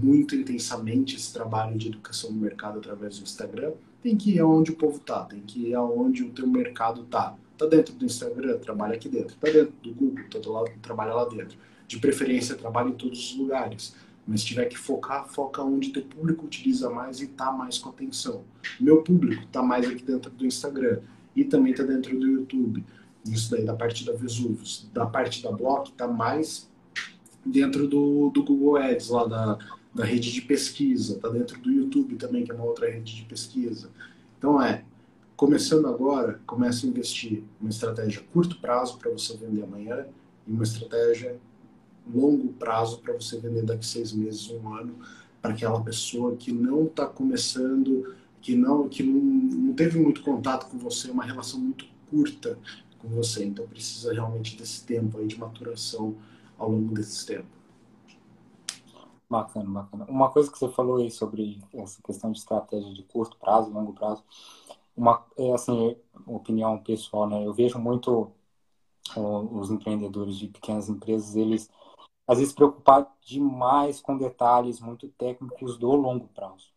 muito 0.00 0.36
intensamente 0.36 1.16
esse 1.16 1.32
trabalho 1.32 1.76
de 1.76 1.88
educação 1.88 2.30
no 2.30 2.38
mercado 2.40 2.78
através 2.78 3.18
do 3.18 3.24
Instagram, 3.24 3.72
tem 4.00 4.16
que 4.16 4.36
ir 4.36 4.38
aonde 4.38 4.70
o 4.70 4.76
povo 4.76 5.00
tá, 5.00 5.24
tem 5.24 5.40
que 5.40 5.70
ir 5.70 5.74
aonde 5.74 6.22
o 6.22 6.30
teu 6.30 6.46
mercado 6.46 7.02
tá. 7.06 7.36
Tá 7.56 7.66
dentro 7.66 7.92
do 7.92 8.04
Instagram, 8.04 8.56
trabalha 8.58 8.94
aqui 8.94 9.08
dentro. 9.08 9.34
Tá 9.34 9.50
dentro 9.50 9.74
do 9.82 9.92
Google, 9.92 10.26
tá 10.30 10.38
do 10.38 10.52
lado, 10.52 10.70
trabalha 10.80 11.12
lá 11.12 11.24
dentro. 11.24 11.58
De 11.88 11.98
preferência, 11.98 12.54
trabalha 12.54 12.90
em 12.90 12.94
todos 12.94 13.32
os 13.32 13.36
lugares. 13.36 13.96
Mas 14.24 14.42
se 14.42 14.46
tiver 14.46 14.66
que 14.66 14.78
focar, 14.78 15.26
foca 15.26 15.60
onde 15.60 15.90
teu 15.90 16.04
público 16.04 16.46
utiliza 16.46 16.88
mais 16.88 17.20
e 17.20 17.26
tá 17.26 17.50
mais 17.50 17.76
com 17.78 17.88
atenção. 17.88 18.44
Meu 18.78 19.02
público 19.02 19.44
tá 19.50 19.60
mais 19.60 19.88
aqui 19.88 20.04
dentro 20.04 20.30
do 20.30 20.46
Instagram 20.46 21.00
e 21.38 21.44
também 21.44 21.70
está 21.70 21.84
dentro 21.84 22.18
do 22.18 22.26
YouTube. 22.26 22.84
Isso 23.24 23.50
daí 23.50 23.64
da 23.64 23.74
parte 23.74 24.04
da 24.04 24.12
Vesuvius. 24.12 24.88
Da 24.92 25.06
parte 25.06 25.40
da 25.40 25.52
Block 25.52 25.90
está 25.90 26.08
mais 26.08 26.68
dentro 27.46 27.86
do, 27.86 28.30
do 28.30 28.42
Google 28.42 28.76
Ads, 28.76 29.08
lá 29.08 29.24
da, 29.24 29.58
da 29.94 30.04
rede 30.04 30.32
de 30.32 30.42
pesquisa. 30.42 31.14
Está 31.14 31.28
dentro 31.28 31.60
do 31.60 31.70
YouTube 31.70 32.16
também, 32.16 32.44
que 32.44 32.50
é 32.50 32.54
uma 32.54 32.64
outra 32.64 32.90
rede 32.90 33.14
de 33.14 33.22
pesquisa. 33.22 33.88
Então 34.36 34.60
é, 34.60 34.84
começando 35.36 35.86
agora, 35.86 36.40
comece 36.44 36.86
a 36.86 36.88
investir 36.88 37.44
uma 37.60 37.70
estratégia 37.70 38.20
curto 38.32 38.60
prazo 38.60 38.98
para 38.98 39.10
você 39.12 39.36
vender 39.36 39.62
amanhã 39.62 40.06
e 40.44 40.50
uma 40.50 40.64
estratégia 40.64 41.38
longo 42.12 42.52
prazo 42.54 42.98
para 42.98 43.14
você 43.14 43.38
vender 43.38 43.62
daqui 43.62 43.86
seis 43.86 44.12
meses, 44.12 44.50
um 44.50 44.74
ano, 44.74 44.96
para 45.40 45.52
aquela 45.52 45.80
pessoa 45.82 46.34
que 46.34 46.50
não 46.50 46.86
está 46.86 47.06
começando 47.06 48.16
que 48.40 48.54
não 48.54 48.88
que 48.88 49.02
não, 49.02 49.74
teve 49.74 49.98
muito 49.98 50.22
contato 50.22 50.70
com 50.70 50.78
você, 50.78 51.10
uma 51.10 51.24
relação 51.24 51.60
muito 51.60 51.86
curta 52.10 52.58
com 52.98 53.08
você. 53.08 53.44
Então 53.44 53.66
precisa 53.66 54.12
realmente 54.12 54.56
desse 54.56 54.84
tempo 54.84 55.18
aí 55.18 55.26
de 55.26 55.38
maturação 55.38 56.16
ao 56.56 56.70
longo 56.70 56.94
desse 56.94 57.26
tempo. 57.26 57.46
Bacana, 59.30 59.68
bacana. 59.68 60.06
Uma 60.08 60.30
coisa 60.30 60.50
que 60.50 60.58
você 60.58 60.68
falou 60.68 60.96
aí 60.96 61.10
sobre 61.10 61.62
essa 61.74 62.00
questão 62.02 62.32
de 62.32 62.38
estratégia 62.38 62.94
de 62.94 63.02
curto 63.02 63.36
prazo, 63.36 63.70
longo 63.70 63.92
prazo, 63.92 64.24
uma 64.96 65.24
é 65.36 65.52
assim, 65.52 65.96
opinião 66.26 66.78
pessoal, 66.78 67.28
né? 67.28 67.46
Eu 67.46 67.52
vejo 67.52 67.78
muito 67.78 68.32
os 69.16 69.70
empreendedores 69.70 70.36
de 70.36 70.48
pequenas 70.48 70.88
empresas, 70.88 71.34
eles 71.34 71.70
às 72.26 72.38
vezes 72.38 72.52
preocupados 72.52 73.10
demais 73.22 74.00
com 74.00 74.18
detalhes 74.18 74.80
muito 74.80 75.08
técnicos 75.08 75.78
do 75.78 75.90
longo 75.92 76.28
prazo. 76.28 76.72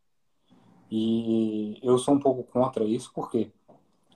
E 0.91 1.79
eu 1.81 1.97
sou 1.97 2.13
um 2.13 2.19
pouco 2.19 2.43
contra 2.43 2.83
isso, 2.83 3.11
porque 3.15 3.49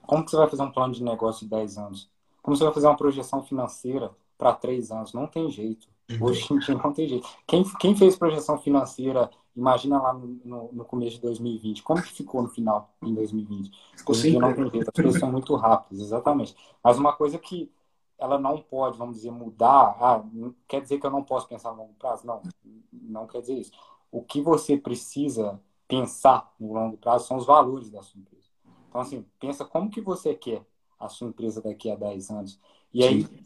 como 0.06 0.24
que 0.24 0.30
você 0.30 0.36
vai 0.36 0.48
fazer 0.48 0.62
um 0.62 0.70
plano 0.70 0.92
de 0.92 1.02
negócio 1.02 1.46
de 1.46 1.50
10 1.50 1.78
anos? 1.78 2.10
Como 2.42 2.56
você 2.56 2.64
vai 2.64 2.72
fazer 2.72 2.86
uma 2.86 2.96
projeção 2.96 3.42
financeira 3.42 4.10
para 4.36 4.52
3 4.52 4.90
anos? 4.90 5.12
Não 5.14 5.26
tem 5.26 5.50
jeito. 5.50 5.88
Hoje 6.20 6.52
em 6.52 6.58
dia 6.58 6.74
não 6.74 6.92
tem 6.92 7.08
jeito. 7.08 7.26
Quem, 7.46 7.64
quem 7.80 7.96
fez 7.96 8.16
projeção 8.16 8.58
financeira 8.58 9.30
imagina 9.56 10.00
lá 10.00 10.12
no, 10.12 10.38
no, 10.44 10.70
no, 10.72 10.84
começo 10.84 11.16
de 11.16 11.22
2020. 11.22 11.82
Como 11.82 12.02
que 12.02 12.12
ficou 12.12 12.42
no 12.42 12.48
final, 12.48 12.94
em 13.02 13.14
2020? 13.14 13.70
Ficou 13.96 14.14
sem 14.14 14.38
não 14.38 14.52
tem 14.52 14.70
jeito, 14.70 14.88
as 14.88 15.02
coisas 15.02 15.18
são 15.18 15.32
muito 15.32 15.54
rápidas, 15.56 16.04
exatamente. 16.04 16.54
Mas 16.84 16.98
uma 16.98 17.14
coisa 17.14 17.38
que 17.38 17.72
ela 18.18 18.38
não 18.38 18.58
pode, 18.58 18.98
vamos 18.98 19.16
dizer, 19.16 19.30
mudar, 19.30 19.96
ah, 19.98 20.22
quer 20.68 20.82
dizer 20.82 20.98
que 20.98 21.06
eu 21.06 21.10
não 21.10 21.22
posso 21.22 21.48
pensar 21.48 21.72
no 21.72 21.78
longo 21.78 21.94
prazo? 21.94 22.26
Não, 22.26 22.42
não 22.92 23.26
quer 23.26 23.40
dizer 23.40 23.54
isso. 23.54 23.72
O 24.12 24.22
que 24.22 24.40
você 24.40 24.76
precisa 24.76 25.60
pensar 25.88 26.52
no 26.58 26.72
longo 26.72 26.96
prazo 26.96 27.26
são 27.26 27.36
os 27.36 27.46
valores 27.46 27.90
da 27.90 28.02
sua 28.02 28.20
empresa. 28.20 28.48
Então, 28.88 29.00
assim, 29.00 29.26
pensa 29.38 29.64
como 29.64 29.90
que 29.90 30.00
você 30.00 30.34
quer 30.34 30.66
a 30.98 31.08
sua 31.08 31.28
empresa 31.28 31.60
daqui 31.60 31.90
a 31.90 31.94
10 31.94 32.30
anos. 32.30 32.58
E 32.92 33.04
aí, 33.04 33.24
Sim. 33.24 33.38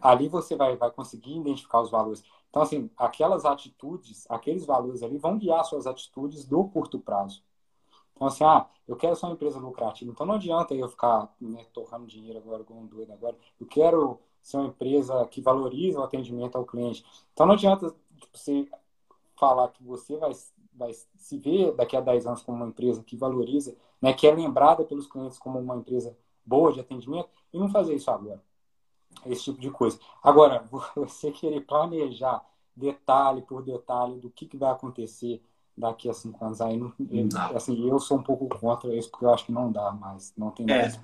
ali 0.00 0.28
você 0.28 0.56
vai, 0.56 0.76
vai 0.76 0.90
conseguir 0.90 1.36
identificar 1.36 1.80
os 1.80 1.90
valores. 1.90 2.24
Então, 2.50 2.62
assim, 2.62 2.90
aquelas 2.96 3.44
atitudes, 3.44 4.26
aqueles 4.28 4.66
valores 4.66 5.02
ali 5.02 5.16
vão 5.16 5.38
guiar 5.38 5.64
suas 5.64 5.86
atitudes 5.86 6.44
do 6.44 6.64
curto 6.64 6.98
prazo. 6.98 7.42
Então, 8.14 8.26
assim, 8.26 8.44
ah, 8.44 8.66
eu 8.86 8.96
quero 8.96 9.16
ser 9.16 9.26
uma 9.26 9.34
empresa 9.34 9.58
lucrativa. 9.58 10.10
Então, 10.10 10.26
não 10.26 10.34
adianta 10.34 10.74
eu 10.74 10.88
ficar 10.88 11.34
né, 11.40 11.64
torrando 11.72 12.06
dinheiro 12.06 12.38
agora, 12.38 12.62
como 12.62 12.80
um 12.80 12.86
doido 12.86 13.12
agora. 13.12 13.36
Eu 13.58 13.66
quero 13.66 14.20
ser 14.42 14.58
uma 14.58 14.66
empresa 14.66 15.24
que 15.26 15.40
valoriza 15.40 16.00
o 16.00 16.02
atendimento 16.02 16.56
ao 16.56 16.64
cliente. 16.64 17.04
Então, 17.32 17.46
não 17.46 17.54
adianta 17.54 17.94
tipo, 18.18 18.36
você 18.38 18.68
falar 19.36 19.68
que 19.68 19.82
você 19.82 20.16
vai, 20.16 20.32
vai 20.72 20.92
se 21.16 21.38
ver 21.38 21.72
daqui 21.74 21.96
a 21.96 22.00
10 22.00 22.26
anos 22.26 22.42
como 22.42 22.58
uma 22.58 22.68
empresa 22.68 23.02
que 23.02 23.16
valoriza, 23.16 23.74
né, 24.00 24.12
que 24.12 24.26
é 24.26 24.34
lembrada 24.34 24.84
pelos 24.84 25.06
clientes 25.06 25.38
como 25.38 25.58
uma 25.58 25.76
empresa 25.76 26.16
boa 26.44 26.72
de 26.72 26.80
atendimento 26.80 27.28
e 27.52 27.58
não 27.58 27.68
fazer 27.68 27.94
isso 27.94 28.10
agora. 28.10 28.42
Esse 29.26 29.44
tipo 29.44 29.60
de 29.60 29.70
coisa. 29.70 29.98
Agora, 30.22 30.64
você 30.96 31.30
querer 31.30 31.60
planejar 31.62 32.44
detalhe 32.74 33.42
por 33.42 33.62
detalhe 33.62 34.18
do 34.18 34.30
que, 34.30 34.46
que 34.46 34.56
vai 34.56 34.70
acontecer 34.70 35.42
daqui 35.76 36.08
a 36.08 36.14
cinco 36.14 36.44
anos, 36.44 36.60
aí 36.60 36.76
não, 36.76 36.92
não 36.98 37.56
assim, 37.56 37.88
eu 37.88 37.98
sou 37.98 38.18
um 38.18 38.22
pouco 38.22 38.46
contra 38.48 38.94
isso, 38.94 39.10
porque 39.10 39.24
eu 39.24 39.32
acho 39.32 39.46
que 39.46 39.52
não 39.52 39.72
dá 39.72 39.90
mais, 39.90 40.32
não 40.36 40.50
tem 40.50 40.66
mais 40.66 40.94
é, 40.94 41.00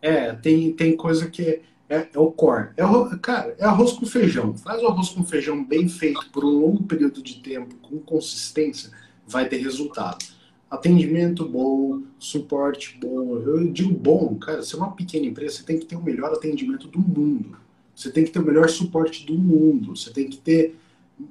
É, 0.00 0.32
tem, 0.34 0.72
tem 0.72 0.96
coisa 0.96 1.28
que 1.28 1.62
é, 1.88 2.08
é 2.12 2.18
o 2.18 2.30
core. 2.30 2.70
É 2.76 3.16
cara, 3.20 3.54
é 3.58 3.64
arroz 3.64 3.92
com 3.92 4.06
feijão. 4.06 4.56
Faz 4.56 4.82
o 4.82 4.86
arroz 4.86 5.10
com 5.10 5.24
feijão 5.24 5.64
bem 5.64 5.88
feito 5.88 6.30
por 6.30 6.44
um 6.44 6.58
longo 6.58 6.82
período 6.84 7.22
de 7.22 7.40
tempo, 7.40 7.74
com 7.76 7.98
consistência, 7.98 8.90
vai 9.26 9.48
ter 9.48 9.58
resultado 9.58 10.24
atendimento 10.74 11.48
bom, 11.48 12.02
suporte 12.18 12.98
bom. 13.00 13.38
Eu 13.38 13.72
digo 13.72 13.94
bom, 13.94 14.34
cara, 14.36 14.62
você 14.62 14.74
é 14.74 14.78
uma 14.78 14.92
pequena 14.92 15.26
empresa, 15.26 15.56
você 15.56 15.62
tem 15.62 15.78
que 15.78 15.86
ter 15.86 15.96
o 15.96 16.02
melhor 16.02 16.32
atendimento 16.32 16.88
do 16.88 16.98
mundo. 16.98 17.56
Você 17.94 18.10
tem 18.10 18.24
que 18.24 18.30
ter 18.30 18.40
o 18.40 18.44
melhor 18.44 18.68
suporte 18.68 19.24
do 19.24 19.34
mundo. 19.34 19.96
Você 19.96 20.10
tem 20.10 20.28
que 20.28 20.36
ter, 20.36 20.76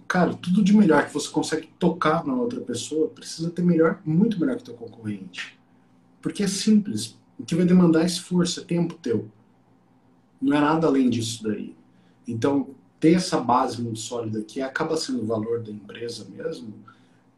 cara, 0.07 0.33
tudo 0.33 0.63
de 0.63 0.75
melhor 0.75 1.05
que 1.05 1.13
você 1.13 1.29
consegue 1.29 1.67
tocar 1.77 2.25
na 2.25 2.33
outra 2.33 2.61
pessoa, 2.61 3.09
precisa 3.09 3.49
ter 3.49 3.61
melhor, 3.61 3.99
muito 4.05 4.39
melhor 4.39 4.55
que 4.55 4.61
o 4.61 4.65
teu 4.65 4.75
concorrente. 4.75 5.59
Porque 6.21 6.43
é 6.43 6.47
simples. 6.47 7.17
O 7.37 7.43
que 7.43 7.55
vai 7.55 7.65
demandar 7.65 8.05
esforço, 8.05 8.61
é 8.61 8.63
tempo 8.63 8.95
teu. 8.95 9.27
Não 10.43 10.57
é 10.57 10.59
nada 10.59 10.87
além 10.87 11.09
disso 11.09 11.41
daí. 11.41 11.73
Então, 12.27 12.67
ter 12.99 13.13
essa 13.13 13.39
base 13.39 13.81
muito 13.81 13.99
sólida 13.99 14.41
que 14.41 14.61
acaba 14.61 14.97
sendo 14.97 15.23
o 15.23 15.25
valor 15.25 15.61
da 15.61 15.71
empresa 15.71 16.27
mesmo, 16.29 16.73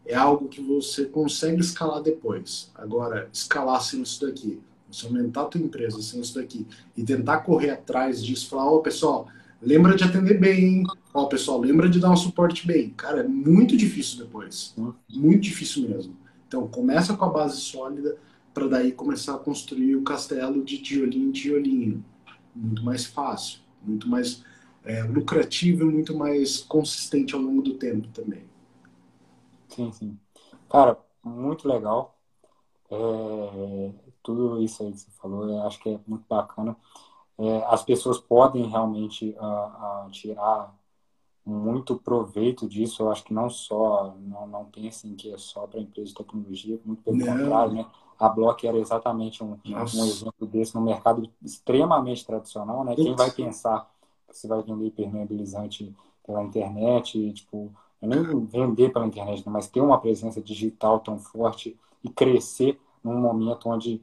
é 0.06 0.16
algo 0.16 0.48
que 0.48 0.60
você 0.60 1.06
consegue 1.06 1.62
escalar 1.62 2.02
depois. 2.02 2.72
Agora, 2.74 3.30
escalar 3.32 3.82
sem 3.82 4.02
isso 4.02 4.26
daqui, 4.26 4.60
você 4.92 5.06
aumentar 5.06 5.44
a 5.44 5.46
tua 5.46 5.62
empresa 5.62 6.02
sem 6.02 6.20
isso 6.20 6.36
daqui 6.36 6.66
e 6.98 7.04
tentar 7.04 7.40
correr 7.42 7.70
atrás 7.70 8.24
disso, 8.24 8.50
falar, 8.50 8.72
ó, 8.72 8.78
oh, 8.78 8.82
pessoal, 8.82 9.28
lembra 9.62 9.96
de 9.96 10.04
atender 10.04 10.40
bem, 10.40 10.84
ó, 11.14 11.24
oh, 11.24 11.28
pessoal, 11.28 11.60
lembra 11.60 11.88
de 11.88 12.00
dar 12.00 12.12
um 12.12 12.18
suporte 12.18 12.66
bem. 12.66 12.90
Cara, 12.92 13.22
é 13.22 13.28
muito 13.28 13.78
difícil 13.78 14.24
depois. 14.24 14.74
Muito 15.10 15.42
difícil 15.42 15.88
mesmo. 15.88 16.16
Então, 16.48 16.68
começa 16.68 17.16
com 17.16 17.26
a 17.26 17.30
base 17.30 17.58
sólida 17.62 18.18
para 18.52 18.68
daí 18.68 18.92
começar 18.92 19.36
a 19.36 19.40
construir 19.40 19.96
o 19.96 20.02
castelo 20.02 20.64
de 20.64 20.80
tiolinho 20.80 21.30
em 21.30 21.32
tiolinho. 21.32 22.04
Muito 22.56 22.84
mais 22.84 23.06
fácil, 23.06 23.60
muito 23.82 24.08
mais 24.08 24.44
é, 24.84 25.04
lucrativo 25.04 25.84
e 25.84 25.94
muito 25.94 26.16
mais 26.16 26.60
consistente 26.60 27.36
ao 27.36 27.42
longo 27.42 27.62
do 27.62 27.74
tempo 27.76 28.08
também. 28.10 28.46
Sim, 29.70 29.92
sim. 29.92 30.20
Cara, 30.70 30.98
muito 31.24 31.68
legal. 31.68 32.18
É, 32.90 33.92
tudo 34.24 34.62
isso 34.62 34.84
aí 34.84 34.92
que 34.92 35.00
você 35.00 35.12
falou, 35.12 35.50
eu 35.50 35.62
acho 35.64 35.80
que 35.80 35.90
é 35.90 36.00
muito 36.08 36.26
bacana. 36.30 36.76
É, 37.38 37.66
as 37.66 37.84
pessoas 37.84 38.18
podem 38.20 38.68
realmente 38.68 39.36
uh, 39.38 40.08
uh, 40.08 40.12
tirar 40.12 40.74
muito 41.46 41.98
proveito 41.98 42.68
disso. 42.68 43.04
Eu 43.04 43.12
acho 43.12 43.24
que 43.24 43.34
não 43.34 43.50
só, 43.50 44.16
não, 44.20 44.48
não 44.48 44.66
pensem 44.66 45.16
que 45.16 45.32
é 45.32 45.38
só 45.38 45.68
para 45.68 45.80
empresa 45.80 46.10
de 46.10 46.16
tecnologia, 46.16 46.80
muito 46.86 47.04
pelo 47.04 47.18
não. 47.18 47.26
contrário, 47.26 47.74
né? 47.74 47.86
A 48.18 48.30
Block 48.30 48.66
era 48.66 48.78
exatamente 48.78 49.44
um, 49.44 49.58
um 49.66 50.06
exemplo 50.06 50.48
desse 50.48 50.74
no 50.76 50.82
mercado 50.82 51.30
extremamente 51.44 52.26
tradicional, 52.26 52.84
né? 52.84 52.96
Quem 52.96 53.16
vai 53.16 53.32
pensar 53.32 53.90
que 54.28 54.38
você 54.38 54.48
vai 54.48 54.62
vender 54.64 54.88
impermeabilizante 54.88 55.94
pela 56.26 56.44
internet, 56.44 57.32
tipo, 57.34 57.72
nem 58.02 58.46
vender 58.46 58.92
pela 58.92 59.06
internet, 59.06 59.46
né, 59.46 59.52
mas 59.52 59.68
ter 59.68 59.82
uma 59.82 60.00
presença 60.00 60.42
digital 60.42 61.00
tão 61.00 61.20
forte 61.20 61.78
e 62.04 62.10
crescer 62.10 62.80
num 63.04 63.20
momento 63.20 63.70
onde 63.70 64.02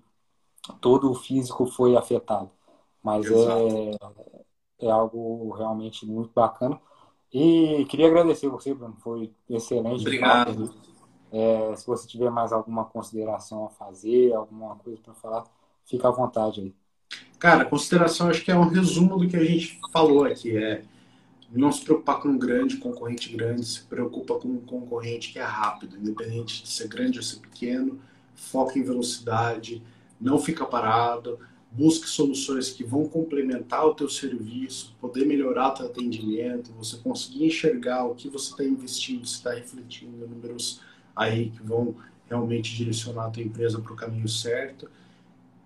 todo 0.80 1.10
o 1.10 1.14
físico 1.14 1.66
foi 1.66 1.96
afetado. 1.96 2.50
Mas 3.02 3.28
é, 3.30 3.90
é 4.80 4.90
algo 4.90 5.50
realmente 5.52 6.06
muito 6.06 6.30
bacana. 6.34 6.80
E 7.32 7.84
queria 7.88 8.06
agradecer 8.06 8.48
você, 8.48 8.74
Bruno, 8.74 8.96
foi 9.00 9.32
excelente. 9.48 10.02
Obrigado. 10.02 10.72
É, 11.32 11.74
se 11.74 11.86
você 11.86 12.06
tiver 12.06 12.30
mais 12.30 12.52
alguma 12.52 12.84
consideração 12.84 13.64
a 13.64 13.70
fazer, 13.70 14.34
alguma 14.34 14.76
coisa 14.76 15.00
para 15.02 15.14
falar, 15.14 15.44
fica 15.84 16.08
à 16.08 16.10
vontade 16.10 16.60
aí. 16.60 16.74
Cara, 17.38 17.64
consideração 17.64 18.28
acho 18.28 18.44
que 18.44 18.50
é 18.50 18.56
um 18.56 18.68
resumo 18.68 19.18
do 19.18 19.28
que 19.28 19.36
a 19.36 19.44
gente 19.44 19.80
falou 19.92 20.24
aqui. 20.24 20.56
É 20.56 20.84
não 21.52 21.70
se 21.70 21.84
preocupar 21.84 22.20
com 22.20 22.28
um 22.28 22.38
grande 22.38 22.78
concorrente 22.78 23.34
grande, 23.36 23.64
se 23.64 23.82
preocupa 23.82 24.38
com 24.38 24.48
um 24.48 24.60
concorrente 24.60 25.32
que 25.32 25.38
é 25.38 25.42
rápido, 25.42 25.98
independente 25.98 26.62
de 26.62 26.68
ser 26.68 26.88
grande 26.88 27.18
ou 27.18 27.24
ser 27.24 27.40
pequeno, 27.40 28.00
foca 28.34 28.78
em 28.78 28.82
velocidade, 28.82 29.82
não 30.18 30.38
fica 30.38 30.64
parado, 30.64 31.38
busque 31.70 32.08
soluções 32.08 32.70
que 32.70 32.82
vão 32.82 33.06
complementar 33.06 33.84
o 33.86 33.94
teu 33.94 34.08
serviço, 34.08 34.96
poder 35.00 35.26
melhorar 35.26 35.72
teu 35.72 35.86
atendimento, 35.86 36.72
você 36.72 36.96
conseguir 36.96 37.46
enxergar 37.46 38.04
o 38.04 38.14
que 38.14 38.28
você 38.28 38.50
está 38.50 38.64
investindo, 38.64 39.26
se 39.26 39.34
está 39.34 39.52
refletindo 39.52 40.26
números 40.26 40.80
aí 41.14 41.50
que 41.50 41.62
vão 41.62 41.94
realmente 42.28 42.74
direcionar 42.74 43.26
a 43.26 43.30
tua 43.30 43.42
empresa 43.42 43.80
para 43.80 43.92
o 43.92 43.96
caminho 43.96 44.28
certo. 44.28 44.88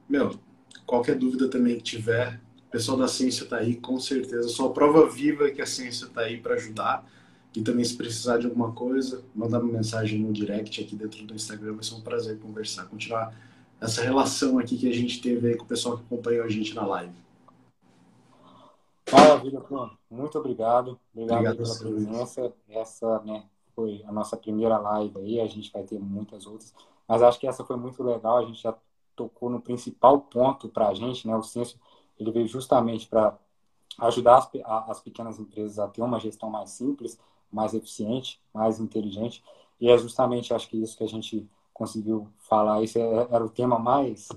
Meu, 0.08 0.38
qualquer 0.84 1.16
dúvida 1.16 1.48
também 1.48 1.76
que 1.76 1.82
tiver, 1.82 2.40
o 2.68 2.70
pessoal 2.70 2.98
da 2.98 3.08
ciência 3.08 3.44
está 3.44 3.58
aí, 3.58 3.76
com 3.76 3.98
certeza. 4.00 4.48
Sou 4.48 4.68
a 4.68 4.72
prova 4.72 5.08
viva 5.08 5.50
que 5.50 5.62
a 5.62 5.66
ciência 5.66 6.06
está 6.06 6.22
aí 6.22 6.38
para 6.38 6.54
ajudar. 6.54 7.06
E 7.54 7.62
também, 7.62 7.84
se 7.84 7.96
precisar 7.96 8.38
de 8.38 8.46
alguma 8.46 8.72
coisa, 8.72 9.22
mandar 9.34 9.62
uma 9.62 9.72
mensagem 9.72 10.20
no 10.20 10.32
direct 10.32 10.82
aqui 10.82 10.94
dentro 10.94 11.24
do 11.24 11.34
Instagram. 11.34 11.74
Vai 11.74 11.84
ser 11.84 11.94
um 11.94 12.02
prazer 12.02 12.38
conversar, 12.38 12.84
continuar 12.84 13.34
essa 13.80 14.02
relação 14.02 14.58
aqui 14.58 14.76
que 14.76 14.88
a 14.88 14.92
gente 14.92 15.22
teve 15.22 15.48
aí 15.48 15.56
com 15.56 15.64
o 15.64 15.68
pessoal 15.68 15.96
que 15.96 16.04
acompanhou 16.04 16.44
a 16.44 16.48
gente 16.48 16.74
na 16.74 16.84
live. 16.84 17.14
Maravilha, 19.10 19.60
Bruno. 19.60 19.96
Muito 20.10 20.38
obrigado. 20.38 20.98
Obrigado, 21.14 21.38
obrigado 21.38 21.56
pela 21.56 21.78
presença. 21.78 22.52
Essa 22.68 23.20
né, 23.20 23.44
foi 23.76 24.02
a 24.06 24.10
nossa 24.10 24.36
primeira 24.36 24.78
live 24.78 25.18
aí. 25.18 25.40
A 25.40 25.46
gente 25.46 25.70
vai 25.70 25.84
ter 25.84 26.00
muitas 26.00 26.46
outras. 26.46 26.74
Mas 27.06 27.22
acho 27.22 27.38
que 27.38 27.46
essa 27.46 27.64
foi 27.64 27.76
muito 27.76 28.02
legal. 28.02 28.38
A 28.38 28.44
gente 28.44 28.62
já 28.62 28.74
tocou 29.14 29.48
no 29.48 29.60
principal 29.60 30.20
ponto 30.22 30.68
para 30.68 30.88
a 30.88 30.94
gente, 30.94 31.28
né? 31.28 31.36
O 31.36 31.42
Ciência 31.42 31.78
ele 32.18 32.32
veio 32.32 32.48
justamente 32.48 33.06
para 33.06 33.38
ajudar 33.98 34.38
as, 34.38 34.50
as 34.88 35.00
pequenas 35.00 35.38
empresas 35.38 35.78
a 35.78 35.86
ter 35.86 36.02
uma 36.02 36.18
gestão 36.18 36.50
mais 36.50 36.70
simples, 36.70 37.20
mais 37.52 37.74
eficiente, 37.74 38.40
mais 38.52 38.80
inteligente. 38.80 39.44
E 39.78 39.90
é 39.90 39.98
justamente, 39.98 40.54
acho 40.54 40.68
que 40.68 40.82
isso 40.82 40.96
que 40.96 41.04
a 41.04 41.08
gente 41.08 41.48
conseguiu 41.72 42.28
falar. 42.38 42.82
Esse 42.82 42.98
é, 42.98 43.28
era 43.30 43.44
o 43.44 43.50
tema 43.50 43.78
mais 43.78 44.28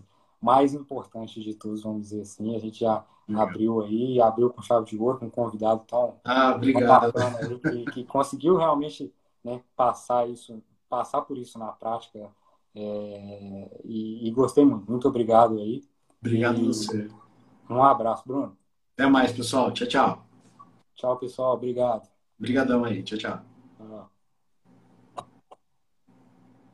mais 0.42 0.74
importante 0.74 1.42
de 1.42 1.54
todos, 1.54 1.84
vamos 1.84 2.04
dizer 2.04 2.22
assim. 2.22 2.56
A 2.56 2.60
gente 2.60 2.80
já 2.80 3.04
abriu 3.36 3.82
aí, 3.82 4.22
abriu 4.22 4.50
com 4.50 4.62
chave 4.62 4.86
de 4.86 4.98
ouro, 4.98 5.20
com 5.20 5.26
um 5.26 5.30
convidado 5.30 5.84
tão, 5.88 6.16
ah, 6.24 6.54
obrigado. 6.56 7.14
Que, 7.62 7.86
que, 7.92 8.04
conseguiu 8.06 8.56
realmente 8.56 9.14
né, 9.44 9.62
passar 9.76 10.30
isso, 10.30 10.62
passar 10.90 11.22
por 11.22 11.38
isso 11.38 11.58
na 11.58 11.72
prática. 11.72 12.30
É, 12.76 13.82
e, 13.84 14.28
e, 14.28 14.32
gostei 14.32 14.64
muito. 14.64 14.90
Muito 14.90 15.08
obrigado 15.08 15.60
aí. 15.60 15.84
Obrigado 16.22 16.60
e, 16.60 16.66
você. 16.66 17.10
Um 17.70 17.84
abraço, 17.84 18.24
Bruno. 18.28 18.58
Até 18.94 19.08
mais, 19.08 19.32
pessoal. 19.32 19.72
Tchau, 19.72 19.88
tchau. 19.88 20.26
Tchau, 20.96 21.18
pessoal. 21.18 21.54
Obrigado. 21.54 22.08
Obrigadão 22.38 22.84
aí. 22.84 23.02
Tchau, 23.04 23.18
tchau. 23.18 23.49